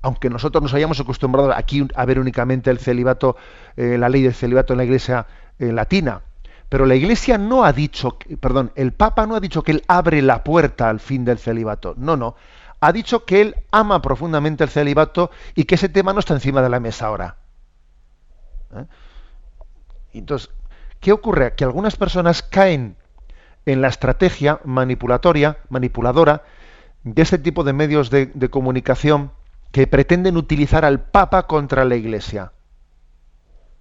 Aunque 0.00 0.30
nosotros 0.30 0.62
nos 0.62 0.74
hayamos 0.74 0.98
acostumbrado 0.98 1.52
aquí 1.52 1.86
a 1.94 2.04
ver 2.04 2.18
únicamente 2.18 2.70
el 2.70 2.78
celibato, 2.78 3.36
eh, 3.76 3.96
la 3.98 4.08
ley 4.08 4.22
del 4.22 4.34
celibato 4.34 4.72
en 4.72 4.78
la 4.78 4.84
Iglesia 4.84 5.26
eh, 5.58 5.70
latina, 5.72 6.22
pero 6.72 6.86
la 6.86 6.94
Iglesia 6.94 7.36
no 7.36 7.64
ha 7.64 7.72
dicho, 7.74 8.16
perdón, 8.40 8.72
el 8.76 8.92
Papa 8.92 9.26
no 9.26 9.34
ha 9.34 9.40
dicho 9.40 9.62
que 9.62 9.72
él 9.72 9.84
abre 9.88 10.22
la 10.22 10.42
puerta 10.42 10.88
al 10.88 11.00
fin 11.00 11.22
del 11.22 11.38
celibato. 11.38 11.94
No, 11.98 12.16
no. 12.16 12.34
Ha 12.80 12.92
dicho 12.92 13.26
que 13.26 13.42
él 13.42 13.56
ama 13.70 14.00
profundamente 14.00 14.64
el 14.64 14.70
celibato 14.70 15.30
y 15.54 15.64
que 15.64 15.74
ese 15.74 15.90
tema 15.90 16.14
no 16.14 16.20
está 16.20 16.32
encima 16.32 16.62
de 16.62 16.70
la 16.70 16.80
mesa 16.80 17.08
ahora. 17.08 17.36
Entonces, 20.14 20.50
¿Qué 21.02 21.10
ocurre? 21.10 21.54
Que 21.56 21.64
algunas 21.64 21.96
personas 21.96 22.44
caen 22.44 22.94
en 23.66 23.82
la 23.82 23.88
estrategia 23.88 24.60
manipulatoria, 24.64 25.58
manipuladora, 25.68 26.44
de 27.02 27.20
este 27.22 27.38
tipo 27.38 27.64
de 27.64 27.72
medios 27.72 28.08
de, 28.08 28.30
comunicación 28.50 29.32
que 29.72 29.88
pretenden 29.88 30.36
utilizar 30.36 30.84
al 30.84 31.00
Papa 31.00 31.48
contra 31.48 31.84
la 31.84 31.96
Iglesia. 31.96 32.52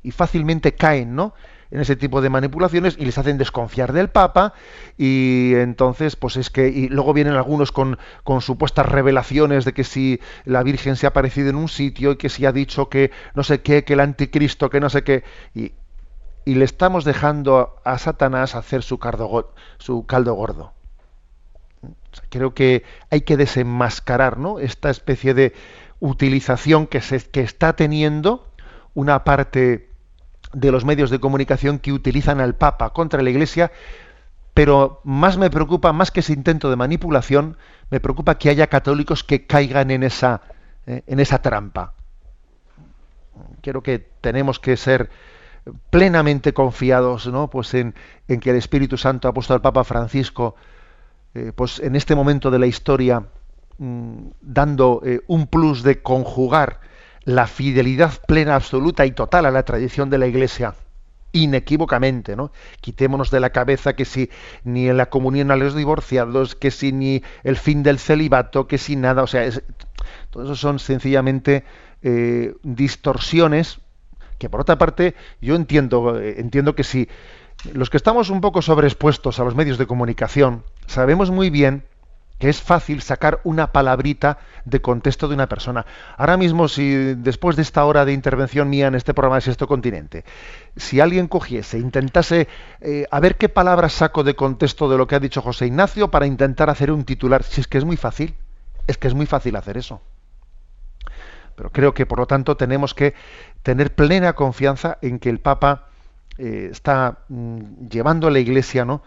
Y 0.01 0.09
fácilmente 0.09 0.73
caen, 0.73 1.15
¿no? 1.15 1.35
en 1.69 1.79
ese 1.79 1.95
tipo 1.95 2.21
de 2.21 2.29
manipulaciones 2.29 2.97
y 2.99 3.05
les 3.05 3.17
hacen 3.17 3.37
desconfiar 3.37 3.93
del 3.93 4.09
Papa 4.09 4.53
y 4.97 5.53
entonces 5.55 6.17
pues 6.17 6.35
es 6.35 6.49
que 6.49 6.67
y 6.67 6.89
luego 6.89 7.13
vienen 7.13 7.35
algunos 7.35 7.71
con, 7.71 7.97
con, 8.25 8.41
supuestas 8.41 8.87
revelaciones 8.87 9.63
de 9.63 9.71
que 9.71 9.85
si 9.85 10.19
la 10.43 10.63
Virgen 10.63 10.97
se 10.97 11.05
ha 11.05 11.09
aparecido 11.11 11.49
en 11.49 11.55
un 11.55 11.69
sitio 11.69 12.11
y 12.11 12.15
que 12.17 12.27
si 12.27 12.45
ha 12.45 12.51
dicho 12.51 12.89
que 12.89 13.11
no 13.35 13.43
sé 13.43 13.61
qué, 13.61 13.85
que 13.85 13.93
el 13.93 14.01
anticristo, 14.01 14.69
que 14.69 14.81
no 14.81 14.89
sé 14.89 15.05
qué 15.05 15.23
y, 15.55 15.71
y 16.45 16.55
le 16.55 16.65
estamos 16.65 17.05
dejando 17.05 17.75
a 17.83 17.97
Satanás 17.97 18.55
hacer 18.55 18.83
su, 18.83 18.99
su 19.77 20.05
caldo 20.05 20.33
gordo. 20.33 20.73
creo 22.29 22.53
que 22.53 22.83
hay 23.09 23.21
que 23.21 23.37
desenmascarar 23.37 24.37
¿no? 24.37 24.59
esta 24.59 24.89
especie 24.89 25.33
de 25.33 25.53
utilización 25.99 26.87
que, 26.87 27.01
se, 27.01 27.19
que 27.19 27.41
está 27.41 27.73
teniendo 27.73 28.47
una 28.93 29.23
parte 29.23 29.89
de 30.53 30.71
los 30.71 30.83
medios 30.83 31.09
de 31.09 31.19
comunicación 31.19 31.79
que 31.79 31.93
utilizan 31.93 32.41
al 32.41 32.55
Papa 32.55 32.91
contra 32.91 33.21
la 33.21 33.29
Iglesia, 33.29 33.71
pero 34.53 34.99
más 35.03 35.37
me 35.37 35.49
preocupa, 35.49 35.93
más 35.93 36.11
que 36.11 36.19
ese 36.19 36.33
intento 36.33 36.69
de 36.69 36.75
manipulación, 36.75 37.57
me 37.89 37.99
preocupa 37.99 38.37
que 38.37 38.49
haya 38.49 38.67
católicos 38.67 39.23
que 39.23 39.45
caigan 39.45 39.91
en 39.91 40.03
esa, 40.03 40.41
eh, 40.87 41.03
en 41.07 41.19
esa 41.19 41.41
trampa. 41.41 41.93
Creo 43.61 43.81
que 43.81 43.99
tenemos 43.99 44.59
que 44.59 44.75
ser 44.75 45.09
plenamente 45.89 46.53
confiados 46.53 47.27
¿no? 47.27 47.49
pues 47.49 47.73
en, 47.73 47.93
que 48.27 48.49
el 48.49 48.55
Espíritu 48.55 48.97
Santo 48.97 49.27
ha 49.27 49.33
puesto 49.33 49.53
al 49.53 49.61
Papa 49.61 49.83
Francisco 49.83 50.55
eh, 51.33 51.51
pues 51.55 51.79
en 51.79 51.95
este 51.95 52.15
momento 52.15 52.51
de 52.51 52.59
la 52.59 52.65
historia 52.65 53.23
mm, 53.77 54.27
dando 54.41 55.01
eh, 55.05 55.21
un 55.27 55.47
plus 55.47 55.83
de 55.83 56.01
conjugar 56.01 56.79
la 57.23 57.45
fidelidad 57.47 58.13
plena, 58.27 58.55
absoluta 58.55 59.05
y 59.05 59.11
total 59.11 59.45
a 59.45 59.51
la 59.51 59.63
tradición 59.63 60.09
de 60.09 60.17
la 60.17 60.27
Iglesia 60.27 60.75
inequívocamente, 61.33 62.35
¿no? 62.35 62.51
Quitémonos 62.81 63.31
de 63.31 63.39
la 63.39 63.51
cabeza 63.51 63.93
que 63.93 64.03
si 64.03 64.29
ni 64.63 64.89
en 64.89 64.97
la 64.97 65.09
comunión 65.09 65.51
a 65.51 65.55
los 65.55 65.75
divorciados, 65.75 66.55
que 66.55 66.71
si 66.71 66.91
ni 66.91 67.23
el 67.43 67.55
fin 67.55 67.83
del 67.83 67.99
celibato, 67.99 68.67
que 68.67 68.77
si 68.77 68.95
nada, 68.95 69.23
o 69.23 69.27
sea, 69.27 69.45
es, 69.45 69.63
todo 70.29 70.43
eso 70.43 70.55
son 70.55 70.79
sencillamente 70.79 71.63
eh, 72.01 72.55
distorsiones 72.63 73.79
que 74.41 74.49
por 74.49 74.61
otra 74.61 74.79
parte 74.79 75.13
yo 75.39 75.53
entiendo, 75.53 76.19
eh, 76.19 76.39
entiendo 76.39 76.73
que 76.73 76.83
si 76.83 77.07
los 77.73 77.91
que 77.91 77.97
estamos 77.97 78.31
un 78.31 78.41
poco 78.41 78.63
sobreexpuestos 78.63 79.39
a 79.39 79.43
los 79.43 79.53
medios 79.53 79.77
de 79.77 79.85
comunicación 79.85 80.63
sabemos 80.87 81.29
muy 81.29 81.51
bien 81.51 81.83
que 82.39 82.49
es 82.49 82.59
fácil 82.59 83.03
sacar 83.03 83.39
una 83.43 83.71
palabrita 83.71 84.39
de 84.65 84.81
contexto 84.81 85.27
de 85.27 85.35
una 85.35 85.47
persona. 85.47 85.85
Ahora 86.17 86.37
mismo, 86.37 86.67
si 86.67 87.13
después 87.13 87.55
de 87.55 87.61
esta 87.61 87.85
hora 87.85 88.03
de 88.03 88.13
intervención 88.13 88.67
mía 88.67 88.87
en 88.87 88.95
este 88.95 89.13
programa 89.13 89.35
de 89.35 89.41
Sexto 89.41 89.67
Continente, 89.67 90.25
si 90.75 90.99
alguien 90.99 91.27
cogiese, 91.27 91.77
intentase 91.77 92.47
eh, 92.79 93.05
a 93.11 93.19
ver 93.19 93.35
qué 93.35 93.47
palabras 93.47 93.93
saco 93.93 94.23
de 94.23 94.33
contexto 94.33 94.89
de 94.89 94.97
lo 94.97 95.05
que 95.05 95.13
ha 95.13 95.19
dicho 95.19 95.43
José 95.43 95.67
Ignacio 95.67 96.09
para 96.09 96.25
intentar 96.25 96.71
hacer 96.71 96.91
un 96.91 97.03
titular, 97.03 97.43
si 97.43 97.61
es 97.61 97.67
que 97.67 97.77
es 97.77 97.85
muy 97.85 97.95
fácil, 97.95 98.33
es 98.87 98.97
que 98.97 99.07
es 99.07 99.13
muy 99.13 99.27
fácil 99.27 99.55
hacer 99.55 99.77
eso. 99.77 100.01
Pero 101.61 101.71
creo 101.71 101.93
que, 101.93 102.07
por 102.07 102.17
lo 102.17 102.25
tanto, 102.25 102.57
tenemos 102.57 102.95
que 102.95 103.13
tener 103.63 103.93
plena 103.93 104.33
confianza 104.33 104.97
en 105.01 105.19
que 105.19 105.29
el 105.29 105.39
Papa 105.39 105.87
eh, 106.37 106.69
está 106.71 107.19
mm, 107.29 107.87
llevando 107.89 108.27
a 108.27 108.31
la 108.31 108.39
Iglesia, 108.39 108.85
¿no? 108.85 109.01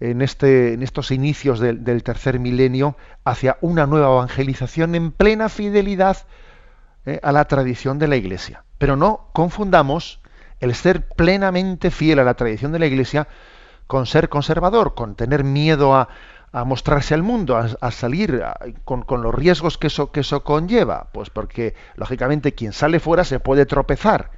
en, 0.00 0.22
este, 0.22 0.74
en 0.74 0.82
estos 0.82 1.10
inicios 1.10 1.60
del, 1.60 2.02
tercer 2.02 2.38
milenio 2.38 2.96
hacia 3.24 3.58
una 3.60 3.86
nueva 3.86 4.08
evangelización 4.12 4.94
en 4.94 5.12
plena 5.12 5.48
fidelidad 5.48 6.18
eh, 7.06 7.20
a 7.22 7.32
la 7.32 7.46
tradición 7.46 7.98
de 7.98 8.08
la 8.08 8.16
Iglesia. 8.16 8.64
Pero 8.78 8.96
no 8.96 9.28
confundamos 9.32 10.20
el 10.60 10.74
ser 10.74 11.08
plenamente 11.08 11.90
fiel 11.90 12.18
a 12.18 12.24
la 12.24 12.34
tradición 12.34 12.72
de 12.72 12.78
la 12.78 12.86
Iglesia 12.86 13.28
con 13.86 14.06
ser 14.06 14.28
conservador, 14.28 14.94
con 14.94 15.14
tener 15.14 15.44
miedo 15.44 15.94
a, 15.94 16.08
mostrarse 16.52 17.14
al 17.14 17.22
mundo, 17.22 17.56
a, 17.56 17.90
salir 17.90 18.42
con, 18.84 19.02
con, 19.02 19.22
los 19.22 19.34
riesgos 19.34 19.78
que 19.78 19.88
eso, 19.88 20.12
que 20.12 20.20
eso 20.20 20.44
conlleva. 20.44 21.08
Pues 21.12 21.30
porque, 21.30 21.74
lógicamente, 21.96 22.54
quien 22.54 22.72
sale 22.72 23.00
fuera 23.00 23.24
se 23.24 23.40
puede 23.40 23.66
tropezar 23.66 24.30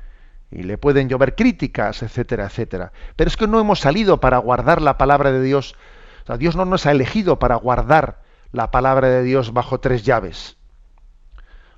y 0.50 0.62
le 0.64 0.78
pueden 0.78 1.08
llover 1.08 1.34
críticas, 1.34 2.02
etcétera, 2.02 2.46
etcétera. 2.46 2.92
Pero 3.16 3.28
es 3.28 3.36
que 3.36 3.46
no 3.46 3.60
hemos 3.60 3.80
salido 3.80 4.20
para 4.20 4.38
guardar 4.38 4.82
la 4.82 4.98
palabra 4.98 5.30
de 5.30 5.42
Dios. 5.42 5.76
O 6.24 6.26
sea, 6.26 6.36
Dios 6.36 6.56
no 6.56 6.64
nos 6.64 6.86
ha 6.86 6.90
elegido 6.90 7.38
para 7.38 7.54
guardar 7.54 8.20
la 8.52 8.70
palabra 8.70 9.08
de 9.08 9.22
Dios 9.22 9.52
bajo 9.52 9.78
tres 9.80 10.04
llaves. 10.04 10.56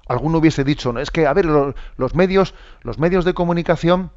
Alguno 0.09 0.39
hubiese 0.39 0.65
dicho, 0.65 0.93
no, 0.93 1.01
es 1.01 1.11
que, 1.11 1.27
a 1.27 1.33
ver, 1.33 1.47
los, 1.47 2.15
medios, 2.15 2.55
los 2.83 2.99
medios 2.99 3.25
de 3.25 3.35
comunicación, 3.35 4.11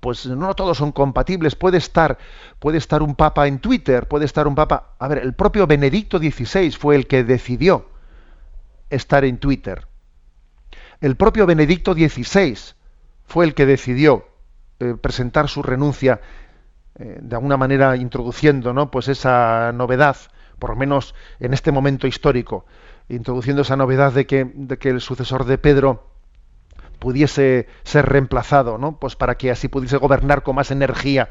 pues 0.00 0.26
no 0.26 0.54
todos 0.54 0.78
son 0.78 0.92
compatibles. 0.92 1.54
Puede 1.54 1.78
estar, 1.78 2.18
puede 2.58 2.78
estar 2.78 3.02
un 3.02 3.14
papa 3.14 3.46
en 3.46 3.58
Twitter, 3.58 4.06
puede 4.08 4.24
estar 4.24 4.46
un 4.46 4.54
papa. 4.54 4.94
A 4.98 5.08
ver, 5.08 5.18
el 5.18 5.34
propio 5.34 5.66
Benedicto 5.66 6.18
XVI 6.18 6.70
fue 6.72 6.96
el 6.96 7.06
que 7.06 7.24
decidió 7.24 7.86
estar 8.90 9.24
en 9.24 9.38
Twitter. 9.38 9.86
El 11.00 11.16
propio 11.16 11.46
Benedicto 11.46 11.94
XVI 11.94 12.56
fue 13.24 13.44
el 13.44 13.54
que 13.54 13.66
decidió 13.66 14.26
eh, 14.80 14.94
presentar 15.00 15.48
su 15.48 15.62
renuncia 15.62 16.20
eh, 16.98 17.18
de 17.20 17.36
alguna 17.36 17.56
manera 17.56 17.96
introduciendo 17.96 18.72
¿no? 18.72 18.90
pues 18.90 19.08
esa 19.08 19.70
novedad, 19.72 20.16
por 20.58 20.70
lo 20.70 20.76
menos 20.76 21.14
en 21.38 21.54
este 21.54 21.70
momento 21.70 22.06
histórico, 22.06 22.66
introduciendo 23.08 23.62
esa 23.62 23.76
novedad 23.76 24.12
de 24.12 24.26
que, 24.26 24.50
de 24.52 24.78
que 24.78 24.88
el 24.88 25.00
sucesor 25.00 25.44
de 25.44 25.58
Pedro 25.58 26.10
pudiese 26.98 27.68
ser 27.84 28.06
reemplazado, 28.06 28.78
¿no? 28.78 28.98
Pues 28.98 29.16
para 29.16 29.36
que 29.36 29.50
así 29.50 29.68
pudiese 29.68 29.96
gobernar 29.96 30.42
con 30.42 30.56
más 30.56 30.70
energía. 30.70 31.30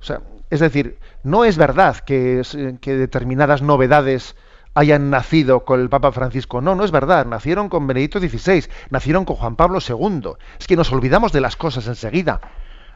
O 0.00 0.04
sea, 0.04 0.20
es 0.50 0.60
decir, 0.60 0.98
no 1.22 1.44
es 1.44 1.56
verdad 1.56 1.96
que, 1.98 2.42
que 2.80 2.96
determinadas 2.96 3.62
novedades 3.62 4.36
hayan 4.74 5.10
nacido 5.10 5.64
con 5.64 5.80
el 5.80 5.88
Papa 5.88 6.12
Francisco. 6.12 6.60
No, 6.60 6.74
no 6.74 6.84
es 6.84 6.90
verdad. 6.90 7.26
Nacieron 7.26 7.68
con 7.68 7.86
Benedicto 7.86 8.20
XVI, 8.20 8.66
nacieron 8.90 9.24
con 9.24 9.36
Juan 9.36 9.56
Pablo 9.56 9.80
II. 9.86 10.32
Es 10.58 10.66
que 10.66 10.76
nos 10.76 10.92
olvidamos 10.92 11.32
de 11.32 11.40
las 11.40 11.56
cosas 11.56 11.86
enseguida. 11.88 12.40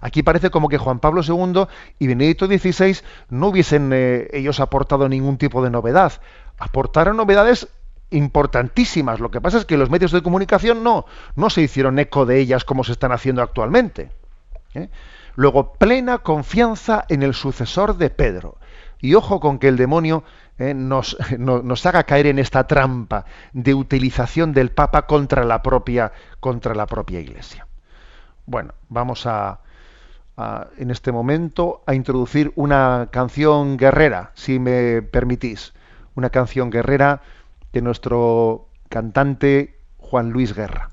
Aquí 0.01 0.23
parece 0.23 0.51
como 0.51 0.69
que 0.69 0.79
Juan 0.79 0.99
Pablo 0.99 1.23
II 1.27 1.67
y 1.99 2.07
Benedicto 2.09 2.47
XVI 2.47 2.99
no 3.31 3.49
hubiesen 3.49 3.91
eh, 3.93 4.29
ellos 4.33 4.59
aportado 4.61 5.09
ningún 5.09 5.39
tipo 5.39 5.63
de 5.63 5.71
novedad. 5.71 6.13
Aportaron 6.59 7.17
novedades 7.17 7.69
importantísimas. 8.13 9.21
Lo 9.21 9.31
que 9.31 9.41
pasa 9.41 9.59
es 9.59 9.65
que 9.65 9.77
los 9.77 9.91
medios 9.91 10.13
de 10.13 10.23
comunicación 10.23 10.83
no, 10.83 11.07
no 11.37 11.51
se 11.51 11.63
hicieron 11.63 11.99
eco 11.99 12.27
de 12.27 12.39
ellas 12.39 12.65
como 12.65 12.85
se 12.85 12.93
están 12.93 13.13
haciendo 13.13 13.43
actualmente. 13.43 14.11
¿eh? 14.75 14.89
Luego, 15.35 15.73
plena 15.75 16.19
confianza 16.19 17.05
en 17.09 17.23
el 17.23 17.35
sucesor 17.35 17.97
de 17.97 18.11
Pedro. 18.11 18.59
Y 19.01 19.15
ojo 19.15 19.41
con 19.41 19.59
que 19.59 19.69
el 19.69 19.77
demonio 19.77 20.25
eh, 20.59 20.75
nos, 20.75 21.17
nos, 21.39 21.87
haga 21.87 22.05
caer 22.05 22.27
en 22.27 22.39
esta 22.39 22.67
trampa 22.67 23.25
de 23.53 23.75
utilización 23.75 24.53
del 24.53 24.71
Papa 24.71 25.07
contra 25.07 25.45
la 25.45 25.63
propia, 25.63 26.13
contra 26.41 26.75
la 26.75 26.87
propia 26.87 27.21
Iglesia. 27.21 27.67
Bueno, 28.47 28.75
vamos 28.89 29.27
a, 29.27 29.61
en 30.77 30.91
este 30.91 31.13
momento 31.13 31.83
a 31.87 31.95
introducir 31.95 32.53
una 32.57 33.09
canción 33.11 33.77
guerrera, 33.77 34.33
si 34.35 34.59
me 34.59 35.03
permitís, 35.03 35.73
una 36.15 36.31
canción 36.31 36.71
guerrera 36.71 37.23
de 37.73 37.83
nuestro 37.83 38.69
cantante 38.89 39.81
Juan 39.99 40.31
Luis 40.31 40.55
Guerra. 40.55 40.92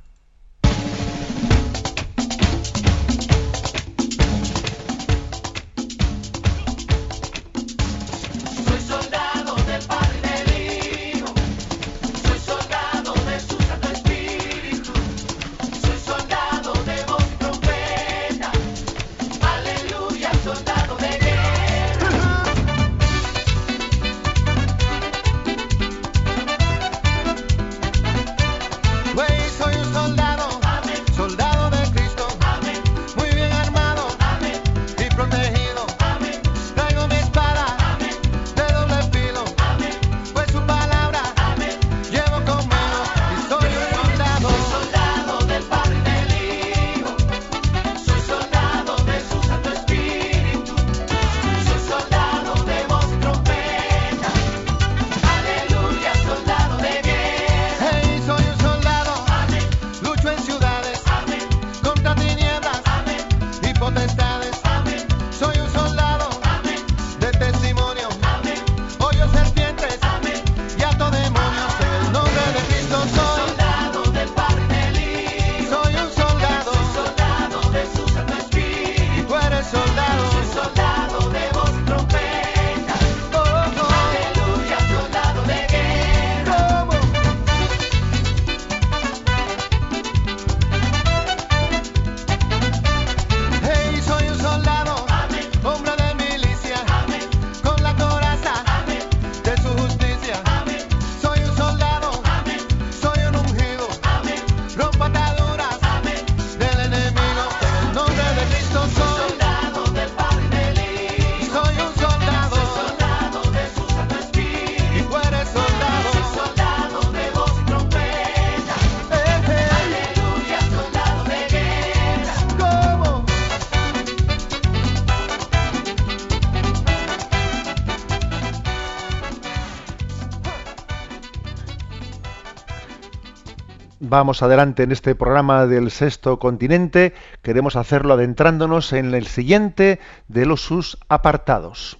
Vamos 134.00 134.41
adelante 134.41 134.84
en 134.84 134.91
este 134.91 135.16
programa 135.16 135.66
del 135.68 135.91
sexto 135.91 136.39
continente, 136.39 137.14
queremos 137.41 137.76
hacerlo 137.76 138.14
adentrándonos 138.14 138.93
en 138.93 139.14
el 139.14 139.28
siguiente 139.28 140.00
de 140.28 140.45
los 140.45 140.62
sus 140.62 140.97
apartados. 141.10 141.97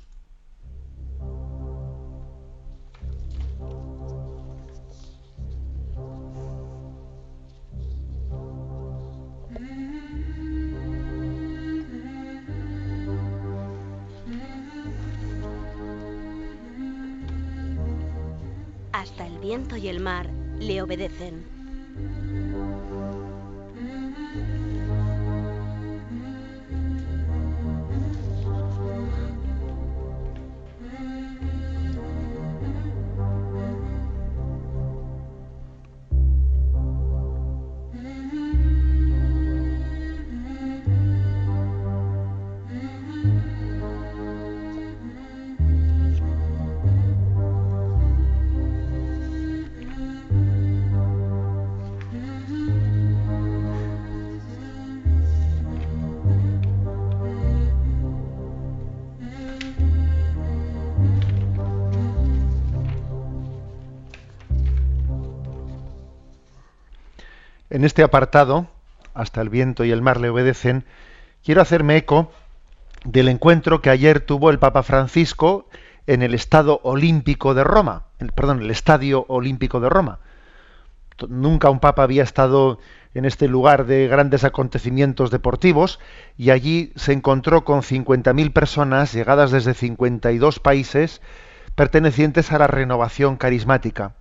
Hasta 18.92 19.26
el 19.26 19.38
viento 19.40 19.78
y 19.78 19.88
el 19.88 20.02
mar 20.02 20.30
le 20.60 20.82
obedecen. 20.82 21.59
En 67.80 67.86
este 67.86 68.04
apartado, 68.04 68.68
hasta 69.14 69.40
el 69.40 69.48
viento 69.48 69.86
y 69.86 69.92
el 69.92 70.02
mar 70.02 70.20
le 70.20 70.28
obedecen, 70.28 70.84
quiero 71.46 71.62
hacerme 71.62 71.96
eco 71.96 72.30
del 73.06 73.30
encuentro 73.30 73.82
que 73.82 73.90
ayer 73.90 74.20
tuvo 74.20 74.50
el 74.50 74.60
Papa 74.60 74.84
Francisco 74.84 75.66
en 76.06 76.22
el 76.22 76.34
Estado 76.34 76.82
Olímpico 76.84 77.54
de 77.54 77.64
Roma, 77.64 78.08
perdón, 78.36 78.64
el 78.64 78.70
Estadio 78.70 79.24
Olímpico 79.30 79.80
de 79.80 79.88
Roma. 79.88 80.20
Nunca 81.30 81.70
un 81.70 81.80
papa 81.80 82.04
había 82.04 82.24
estado 82.24 82.80
en 83.14 83.24
este 83.24 83.48
lugar 83.48 83.86
de 83.86 84.10
grandes 84.10 84.44
acontecimientos 84.44 85.32
deportivos 85.32 86.02
y 86.36 86.50
allí 86.50 86.92
se 86.98 87.14
encontró 87.14 87.64
con 87.64 87.82
50.000 87.82 88.52
personas 88.52 89.14
llegadas 89.14 89.52
desde 89.52 89.74
52 89.74 90.60
países 90.60 91.22
pertenecientes 91.76 92.52
a 92.52 92.60
la 92.60 92.68
renovación 92.68 93.38
carismática 93.38 94.19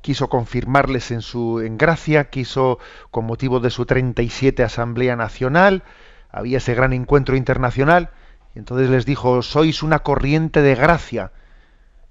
quiso 0.00 0.28
confirmarles 0.28 1.10
en 1.10 1.22
su 1.22 1.60
en 1.60 1.78
gracia, 1.78 2.30
quiso 2.30 2.78
con 3.10 3.26
motivo 3.26 3.60
de 3.60 3.70
su 3.70 3.86
37 3.86 4.62
Asamblea 4.62 5.16
Nacional, 5.16 5.82
había 6.30 6.58
ese 6.58 6.74
gran 6.74 6.92
encuentro 6.92 7.36
internacional, 7.36 8.10
y 8.54 8.58
entonces 8.58 8.90
les 8.90 9.06
dijo, 9.06 9.42
sois 9.42 9.82
una 9.82 10.00
corriente 10.00 10.62
de 10.62 10.74
gracia, 10.74 11.32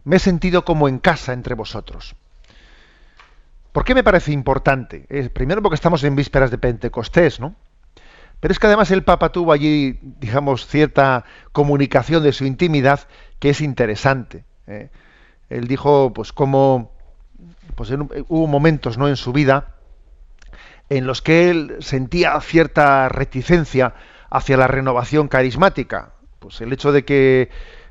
me 0.03 0.17
he 0.17 0.19
sentido 0.19 0.63
como 0.65 0.87
en 0.87 0.99
casa 0.99 1.33
entre 1.33 1.55
vosotros. 1.55 2.15
¿Por 3.71 3.83
qué 3.83 3.93
me 3.93 4.03
parece 4.03 4.31
importante? 4.31 5.05
Eh, 5.09 5.29
primero 5.29 5.61
porque 5.61 5.75
estamos 5.75 6.03
en 6.03 6.15
vísperas 6.15 6.49
de 6.49 6.57
Pentecostés, 6.57 7.39
¿no? 7.39 7.55
Pero 8.39 8.51
es 8.51 8.59
que 8.59 8.67
además 8.67 8.91
el 8.91 9.03
Papa 9.03 9.31
tuvo 9.31 9.51
allí, 9.51 9.99
digamos, 10.01 10.67
cierta 10.67 11.25
comunicación 11.51 12.23
de 12.23 12.33
su 12.33 12.45
intimidad 12.45 13.01
que 13.39 13.49
es 13.49 13.61
interesante. 13.61 14.45
¿eh? 14.67 14.89
Él 15.49 15.67
dijo, 15.67 16.13
pues, 16.13 16.33
cómo 16.33 16.91
pues 17.77 17.91
en- 17.91 18.09
hubo 18.27 18.47
momentos 18.47 18.97
¿no? 18.97 19.07
en 19.07 19.15
su 19.15 19.31
vida 19.31 19.75
en 20.89 21.05
los 21.05 21.21
que 21.21 21.49
él 21.51 21.75
sentía 21.79 22.39
cierta 22.41 23.07
reticencia 23.07 23.93
hacia 24.31 24.57
la 24.57 24.67
renovación 24.67 25.27
carismática. 25.27 26.13
Pues 26.39 26.59
el 26.61 26.73
hecho 26.73 26.91
de 26.91 27.05
que 27.05 27.49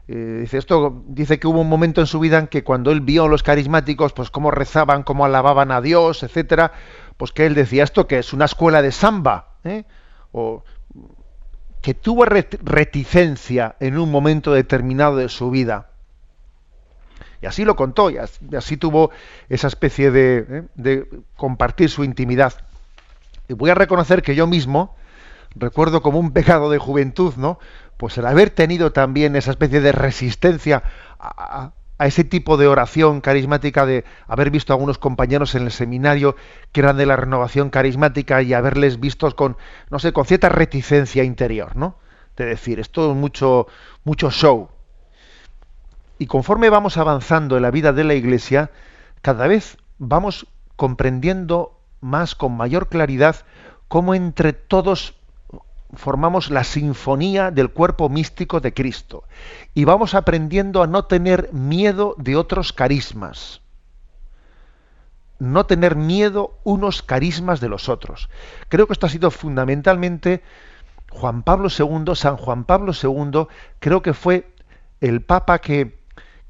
eh, 0.08 0.38
dice 0.40 0.58
esto 0.58 1.02
dice 1.06 1.38
que 1.38 1.46
hubo 1.46 1.60
un 1.60 1.68
momento 1.68 2.00
en 2.00 2.06
su 2.08 2.18
vida 2.20 2.38
en 2.38 2.46
que 2.48 2.64
cuando 2.64 2.90
él 2.90 3.00
vio 3.02 3.24
a 3.24 3.28
los 3.28 3.42
carismáticos, 3.44 4.12
pues 4.12 4.30
cómo 4.30 4.50
rezaban, 4.50 5.02
cómo 5.04 5.24
alababan 5.24 5.70
a 5.70 5.80
Dios, 5.80 6.22
etcétera, 6.24 6.72
pues 7.16 7.30
que 7.32 7.46
él 7.46 7.54
decía 7.54 7.84
esto 7.84 8.06
que 8.08 8.18
es 8.18 8.32
una 8.32 8.46
escuela 8.46 8.82
de 8.82 8.90
samba, 8.92 9.54
¿eh? 9.64 9.84
o 10.32 10.64
que 11.82 11.94
tuvo 11.94 12.24
ret- 12.24 12.58
reticencia 12.62 13.76
en 13.78 13.98
un 13.98 14.10
momento 14.10 14.52
determinado 14.52 15.16
de 15.16 15.28
su 15.28 15.50
vida. 15.50 15.90
Y 17.46 17.48
así 17.48 17.64
lo 17.64 17.76
contó, 17.76 18.10
y 18.10 18.18
as- 18.18 18.40
y 18.50 18.56
así, 18.56 18.76
tuvo 18.76 19.12
esa 19.48 19.68
especie 19.68 20.10
de, 20.10 20.38
¿eh? 20.50 20.62
de 20.74 21.08
compartir 21.36 21.88
su 21.90 22.02
intimidad. 22.02 22.52
Y 23.48 23.54
voy 23.54 23.70
a 23.70 23.76
reconocer 23.76 24.22
que 24.22 24.34
yo 24.34 24.48
mismo 24.48 24.96
recuerdo 25.54 26.02
como 26.02 26.18
un 26.18 26.32
pecado 26.32 26.70
de 26.70 26.78
juventud, 26.78 27.34
¿no? 27.36 27.60
Pues 27.98 28.18
el 28.18 28.26
haber 28.26 28.50
tenido 28.50 28.90
también 28.90 29.36
esa 29.36 29.52
especie 29.52 29.80
de 29.80 29.92
resistencia 29.92 30.82
a, 31.20 31.28
a- 31.66 31.72
a 31.98 32.06
ese 32.08 32.24
tipo 32.24 32.56
de 32.56 32.66
oración 32.66 33.20
carismática, 33.20 33.86
de 33.86 34.04
haber 34.26 34.50
visto 34.50 34.72
a 34.72 34.74
algunos 34.74 34.98
compañeros 34.98 35.54
en 35.54 35.62
el 35.62 35.70
seminario 35.70 36.34
que 36.72 36.80
eran 36.80 36.96
de 36.96 37.06
la 37.06 37.14
renovación 37.14 37.70
carismática 37.70 38.42
y 38.42 38.54
haberles 38.54 38.98
vistos 38.98 39.34
con, 39.36 39.56
no 39.88 40.00
sé, 40.00 40.12
con 40.12 40.24
cierta 40.26 40.48
reticencia 40.48 41.22
interior, 41.22 41.76
¿no? 41.76 41.96
De 42.36 42.44
decir, 42.44 42.80
esto 42.80 43.12
es 43.12 43.16
mucho, 43.16 43.68
mucho 44.02 44.32
show, 44.32 44.68
y 46.18 46.26
conforme 46.26 46.70
vamos 46.70 46.96
avanzando 46.96 47.56
en 47.56 47.62
la 47.62 47.70
vida 47.70 47.92
de 47.92 48.04
la 48.04 48.14
Iglesia, 48.14 48.70
cada 49.22 49.46
vez 49.46 49.78
vamos 49.98 50.46
comprendiendo 50.76 51.78
más 52.00 52.34
con 52.34 52.56
mayor 52.56 52.88
claridad 52.88 53.36
cómo 53.88 54.14
entre 54.14 54.52
todos 54.52 55.14
formamos 55.94 56.50
la 56.50 56.64
sinfonía 56.64 57.50
del 57.50 57.70
cuerpo 57.70 58.08
místico 58.08 58.60
de 58.60 58.74
Cristo. 58.74 59.24
Y 59.74 59.84
vamos 59.84 60.14
aprendiendo 60.14 60.82
a 60.82 60.86
no 60.86 61.04
tener 61.04 61.52
miedo 61.52 62.14
de 62.18 62.36
otros 62.36 62.72
carismas. 62.72 63.60
No 65.38 65.66
tener 65.66 65.96
miedo 65.96 66.58
unos 66.64 67.02
carismas 67.02 67.60
de 67.60 67.68
los 67.68 67.88
otros. 67.88 68.28
Creo 68.68 68.86
que 68.86 68.94
esto 68.94 69.06
ha 69.06 69.10
sido 69.10 69.30
fundamentalmente 69.30 70.42
Juan 71.10 71.42
Pablo 71.42 71.68
II, 71.68 72.14
San 72.14 72.36
Juan 72.36 72.64
Pablo 72.64 72.92
II, 72.92 73.46
creo 73.78 74.02
que 74.02 74.12
fue 74.12 74.50
el 75.00 75.22
Papa 75.22 75.60
que, 75.60 75.95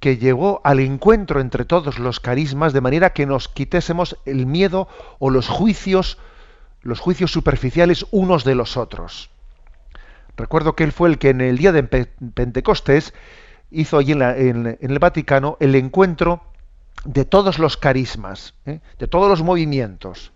que 0.06 0.18
llegó 0.18 0.60
al 0.62 0.78
encuentro 0.78 1.40
entre 1.40 1.64
todos 1.64 1.98
los 1.98 2.20
carismas 2.20 2.72
de 2.72 2.80
manera 2.80 3.10
que 3.10 3.26
nos 3.26 3.48
quitésemos 3.48 4.16
el 4.24 4.46
miedo 4.46 4.86
o 5.18 5.30
los 5.30 5.48
juicios, 5.48 6.16
los 6.82 7.00
juicios 7.00 7.32
superficiales 7.32 8.06
unos 8.12 8.44
de 8.44 8.54
los 8.54 8.76
otros. 8.76 9.30
Recuerdo 10.36 10.76
que 10.76 10.84
él 10.84 10.92
fue 10.92 11.08
el 11.08 11.18
que 11.18 11.30
en 11.30 11.40
el 11.40 11.58
día 11.58 11.72
de 11.72 11.82
Pe- 11.82 12.12
Pentecostés 12.34 13.14
hizo 13.72 13.98
allí 13.98 14.12
en, 14.12 14.20
la- 14.20 14.36
en 14.36 14.78
el 14.80 14.98
Vaticano 15.00 15.56
el 15.58 15.74
encuentro 15.74 16.40
de 17.04 17.24
todos 17.24 17.58
los 17.58 17.76
carismas, 17.76 18.54
¿eh? 18.64 18.78
de 19.00 19.08
todos 19.08 19.28
los 19.28 19.42
movimientos. 19.42 20.30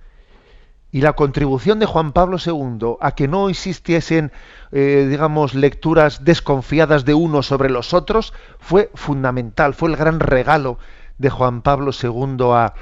Y 0.93 1.03
la 1.03 1.13
contribución 1.13 1.79
de 1.79 1.87
Juan 1.87 2.13
Pablo 2.13 2.39
II 2.45 2.97
a 3.01 3.13
que 3.13 3.29
no 3.29 3.49
existiesen, 3.49 4.33
eh, 4.73 5.07
digamos, 5.09 5.55
lecturas 5.55 6.25
desconfiadas 6.25 7.05
de 7.05 7.15
unos 7.15 7.47
sobre 7.47 7.71
los 7.71 7.95
otros 7.95 8.33
fue 8.59 8.91
fundamental, 8.95 9.75
fue 9.75 9.91
el 9.91 9.97
gran 9.97 10.19
regalo 10.19 10.79
de 11.19 11.31
Juan 11.31 11.63
Pablo 11.63 11.93
II 11.93 12.37
a, 12.53 12.75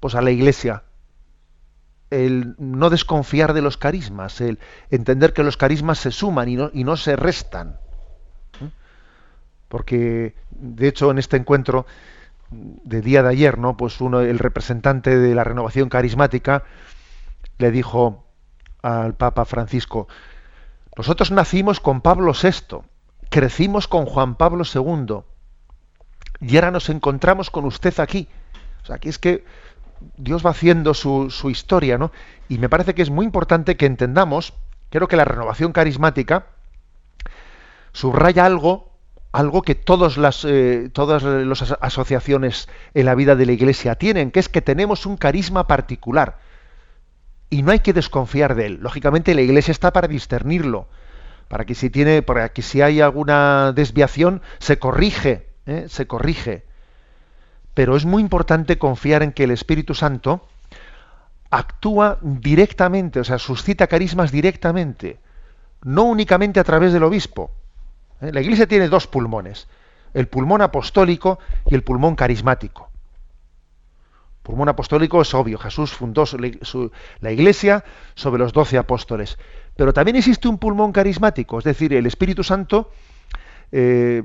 pues 0.00 0.14
a 0.14 0.22
la 0.22 0.30
Iglesia. 0.30 0.84
El 2.08 2.54
no 2.58 2.88
desconfiar 2.88 3.52
de 3.52 3.60
los 3.60 3.76
carismas, 3.76 4.40
el 4.40 4.58
entender 4.90 5.32
que 5.32 5.42
los 5.42 5.56
carismas 5.56 5.98
se 5.98 6.12
suman 6.12 6.48
y 6.48 6.56
no, 6.56 6.70
y 6.72 6.84
no 6.84 6.96
se 6.96 7.16
restan. 7.16 7.76
¿eh? 8.62 8.70
Porque, 9.68 10.36
de 10.50 10.88
hecho, 10.88 11.10
en 11.10 11.18
este 11.18 11.36
encuentro 11.36 11.84
de 12.50 13.02
día 13.02 13.22
de 13.22 13.30
ayer, 13.30 13.58
¿no? 13.58 13.76
Pues 13.76 14.00
uno, 14.00 14.20
el 14.20 14.38
representante 14.38 15.18
de 15.18 15.34
la 15.34 15.44
renovación 15.44 15.88
carismática, 15.88 16.62
le 17.58 17.70
dijo 17.70 18.26
al 18.82 19.14
Papa 19.14 19.44
Francisco, 19.44 20.08
nosotros 20.96 21.30
nacimos 21.30 21.80
con 21.80 22.00
Pablo 22.00 22.32
VI, 22.32 22.78
crecimos 23.28 23.88
con 23.88 24.06
Juan 24.06 24.36
Pablo 24.36 24.64
II, 24.64 25.22
y 26.40 26.56
ahora 26.56 26.70
nos 26.70 26.88
encontramos 26.88 27.50
con 27.50 27.64
usted 27.64 27.98
aquí. 28.00 28.28
Aquí 28.88 29.08
es 29.08 29.18
que 29.18 29.44
Dios 30.16 30.44
va 30.44 30.50
haciendo 30.50 30.94
su, 30.94 31.30
su 31.30 31.50
historia, 31.50 31.98
¿no? 31.98 32.12
Y 32.48 32.58
me 32.58 32.68
parece 32.68 32.94
que 32.94 33.02
es 33.02 33.10
muy 33.10 33.26
importante 33.26 33.76
que 33.76 33.86
entendamos, 33.86 34.52
creo 34.90 35.08
que 35.08 35.16
la 35.16 35.24
renovación 35.24 35.72
carismática 35.72 36.46
subraya 37.92 38.44
algo, 38.44 38.92
algo 39.32 39.62
que 39.62 39.74
todas 39.74 40.16
las, 40.16 40.44
eh, 40.44 40.90
todas 40.92 41.22
las 41.22 41.74
asociaciones 41.80 42.68
en 42.94 43.06
la 43.06 43.14
vida 43.14 43.34
de 43.34 43.46
la 43.46 43.52
Iglesia 43.52 43.96
tienen, 43.96 44.30
que 44.30 44.40
es 44.40 44.48
que 44.48 44.62
tenemos 44.62 45.06
un 45.06 45.16
carisma 45.16 45.66
particular 45.66 46.38
y 47.50 47.62
no 47.62 47.72
hay 47.72 47.80
que 47.80 47.92
desconfiar 47.92 48.54
de 48.54 48.66
él. 48.66 48.78
Lógicamente 48.80 49.34
la 49.34 49.42
Iglesia 49.42 49.72
está 49.72 49.92
para 49.92 50.08
discernirlo, 50.08 50.88
para 51.48 51.64
que 51.64 51.74
si 51.74 51.90
tiene, 51.90 52.22
para 52.22 52.48
que 52.50 52.62
si 52.62 52.82
hay 52.82 53.00
alguna 53.00 53.72
desviación 53.72 54.42
se 54.58 54.78
corrige, 54.78 55.48
¿eh? 55.66 55.86
se 55.88 56.06
corrige. 56.06 56.64
Pero 57.74 57.96
es 57.96 58.04
muy 58.04 58.22
importante 58.22 58.78
confiar 58.78 59.22
en 59.22 59.32
que 59.32 59.44
el 59.44 59.50
Espíritu 59.50 59.94
Santo 59.94 60.48
actúa 61.50 62.18
directamente, 62.20 63.20
o 63.20 63.24
sea, 63.24 63.38
suscita 63.38 63.86
carismas 63.86 64.32
directamente, 64.32 65.20
no 65.82 66.04
únicamente 66.04 66.58
a 66.58 66.64
través 66.64 66.92
del 66.92 67.04
obispo. 67.04 67.52
¿eh? 68.20 68.32
La 68.32 68.40
Iglesia 68.40 68.66
tiene 68.66 68.88
dos 68.88 69.06
pulmones, 69.06 69.68
el 70.14 70.26
pulmón 70.26 70.62
apostólico 70.62 71.38
y 71.66 71.74
el 71.74 71.84
pulmón 71.84 72.16
carismático. 72.16 72.90
Pulmón 74.46 74.68
apostólico 74.68 75.20
es 75.20 75.34
obvio, 75.34 75.58
Jesús 75.58 75.90
fundó 75.90 76.22
la 77.18 77.32
Iglesia 77.32 77.84
sobre 78.14 78.38
los 78.38 78.52
doce 78.52 78.78
apóstoles. 78.78 79.38
Pero 79.74 79.92
también 79.92 80.14
existe 80.14 80.46
un 80.46 80.58
pulmón 80.58 80.92
carismático, 80.92 81.58
es 81.58 81.64
decir, 81.64 81.92
el 81.92 82.06
Espíritu 82.06 82.44
Santo, 82.44 82.92
eh, 83.72 84.22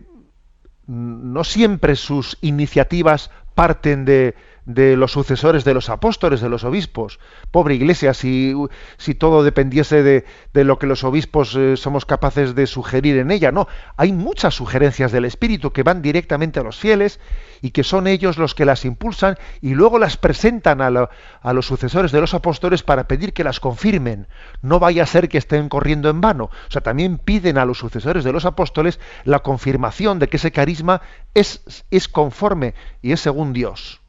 no 0.86 1.44
siempre 1.44 1.96
sus 1.96 2.38
iniciativas 2.42 3.32
parten 3.56 4.06
de, 4.06 4.36
de 4.66 4.96
los 4.96 5.12
sucesores 5.12 5.64
de 5.64 5.74
los 5.74 5.90
apóstoles, 5.90 6.42
de 6.42 6.50
los 6.50 6.64
obispos. 6.64 7.20
Pobre 7.52 7.76
iglesia, 7.76 8.14
si, 8.14 8.54
si 8.98 9.16
todo 9.16 9.44
dependiese 9.44 10.04
de, 10.04 10.26
de, 10.54 10.64
lo 10.64 10.78
que 10.78 10.88
los 10.88 11.04
obispos 11.04 11.56
eh, 11.56 11.78
somos 11.78 12.06
capaces 12.06 12.56
de 12.56 12.68
sugerir 12.68 13.18
en 13.18 13.32
ella. 13.32 13.52
No, 13.52 13.68
hay 13.98 14.12
muchas 14.12 14.54
sugerencias 14.54 15.12
del 15.12 15.26
Espíritu 15.26 15.72
que 15.72 15.84
van 15.84 16.02
directamente 16.02 16.60
a 16.60 16.64
los 16.64 16.78
fieles 16.78 17.20
y 17.62 17.72
que 17.72 17.84
son 17.84 18.08
ellos 18.08 18.38
los 18.38 18.56
que 18.56 18.66
las 18.66 18.86
impulsan 18.86 19.38
y 19.62 19.74
luego 19.74 20.00
las 20.00 20.18
presentan 20.18 20.82
a, 20.82 21.10
a 21.42 21.54
los 21.54 21.66
sucesores 21.66 22.12
de 22.12 22.22
los 22.22 22.34
apóstoles 22.34 22.84
para 22.84 23.08
pedir 23.08 23.34
que 23.34 23.44
las 23.44 23.60
confirmen. 23.60 24.28
No 24.62 24.80
vaya 24.80 25.04
a 25.04 25.08
ser 25.08 25.30
que 25.30 25.38
estén 25.38 25.70
corriendo 25.70 26.10
en 26.10 26.22
vano. 26.22 26.46
O 26.46 26.72
sea, 26.72 26.82
también 26.82 27.18
piden 27.18 27.58
a 27.58 27.66
los 27.66 27.80
sucesores 27.80 28.24
de 28.24 28.32
los 28.32 28.46
apóstoles 28.46 29.00
la 29.24 29.40
confirmación 29.40 30.20
de 30.20 30.28
que 30.28 30.38
ese 30.38 30.52
carisma 30.52 31.02
es, 31.34 31.84
es 31.92 32.08
conforme 32.08 32.74
y 33.02 33.12
es 33.12 33.20
según 33.22 33.54
Dios 33.54 34.01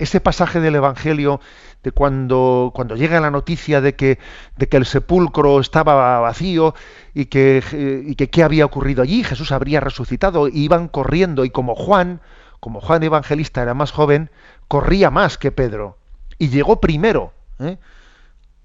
ese 0.00 0.20
pasaje 0.20 0.60
del 0.60 0.74
Evangelio 0.74 1.40
de 1.82 1.92
cuando, 1.92 2.72
cuando 2.74 2.96
llega 2.96 3.20
la 3.20 3.30
noticia 3.30 3.80
de 3.80 3.94
que, 3.94 4.18
de 4.56 4.68
que 4.68 4.76
el 4.76 4.86
sepulcro 4.86 5.60
estaba 5.60 6.18
vacío 6.20 6.74
y 7.14 7.26
que, 7.26 7.62
y 8.06 8.14
que 8.14 8.30
qué 8.30 8.42
había 8.42 8.64
ocurrido 8.64 9.02
allí, 9.02 9.22
Jesús 9.22 9.52
habría 9.52 9.80
resucitado, 9.80 10.48
iban 10.48 10.88
corriendo 10.88 11.44
y 11.44 11.50
como 11.50 11.74
Juan, 11.74 12.20
como 12.60 12.80
Juan 12.80 13.02
Evangelista 13.02 13.62
era 13.62 13.74
más 13.74 13.92
joven, 13.92 14.30
corría 14.68 15.10
más 15.10 15.38
que 15.38 15.52
Pedro 15.52 15.98
y 16.38 16.48
llegó 16.48 16.80
primero 16.80 17.32
¿eh? 17.58 17.78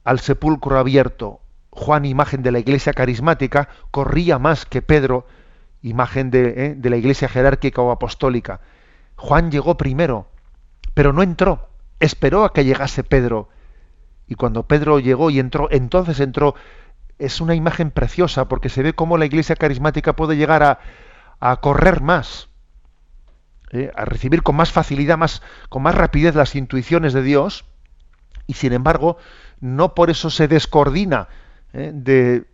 al 0.04 0.20
sepulcro 0.20 0.80
abierto. 0.80 1.42
Juan, 1.70 2.06
imagen 2.06 2.42
de 2.42 2.54
la 2.54 2.60
iglesia 2.60 2.94
carismática, 2.94 3.68
corría 3.92 4.40
más 4.40 4.66
que 4.66 4.82
Pedro, 4.82 5.28
imagen 5.82 6.32
de, 6.32 6.54
¿eh? 6.56 6.76
de 6.78 6.90
la 6.90 6.96
iglesia 6.96 7.28
jerárquica 7.28 7.82
o 7.82 7.92
apostólica. 7.92 8.62
Juan 9.18 9.52
llegó 9.52 9.76
primero 9.76 10.28
pero 10.96 11.14
no 11.14 11.22
entró, 11.22 11.70
esperó 12.00 12.44
a 12.44 12.54
que 12.54 12.66
llegase 12.66 13.04
Pedro. 13.04 13.50
Y 14.28 14.34
cuando 14.34 14.64
Pedro 14.64 15.00
llegó 15.00 15.30
y 15.30 15.40
entró, 15.40 15.68
entonces 15.70 16.20
entró. 16.20 16.56
Es 17.20 17.40
una 17.40 17.54
imagen 17.54 17.92
preciosa 17.92 18.48
porque 18.48 18.70
se 18.70 18.82
ve 18.82 18.94
cómo 18.94 19.20
la 19.20 19.26
iglesia 19.26 19.56
carismática 19.56 20.16
puede 20.16 20.36
llegar 20.36 20.64
a, 20.64 20.80
a 21.40 21.58
correr 21.58 22.02
más, 22.02 22.50
¿eh? 23.72 23.92
a 23.96 24.06
recibir 24.06 24.42
con 24.42 24.56
más 24.56 24.72
facilidad, 24.72 25.18
más, 25.18 25.42
con 25.70 25.84
más 25.84 25.96
rapidez 25.96 26.36
las 26.36 26.56
intuiciones 26.56 27.14
de 27.14 27.22
Dios, 27.22 27.66
y 28.48 28.54
sin 28.54 28.74
embargo, 28.74 29.18
no 29.60 29.94
por 29.94 30.10
eso 30.10 30.30
se 30.30 30.48
descoordina 30.48 31.28
¿eh? 31.74 31.92
de, 31.94 32.46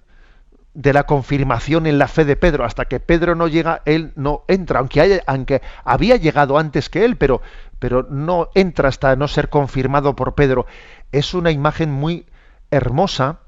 de 0.73 0.93
la 0.93 1.03
confirmación 1.03 1.85
en 1.85 1.97
la 1.97 2.07
fe 2.07 2.25
de 2.25 2.35
Pedro. 2.35 2.65
Hasta 2.65 2.85
que 2.85 2.99
Pedro 2.99 3.35
no 3.35 3.47
llega, 3.47 3.81
él 3.85 4.13
no 4.15 4.43
entra, 4.47 4.79
aunque, 4.79 5.61
había 5.83 6.15
llegado 6.15 6.57
antes 6.57 6.89
que 6.89 7.05
él, 7.05 7.17
pero, 7.17 7.41
pero 7.81 8.05
no 8.11 8.51
entra 8.53 8.89
hasta 8.89 9.15
no 9.15 9.27
ser 9.27 9.49
confirmado 9.49 10.15
por 10.15 10.35
Pedro. 10.35 10.67
Es 11.11 11.33
una 11.33 11.49
imagen 11.49 11.91
muy 11.91 12.27
hermosa 12.69 13.39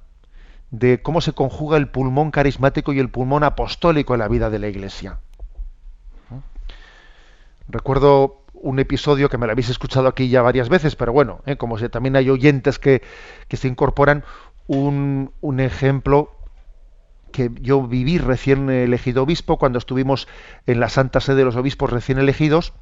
de 0.71 1.03
cómo 1.03 1.21
se 1.21 1.33
conjuga 1.33 1.77
el 1.77 1.87
pulmón 1.87 2.31
carismático 2.31 2.93
y 2.93 2.99
el 2.99 3.11
pulmón 3.11 3.43
apostólico 3.43 4.15
en 4.15 4.21
la 4.21 4.27
vida 4.27 4.49
de 4.49 4.57
la 4.57 4.69
Iglesia. 4.69 5.19
Recuerdo 7.67 8.41
un 8.53 8.79
episodio 8.79 9.29
que 9.29 9.37
me 9.37 9.45
lo 9.45 9.51
habéis 9.51 9.69
escuchado 9.69 10.07
aquí 10.07 10.29
ya 10.29 10.41
varias 10.41 10.67
veces, 10.67 10.95
pero 10.95 11.13
bueno, 11.13 11.41
¿eh? 11.45 11.55
como 11.55 11.77
también 11.77 12.15
hay 12.15 12.31
oyentes 12.31 12.79
que, 12.79 13.03
que 13.47 13.57
se 13.57 13.67
incorporan, 13.67 14.23
un, 14.65 15.31
un 15.41 15.59
ejemplo 15.59 16.31
que 17.31 17.51
yo 17.61 17.83
viví 17.83 18.17
recién 18.17 18.67
elegido 18.71 19.21
obispo, 19.21 19.59
cuando 19.59 19.77
estuvimos 19.77 20.27
en 20.65 20.79
la 20.79 20.89
Santa 20.89 21.19
Sede 21.19 21.35
de 21.35 21.45
los 21.45 21.55
Obispos 21.55 21.91
recién 21.91 22.17
elegidos, 22.17 22.73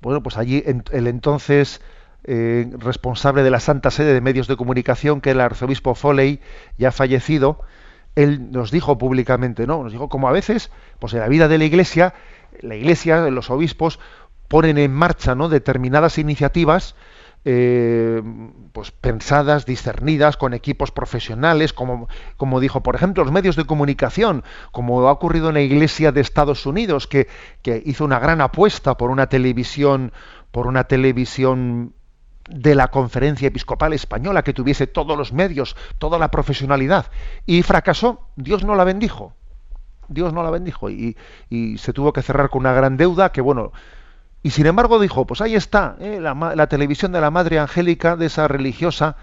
bueno, 0.00 0.22
pues 0.22 0.36
allí 0.36 0.62
el 0.64 1.06
entonces 1.06 1.80
eh, 2.24 2.70
responsable 2.78 3.42
de 3.42 3.50
la 3.50 3.60
Santa 3.60 3.90
Sede 3.90 4.12
de 4.12 4.20
Medios 4.20 4.48
de 4.48 4.56
Comunicación, 4.56 5.20
que 5.20 5.30
era 5.30 5.38
el 5.38 5.46
arzobispo 5.46 5.94
Foley, 5.94 6.40
ya 6.76 6.92
fallecido, 6.92 7.60
él 8.16 8.50
nos 8.50 8.70
dijo 8.70 8.98
públicamente, 8.98 9.66
¿no? 9.66 9.82
Nos 9.82 9.92
dijo 9.92 10.08
como 10.08 10.28
a 10.28 10.32
veces, 10.32 10.70
pues 10.98 11.14
en 11.14 11.20
la 11.20 11.28
vida 11.28 11.48
de 11.48 11.56
la 11.56 11.64
Iglesia, 11.64 12.14
la 12.60 12.74
Iglesia, 12.74 13.30
los 13.30 13.48
obispos 13.50 13.98
ponen 14.48 14.76
en 14.76 14.92
marcha, 14.92 15.34
¿no? 15.34 15.48
Determinadas 15.48 16.18
iniciativas 16.18 16.96
eh, 17.44 18.22
pues 18.72 18.90
pensadas, 18.90 19.64
discernidas, 19.64 20.36
con 20.36 20.54
equipos 20.54 20.90
profesionales, 20.90 21.72
como, 21.72 22.08
como 22.36 22.60
dijo, 22.60 22.82
por 22.82 22.94
ejemplo, 22.94 23.24
los 23.24 23.32
medios 23.32 23.56
de 23.56 23.64
comunicación, 23.64 24.44
como 24.72 25.08
ha 25.08 25.12
ocurrido 25.12 25.48
en 25.48 25.54
la 25.54 25.60
Iglesia 25.60 26.12
de 26.12 26.20
Estados 26.20 26.66
Unidos, 26.66 27.06
que, 27.06 27.28
que 27.62 27.82
hizo 27.86 28.04
una 28.04 28.18
gran 28.18 28.40
apuesta 28.40 28.96
por 28.96 29.10
una 29.10 29.28
televisión, 29.28 30.12
por 30.50 30.66
una 30.66 30.84
televisión 30.84 31.94
de 32.48 32.74
la 32.74 32.88
conferencia 32.88 33.48
episcopal 33.48 33.92
española 33.92 34.42
que 34.42 34.54
tuviese 34.54 34.86
todos 34.86 35.16
los 35.16 35.32
medios, 35.32 35.76
toda 35.98 36.18
la 36.18 36.30
profesionalidad, 36.30 37.10
y 37.46 37.62
fracasó, 37.62 38.28
Dios 38.36 38.64
no 38.64 38.74
la 38.74 38.84
bendijo. 38.84 39.34
Dios 40.08 40.32
no 40.32 40.42
la 40.42 40.50
bendijo 40.50 40.88
y, 40.88 41.18
y 41.50 41.76
se 41.76 41.92
tuvo 41.92 42.14
que 42.14 42.22
cerrar 42.22 42.48
con 42.48 42.60
una 42.60 42.72
gran 42.72 42.96
deuda 42.96 43.30
que, 43.30 43.42
bueno, 43.42 43.72
y 44.42 44.50
sin 44.50 44.66
embargo 44.66 45.00
dijo, 45.00 45.26
pues 45.26 45.40
ahí 45.40 45.54
está, 45.54 45.96
¿eh? 46.00 46.20
la, 46.20 46.66
televisión 46.68 47.12
de 47.12 47.20
la 47.20 47.30
Madre 47.30 47.58
Angélica, 47.58 48.16
de 48.16 48.26
esa 48.26 48.46
religiosa 48.46 49.16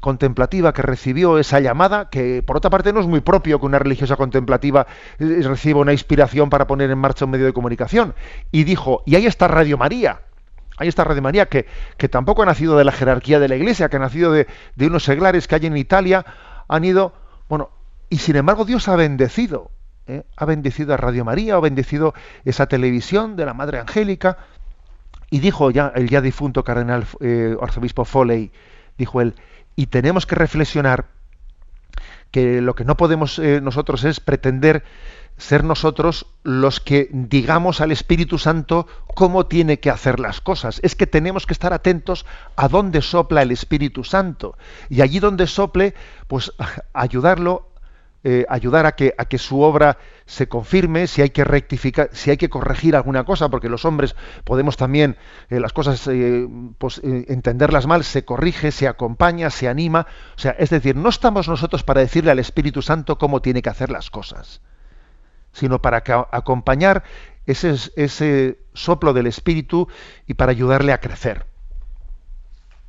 contemplativa 0.00 0.72
que 0.72 0.82
recibió 0.82 1.38
esa 1.38 1.60
llamada, 1.60 2.08
que 2.10 2.42
por 2.42 2.56
otra 2.56 2.70
parte 2.70 2.92
no 2.92 3.00
es 3.00 3.06
muy 3.06 3.20
propio 3.20 3.60
que 3.60 3.66
una 3.66 3.78
religiosa 3.78 4.16
contemplativa 4.16 4.86
eh, 5.18 5.40
reciba 5.42 5.80
una 5.80 5.92
inspiración 5.92 6.50
para 6.50 6.66
poner 6.66 6.90
en 6.90 6.98
marcha 6.98 7.26
un 7.26 7.32
medio 7.32 7.46
de 7.46 7.52
comunicación. 7.52 8.14
Y 8.50 8.64
dijo, 8.64 9.02
y 9.06 9.16
ahí 9.16 9.26
está 9.26 9.46
Radio 9.46 9.76
María, 9.76 10.22
ahí 10.78 10.88
está 10.88 11.04
Radio 11.04 11.22
María, 11.22 11.46
que, 11.46 11.66
que 11.98 12.08
tampoco 12.08 12.42
ha 12.42 12.46
nacido 12.46 12.78
de 12.78 12.84
la 12.84 12.92
jerarquía 12.92 13.38
de 13.38 13.48
la 13.48 13.56
Iglesia, 13.56 13.88
que 13.88 13.96
ha 13.96 14.00
nacido 14.00 14.32
de, 14.32 14.46
de 14.74 14.86
unos 14.86 15.04
seglares 15.04 15.48
que 15.48 15.54
hay 15.54 15.66
en 15.66 15.76
Italia, 15.76 16.24
han 16.66 16.84
ido, 16.84 17.12
bueno, 17.48 17.70
y 18.08 18.18
sin 18.18 18.36
embargo 18.36 18.64
Dios 18.64 18.88
ha 18.88 18.96
bendecido 18.96 19.70
¿eh? 20.06 20.24
ha 20.36 20.44
bendecido 20.44 20.94
a 20.94 20.96
Radio 20.96 21.24
María, 21.24 21.54
ha 21.54 21.60
bendecido 21.60 22.14
esa 22.44 22.66
televisión 22.66 23.36
de 23.36 23.46
la 23.46 23.54
Madre 23.54 23.78
Angélica, 23.78 24.38
y 25.30 25.40
dijo 25.40 25.70
ya 25.70 25.92
el 25.94 26.08
ya 26.08 26.20
difunto 26.20 26.64
cardenal 26.64 27.06
eh, 27.20 27.56
arzobispo 27.60 28.04
Foley, 28.04 28.52
dijo 28.96 29.20
él, 29.20 29.34
y 29.74 29.86
tenemos 29.86 30.26
que 30.26 30.36
reflexionar 30.36 31.06
que 32.30 32.60
lo 32.60 32.74
que 32.74 32.84
no 32.84 32.96
podemos 32.96 33.38
eh, 33.38 33.60
nosotros 33.60 34.04
es 34.04 34.20
pretender 34.20 34.84
ser 35.38 35.64
nosotros 35.64 36.26
los 36.44 36.80
que 36.80 37.08
digamos 37.12 37.80
al 37.80 37.92
Espíritu 37.92 38.38
Santo 38.38 38.86
cómo 39.14 39.46
tiene 39.46 39.80
que 39.80 39.90
hacer 39.90 40.18
las 40.18 40.40
cosas. 40.40 40.80
Es 40.82 40.96
que 40.96 41.06
tenemos 41.06 41.46
que 41.46 41.52
estar 41.52 41.72
atentos 41.72 42.24
a 42.56 42.68
dónde 42.68 43.02
sopla 43.02 43.42
el 43.42 43.50
Espíritu 43.50 44.02
Santo. 44.02 44.56
Y 44.88 45.02
allí 45.02 45.18
donde 45.18 45.46
sople, 45.46 45.94
pues 46.26 46.52
ayudarlo 46.94 47.68
eh, 48.28 48.44
ayudar 48.48 48.86
a 48.86 48.96
que, 48.96 49.14
a 49.18 49.26
que 49.26 49.38
su 49.38 49.60
obra 49.60 49.98
se 50.24 50.48
confirme, 50.48 51.06
si 51.06 51.22
hay 51.22 51.30
que 51.30 51.44
rectificar, 51.44 52.08
si 52.10 52.30
hay 52.30 52.36
que 52.36 52.48
corregir 52.48 52.96
alguna 52.96 53.22
cosa, 53.22 53.50
porque 53.50 53.68
los 53.68 53.84
hombres 53.84 54.16
podemos 54.42 54.76
también 54.76 55.16
eh, 55.48 55.60
las 55.60 55.72
cosas 55.72 56.04
eh, 56.08 56.48
pues, 56.78 57.00
entenderlas 57.04 57.86
mal, 57.86 58.02
se 58.02 58.24
corrige, 58.24 58.72
se 58.72 58.88
acompaña, 58.88 59.48
se 59.50 59.68
anima. 59.68 60.08
O 60.34 60.40
sea, 60.40 60.56
es 60.58 60.70
decir, 60.70 60.96
no 60.96 61.08
estamos 61.08 61.46
nosotros 61.46 61.84
para 61.84 62.00
decirle 62.00 62.32
al 62.32 62.40
Espíritu 62.40 62.82
Santo 62.82 63.16
cómo 63.16 63.42
tiene 63.42 63.62
que 63.62 63.70
hacer 63.70 63.90
las 63.90 64.10
cosas, 64.10 64.60
sino 65.52 65.80
para 65.80 66.02
acompañar 66.32 67.04
ese, 67.46 67.76
ese 67.94 68.58
soplo 68.74 69.12
del 69.12 69.28
Espíritu 69.28 69.86
y 70.26 70.34
para 70.34 70.50
ayudarle 70.50 70.92
a 70.92 70.98
crecer. 70.98 71.46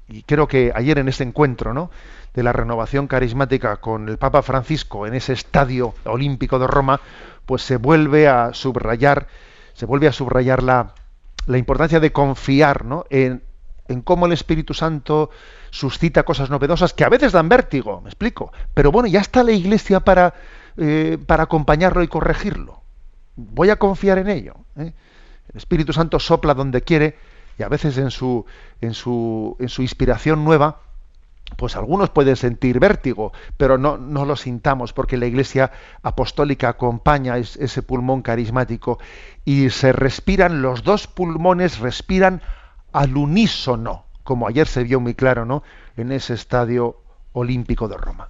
Y 0.10 0.24
creo 0.24 0.48
que 0.48 0.72
ayer 0.74 1.00
en 1.00 1.10
ese 1.10 1.24
encuentro, 1.24 1.74
¿no? 1.74 1.90
de 2.34 2.44
la 2.44 2.54
renovación 2.54 3.08
carismática 3.08 3.78
con 3.78 4.10
el 4.10 4.18
Papa 4.18 4.44
Francisco 4.44 5.08
en 5.08 5.16
ese 5.16 5.34
estadio 5.34 5.96
olímpico 6.06 6.60
de 6.60 6.68
Roma, 6.68 7.02
pues 7.48 7.64
se 7.64 7.78
vuelve 7.78 8.28
a 8.28 8.54
subrayar, 8.54 9.28
se 9.74 9.88
vuelve 9.88 10.08
a 10.08 10.12
subrayar 10.12 10.62
la, 10.62 10.94
la 11.48 11.58
importancia 11.58 12.00
de 12.00 12.12
confiar 12.12 12.86
¿no? 12.86 13.06
en, 13.10 13.42
en 13.88 14.02
cómo 14.02 14.28
el 14.28 14.34
Espíritu 14.34 14.76
Santo 14.76 15.32
suscita 15.72 16.24
cosas 16.24 16.50
novedosas 16.50 16.94
que 16.94 17.04
a 17.04 17.10
veces 17.10 17.32
dan 17.32 17.50
vértigo, 17.50 18.02
me 18.02 18.10
explico. 18.10 18.52
Pero 18.74 18.92
bueno, 18.92 19.08
ya 19.08 19.20
está 19.20 19.44
la 19.44 19.52
Iglesia 19.52 20.02
para, 20.02 20.36
eh, 20.78 21.18
para 21.26 21.44
acompañarlo 21.44 22.04
y 22.04 22.08
corregirlo. 22.08 22.82
Voy 23.36 23.72
a 23.72 23.78
confiar 23.78 24.20
en 24.20 24.30
ello. 24.30 24.56
¿eh? 24.78 24.94
El 25.50 25.58
Espíritu 25.58 25.92
Santo 25.92 26.20
sopla 26.20 26.54
donde 26.54 26.82
quiere 26.82 27.18
y 27.58 27.64
a 27.64 27.70
veces 27.70 27.98
en 27.98 28.12
su, 28.12 28.46
en 28.82 28.94
su, 28.94 29.56
en 29.60 29.70
su 29.70 29.82
inspiración 29.82 30.44
nueva, 30.46 30.82
pues 31.56 31.76
algunos 31.76 32.10
pueden 32.10 32.36
sentir 32.36 32.80
vértigo, 32.80 33.32
pero 33.56 33.78
no, 33.78 33.98
no 33.98 34.26
lo 34.26 34.36
sintamos 34.36 34.94
porque 34.94 35.18
la 35.18 35.28
Iglesia 35.28 35.72
apostólica 36.04 36.70
acompaña 36.70 37.38
ese 37.38 37.82
pulmón 37.82 38.22
carismático 38.22 39.00
y 39.46 39.70
se 39.70 39.94
respiran, 39.94 40.62
los 40.62 40.84
dos 40.84 41.08
pulmones 41.08 41.80
respiran 41.80 42.42
al 42.92 43.16
unísono, 43.16 44.06
como 44.24 44.48
ayer 44.48 44.68
se 44.68 44.84
vio 44.84 45.00
muy 45.00 45.16
claro, 45.16 45.46
¿no? 45.46 45.64
En 45.96 46.12
ese 46.12 46.34
estadio 46.34 46.98
olímpico 47.32 47.88
de 47.88 47.98
Roma. 47.98 48.30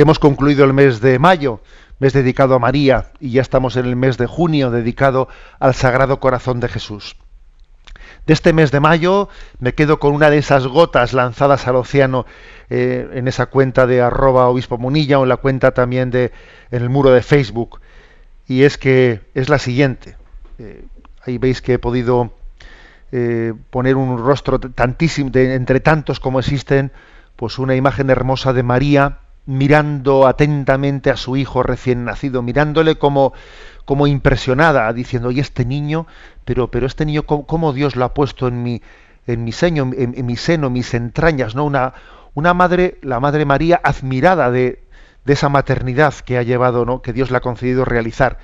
Hemos 0.00 0.20
concluido 0.20 0.64
el 0.64 0.74
mes 0.74 1.00
de 1.00 1.18
mayo, 1.18 1.60
mes 1.98 2.12
dedicado 2.12 2.54
a 2.54 2.60
María, 2.60 3.06
y 3.18 3.32
ya 3.32 3.42
estamos 3.42 3.74
en 3.74 3.84
el 3.84 3.96
mes 3.96 4.16
de 4.16 4.26
junio 4.26 4.70
dedicado 4.70 5.26
al 5.58 5.74
Sagrado 5.74 6.20
Corazón 6.20 6.60
de 6.60 6.68
Jesús. 6.68 7.16
De 8.24 8.32
este 8.32 8.52
mes 8.52 8.70
de 8.70 8.78
mayo 8.78 9.28
me 9.58 9.74
quedo 9.74 9.98
con 9.98 10.14
una 10.14 10.30
de 10.30 10.38
esas 10.38 10.68
gotas 10.68 11.14
lanzadas 11.14 11.66
al 11.66 11.74
océano 11.74 12.26
eh, 12.70 13.10
en 13.12 13.26
esa 13.26 13.46
cuenta 13.46 13.88
de 13.88 14.00
arroba 14.00 14.46
obispo 14.46 14.78
munilla 14.78 15.18
o 15.18 15.24
en 15.24 15.30
la 15.30 15.38
cuenta 15.38 15.72
también 15.72 16.12
de 16.12 16.30
en 16.70 16.82
el 16.82 16.90
muro 16.90 17.10
de 17.10 17.22
Facebook. 17.22 17.80
Y 18.46 18.62
es 18.62 18.78
que 18.78 19.22
es 19.34 19.48
la 19.48 19.58
siguiente. 19.58 20.16
Eh, 20.60 20.84
ahí 21.26 21.38
veis 21.38 21.60
que 21.60 21.72
he 21.72 21.78
podido 21.80 22.30
eh, 23.10 23.52
poner 23.70 23.96
un 23.96 24.16
rostro 24.16 24.58
de, 24.58 25.54
entre 25.56 25.80
tantos 25.80 26.20
como 26.20 26.38
existen, 26.38 26.92
pues 27.34 27.58
una 27.58 27.74
imagen 27.74 28.10
hermosa 28.10 28.52
de 28.52 28.62
María 28.62 29.22
mirando 29.48 30.26
atentamente 30.26 31.10
a 31.10 31.16
su 31.16 31.34
hijo 31.34 31.62
recién 31.62 32.04
nacido, 32.04 32.42
mirándole 32.42 32.96
como, 32.98 33.32
como 33.86 34.06
impresionada, 34.06 34.92
diciendo, 34.92 35.30
y 35.30 35.40
este 35.40 35.64
niño, 35.64 36.06
pero, 36.44 36.70
pero 36.70 36.86
este 36.86 37.06
niño, 37.06 37.22
¿cómo, 37.22 37.72
Dios 37.72 37.96
lo 37.96 38.04
ha 38.04 38.12
puesto 38.12 38.46
en 38.46 38.62
mi, 38.62 38.82
en 39.26 39.44
mi, 39.44 39.52
seño, 39.52 39.90
en, 39.96 40.26
mi 40.26 40.36
seno, 40.36 40.68
mis 40.68 40.92
entrañas? 40.92 41.54
¿no? 41.54 41.64
Una, 41.64 41.94
una 42.34 42.52
madre, 42.52 42.98
la 43.00 43.20
Madre 43.20 43.46
María, 43.46 43.80
admirada 43.82 44.50
de, 44.50 44.82
de 45.24 45.32
esa 45.32 45.48
maternidad 45.48 46.12
que 46.12 46.36
ha 46.36 46.42
llevado, 46.42 46.84
¿no? 46.84 47.00
que 47.00 47.14
Dios 47.14 47.30
le 47.30 47.38
ha 47.38 47.40
concedido 47.40 47.86
realizar. 47.86 48.36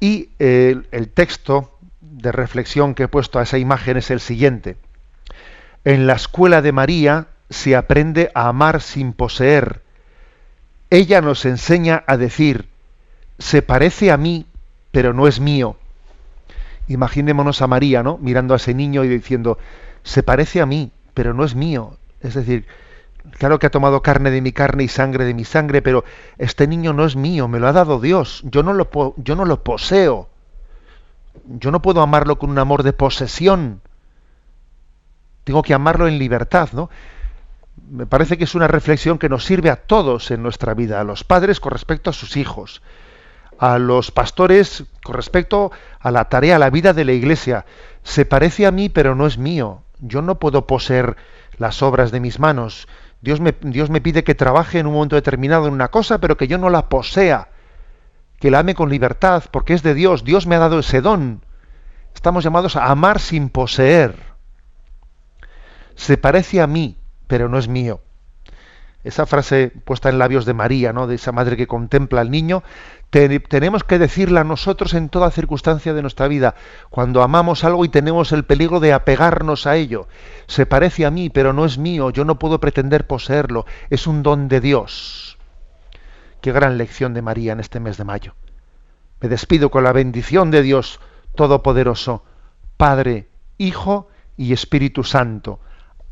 Y 0.00 0.30
eh, 0.40 0.82
el 0.90 1.08
texto 1.08 1.78
de 2.00 2.32
reflexión 2.32 2.96
que 2.96 3.04
he 3.04 3.08
puesto 3.08 3.38
a 3.38 3.44
esa 3.44 3.58
imagen 3.58 3.96
es 3.96 4.10
el 4.10 4.18
siguiente. 4.18 4.76
En 5.84 6.08
la 6.08 6.14
escuela 6.14 6.62
de 6.62 6.72
María 6.72 7.28
se 7.48 7.76
aprende 7.76 8.32
a 8.34 8.48
amar 8.48 8.80
sin 8.80 9.12
poseer, 9.12 9.83
ella 10.90 11.20
nos 11.20 11.44
enseña 11.44 12.04
a 12.06 12.16
decir, 12.16 12.68
se 13.38 13.62
parece 13.62 14.12
a 14.12 14.16
mí, 14.16 14.46
pero 14.90 15.12
no 15.12 15.26
es 15.26 15.40
mío. 15.40 15.76
Imaginémonos 16.86 17.62
a 17.62 17.66
María, 17.66 18.02
¿no? 18.02 18.18
Mirando 18.18 18.54
a 18.54 18.58
ese 18.58 18.74
niño 18.74 19.04
y 19.04 19.08
diciendo, 19.08 19.58
se 20.02 20.22
parece 20.22 20.60
a 20.60 20.66
mí, 20.66 20.92
pero 21.14 21.34
no 21.34 21.44
es 21.44 21.54
mío. 21.54 21.96
Es 22.20 22.34
decir, 22.34 22.66
claro 23.38 23.58
que 23.58 23.66
ha 23.66 23.70
tomado 23.70 24.02
carne 24.02 24.30
de 24.30 24.40
mi 24.40 24.52
carne 24.52 24.84
y 24.84 24.88
sangre 24.88 25.24
de 25.24 25.34
mi 25.34 25.44
sangre, 25.44 25.82
pero 25.82 26.04
este 26.38 26.66
niño 26.66 26.92
no 26.92 27.04
es 27.04 27.16
mío, 27.16 27.48
me 27.48 27.58
lo 27.58 27.68
ha 27.68 27.72
dado 27.72 28.00
Dios. 28.00 28.42
Yo 28.44 28.62
no 28.62 28.72
lo, 28.72 29.14
yo 29.16 29.34
no 29.34 29.44
lo 29.44 29.64
poseo. 29.64 30.28
Yo 31.46 31.70
no 31.70 31.82
puedo 31.82 32.00
amarlo 32.00 32.38
con 32.38 32.50
un 32.50 32.58
amor 32.58 32.82
de 32.82 32.92
posesión. 32.92 33.80
Tengo 35.44 35.62
que 35.62 35.74
amarlo 35.74 36.06
en 36.06 36.18
libertad, 36.18 36.68
¿no? 36.72 36.90
Me 37.90 38.06
parece 38.06 38.38
que 38.38 38.44
es 38.44 38.54
una 38.54 38.68
reflexión 38.68 39.18
que 39.18 39.28
nos 39.28 39.44
sirve 39.44 39.70
a 39.70 39.76
todos 39.76 40.30
en 40.30 40.42
nuestra 40.42 40.74
vida, 40.74 41.00
a 41.00 41.04
los 41.04 41.24
padres 41.24 41.60
con 41.60 41.72
respecto 41.72 42.10
a 42.10 42.12
sus 42.12 42.36
hijos, 42.36 42.82
a 43.58 43.78
los 43.78 44.10
pastores 44.10 44.84
con 45.02 45.14
respecto 45.14 45.70
a 46.00 46.10
la 46.10 46.28
tarea, 46.28 46.56
a 46.56 46.58
la 46.58 46.70
vida 46.70 46.92
de 46.92 47.04
la 47.04 47.12
iglesia. 47.12 47.66
Se 48.02 48.24
parece 48.24 48.66
a 48.66 48.70
mí, 48.70 48.88
pero 48.88 49.14
no 49.14 49.26
es 49.26 49.38
mío. 49.38 49.82
Yo 50.00 50.22
no 50.22 50.38
puedo 50.38 50.66
poseer 50.66 51.16
las 51.58 51.82
obras 51.82 52.10
de 52.10 52.20
mis 52.20 52.38
manos. 52.38 52.88
Dios 53.20 53.40
me, 53.40 53.54
Dios 53.60 53.90
me 53.90 54.00
pide 54.00 54.24
que 54.24 54.34
trabaje 54.34 54.78
en 54.78 54.86
un 54.86 54.94
momento 54.94 55.16
determinado 55.16 55.66
en 55.66 55.74
una 55.74 55.88
cosa, 55.88 56.18
pero 56.18 56.36
que 56.36 56.48
yo 56.48 56.58
no 56.58 56.68
la 56.70 56.88
posea, 56.88 57.48
que 58.38 58.50
la 58.50 58.58
ame 58.58 58.74
con 58.74 58.90
libertad, 58.90 59.44
porque 59.50 59.72
es 59.72 59.82
de 59.82 59.94
Dios. 59.94 60.24
Dios 60.24 60.46
me 60.46 60.56
ha 60.56 60.58
dado 60.58 60.78
ese 60.80 61.00
don. 61.00 61.44
Estamos 62.14 62.44
llamados 62.44 62.76
a 62.76 62.86
amar 62.86 63.20
sin 63.20 63.48
poseer. 63.48 64.16
Se 65.94 66.18
parece 66.18 66.60
a 66.60 66.66
mí, 66.66 66.98
pero 67.26 67.48
no 67.48 67.58
es 67.58 67.68
mío. 67.68 68.00
Esa 69.04 69.26
frase 69.26 69.70
puesta 69.84 70.08
en 70.08 70.18
labios 70.18 70.46
de 70.46 70.54
María, 70.54 70.94
¿no? 70.94 71.06
de 71.06 71.16
esa 71.16 71.30
madre 71.30 71.58
que 71.58 71.66
contempla 71.66 72.22
al 72.22 72.30
niño, 72.30 72.62
tenemos 73.10 73.84
que 73.84 73.98
decirla 73.98 74.44
nosotros 74.44 74.94
en 74.94 75.10
toda 75.10 75.30
circunstancia 75.30 75.92
de 75.92 76.00
nuestra 76.00 76.26
vida, 76.26 76.54
cuando 76.88 77.22
amamos 77.22 77.64
algo 77.64 77.84
y 77.84 77.90
tenemos 77.90 78.32
el 78.32 78.44
peligro 78.44 78.80
de 78.80 78.94
apegarnos 78.94 79.66
a 79.66 79.76
ello. 79.76 80.08
Se 80.46 80.64
parece 80.64 81.04
a 81.04 81.10
mí, 81.10 81.28
pero 81.28 81.52
no 81.52 81.66
es 81.66 81.76
mío, 81.76 82.10
yo 82.10 82.24
no 82.24 82.38
puedo 82.38 82.60
pretender 82.60 83.06
poseerlo, 83.06 83.66
es 83.90 84.06
un 84.06 84.22
don 84.22 84.48
de 84.48 84.60
Dios. 84.62 85.38
Qué 86.40 86.50
gran 86.50 86.78
lección 86.78 87.12
de 87.12 87.22
María 87.22 87.52
en 87.52 87.60
este 87.60 87.80
mes 87.80 87.98
de 87.98 88.04
mayo. 88.04 88.34
Me 89.20 89.28
despido 89.28 89.70
con 89.70 89.84
la 89.84 89.92
bendición 89.92 90.50
de 90.50 90.62
Dios 90.62 90.98
Todopoderoso, 91.34 92.24
Padre, 92.78 93.28
Hijo 93.58 94.08
y 94.36 94.54
Espíritu 94.54 95.04
Santo 95.04 95.60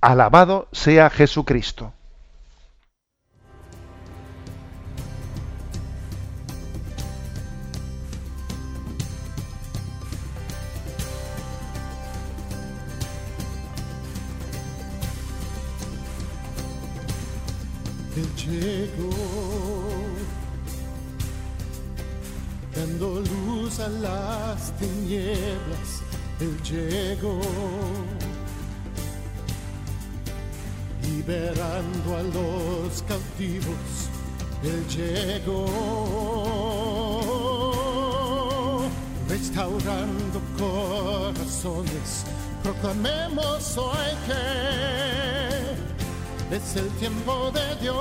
Alabado 0.04 0.66
sea 0.72 1.08
Jesucristo. 1.10 1.92
Él 18.16 18.28
llegó, 18.34 19.08
dando 22.74 23.20
luz 23.20 23.78
a 23.78 23.88
las 23.88 24.76
tinieblas. 24.78 26.02
Él 26.40 26.60
llegó 26.64 27.40
liberando 31.16 32.16
a 32.16 32.22
los 32.22 33.02
cautivos, 33.02 34.08
Él 34.62 34.86
llegó, 34.88 35.66
restaurando 39.28 40.40
corazones, 40.58 42.24
proclamemos 42.62 43.76
hoy 43.76 44.16
que 44.26 44.32
es 46.56 46.76
el 46.76 46.88
tiempo 46.98 47.50
de 47.52 47.76
Dios. 47.80 47.98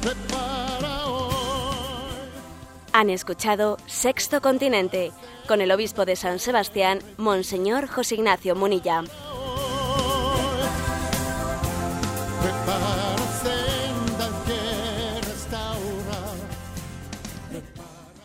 Prepara 0.00 1.04
Han 2.92 3.10
escuchado 3.10 3.76
Sexto 3.86 4.40
Continente 4.40 5.12
con 5.48 5.60
el 5.60 5.72
obispo 5.72 6.04
de 6.04 6.14
San 6.16 6.38
Sebastián, 6.38 7.00
Monseñor 7.16 7.88
José 7.88 8.14
Ignacio 8.16 8.54
Munilla. 8.54 9.02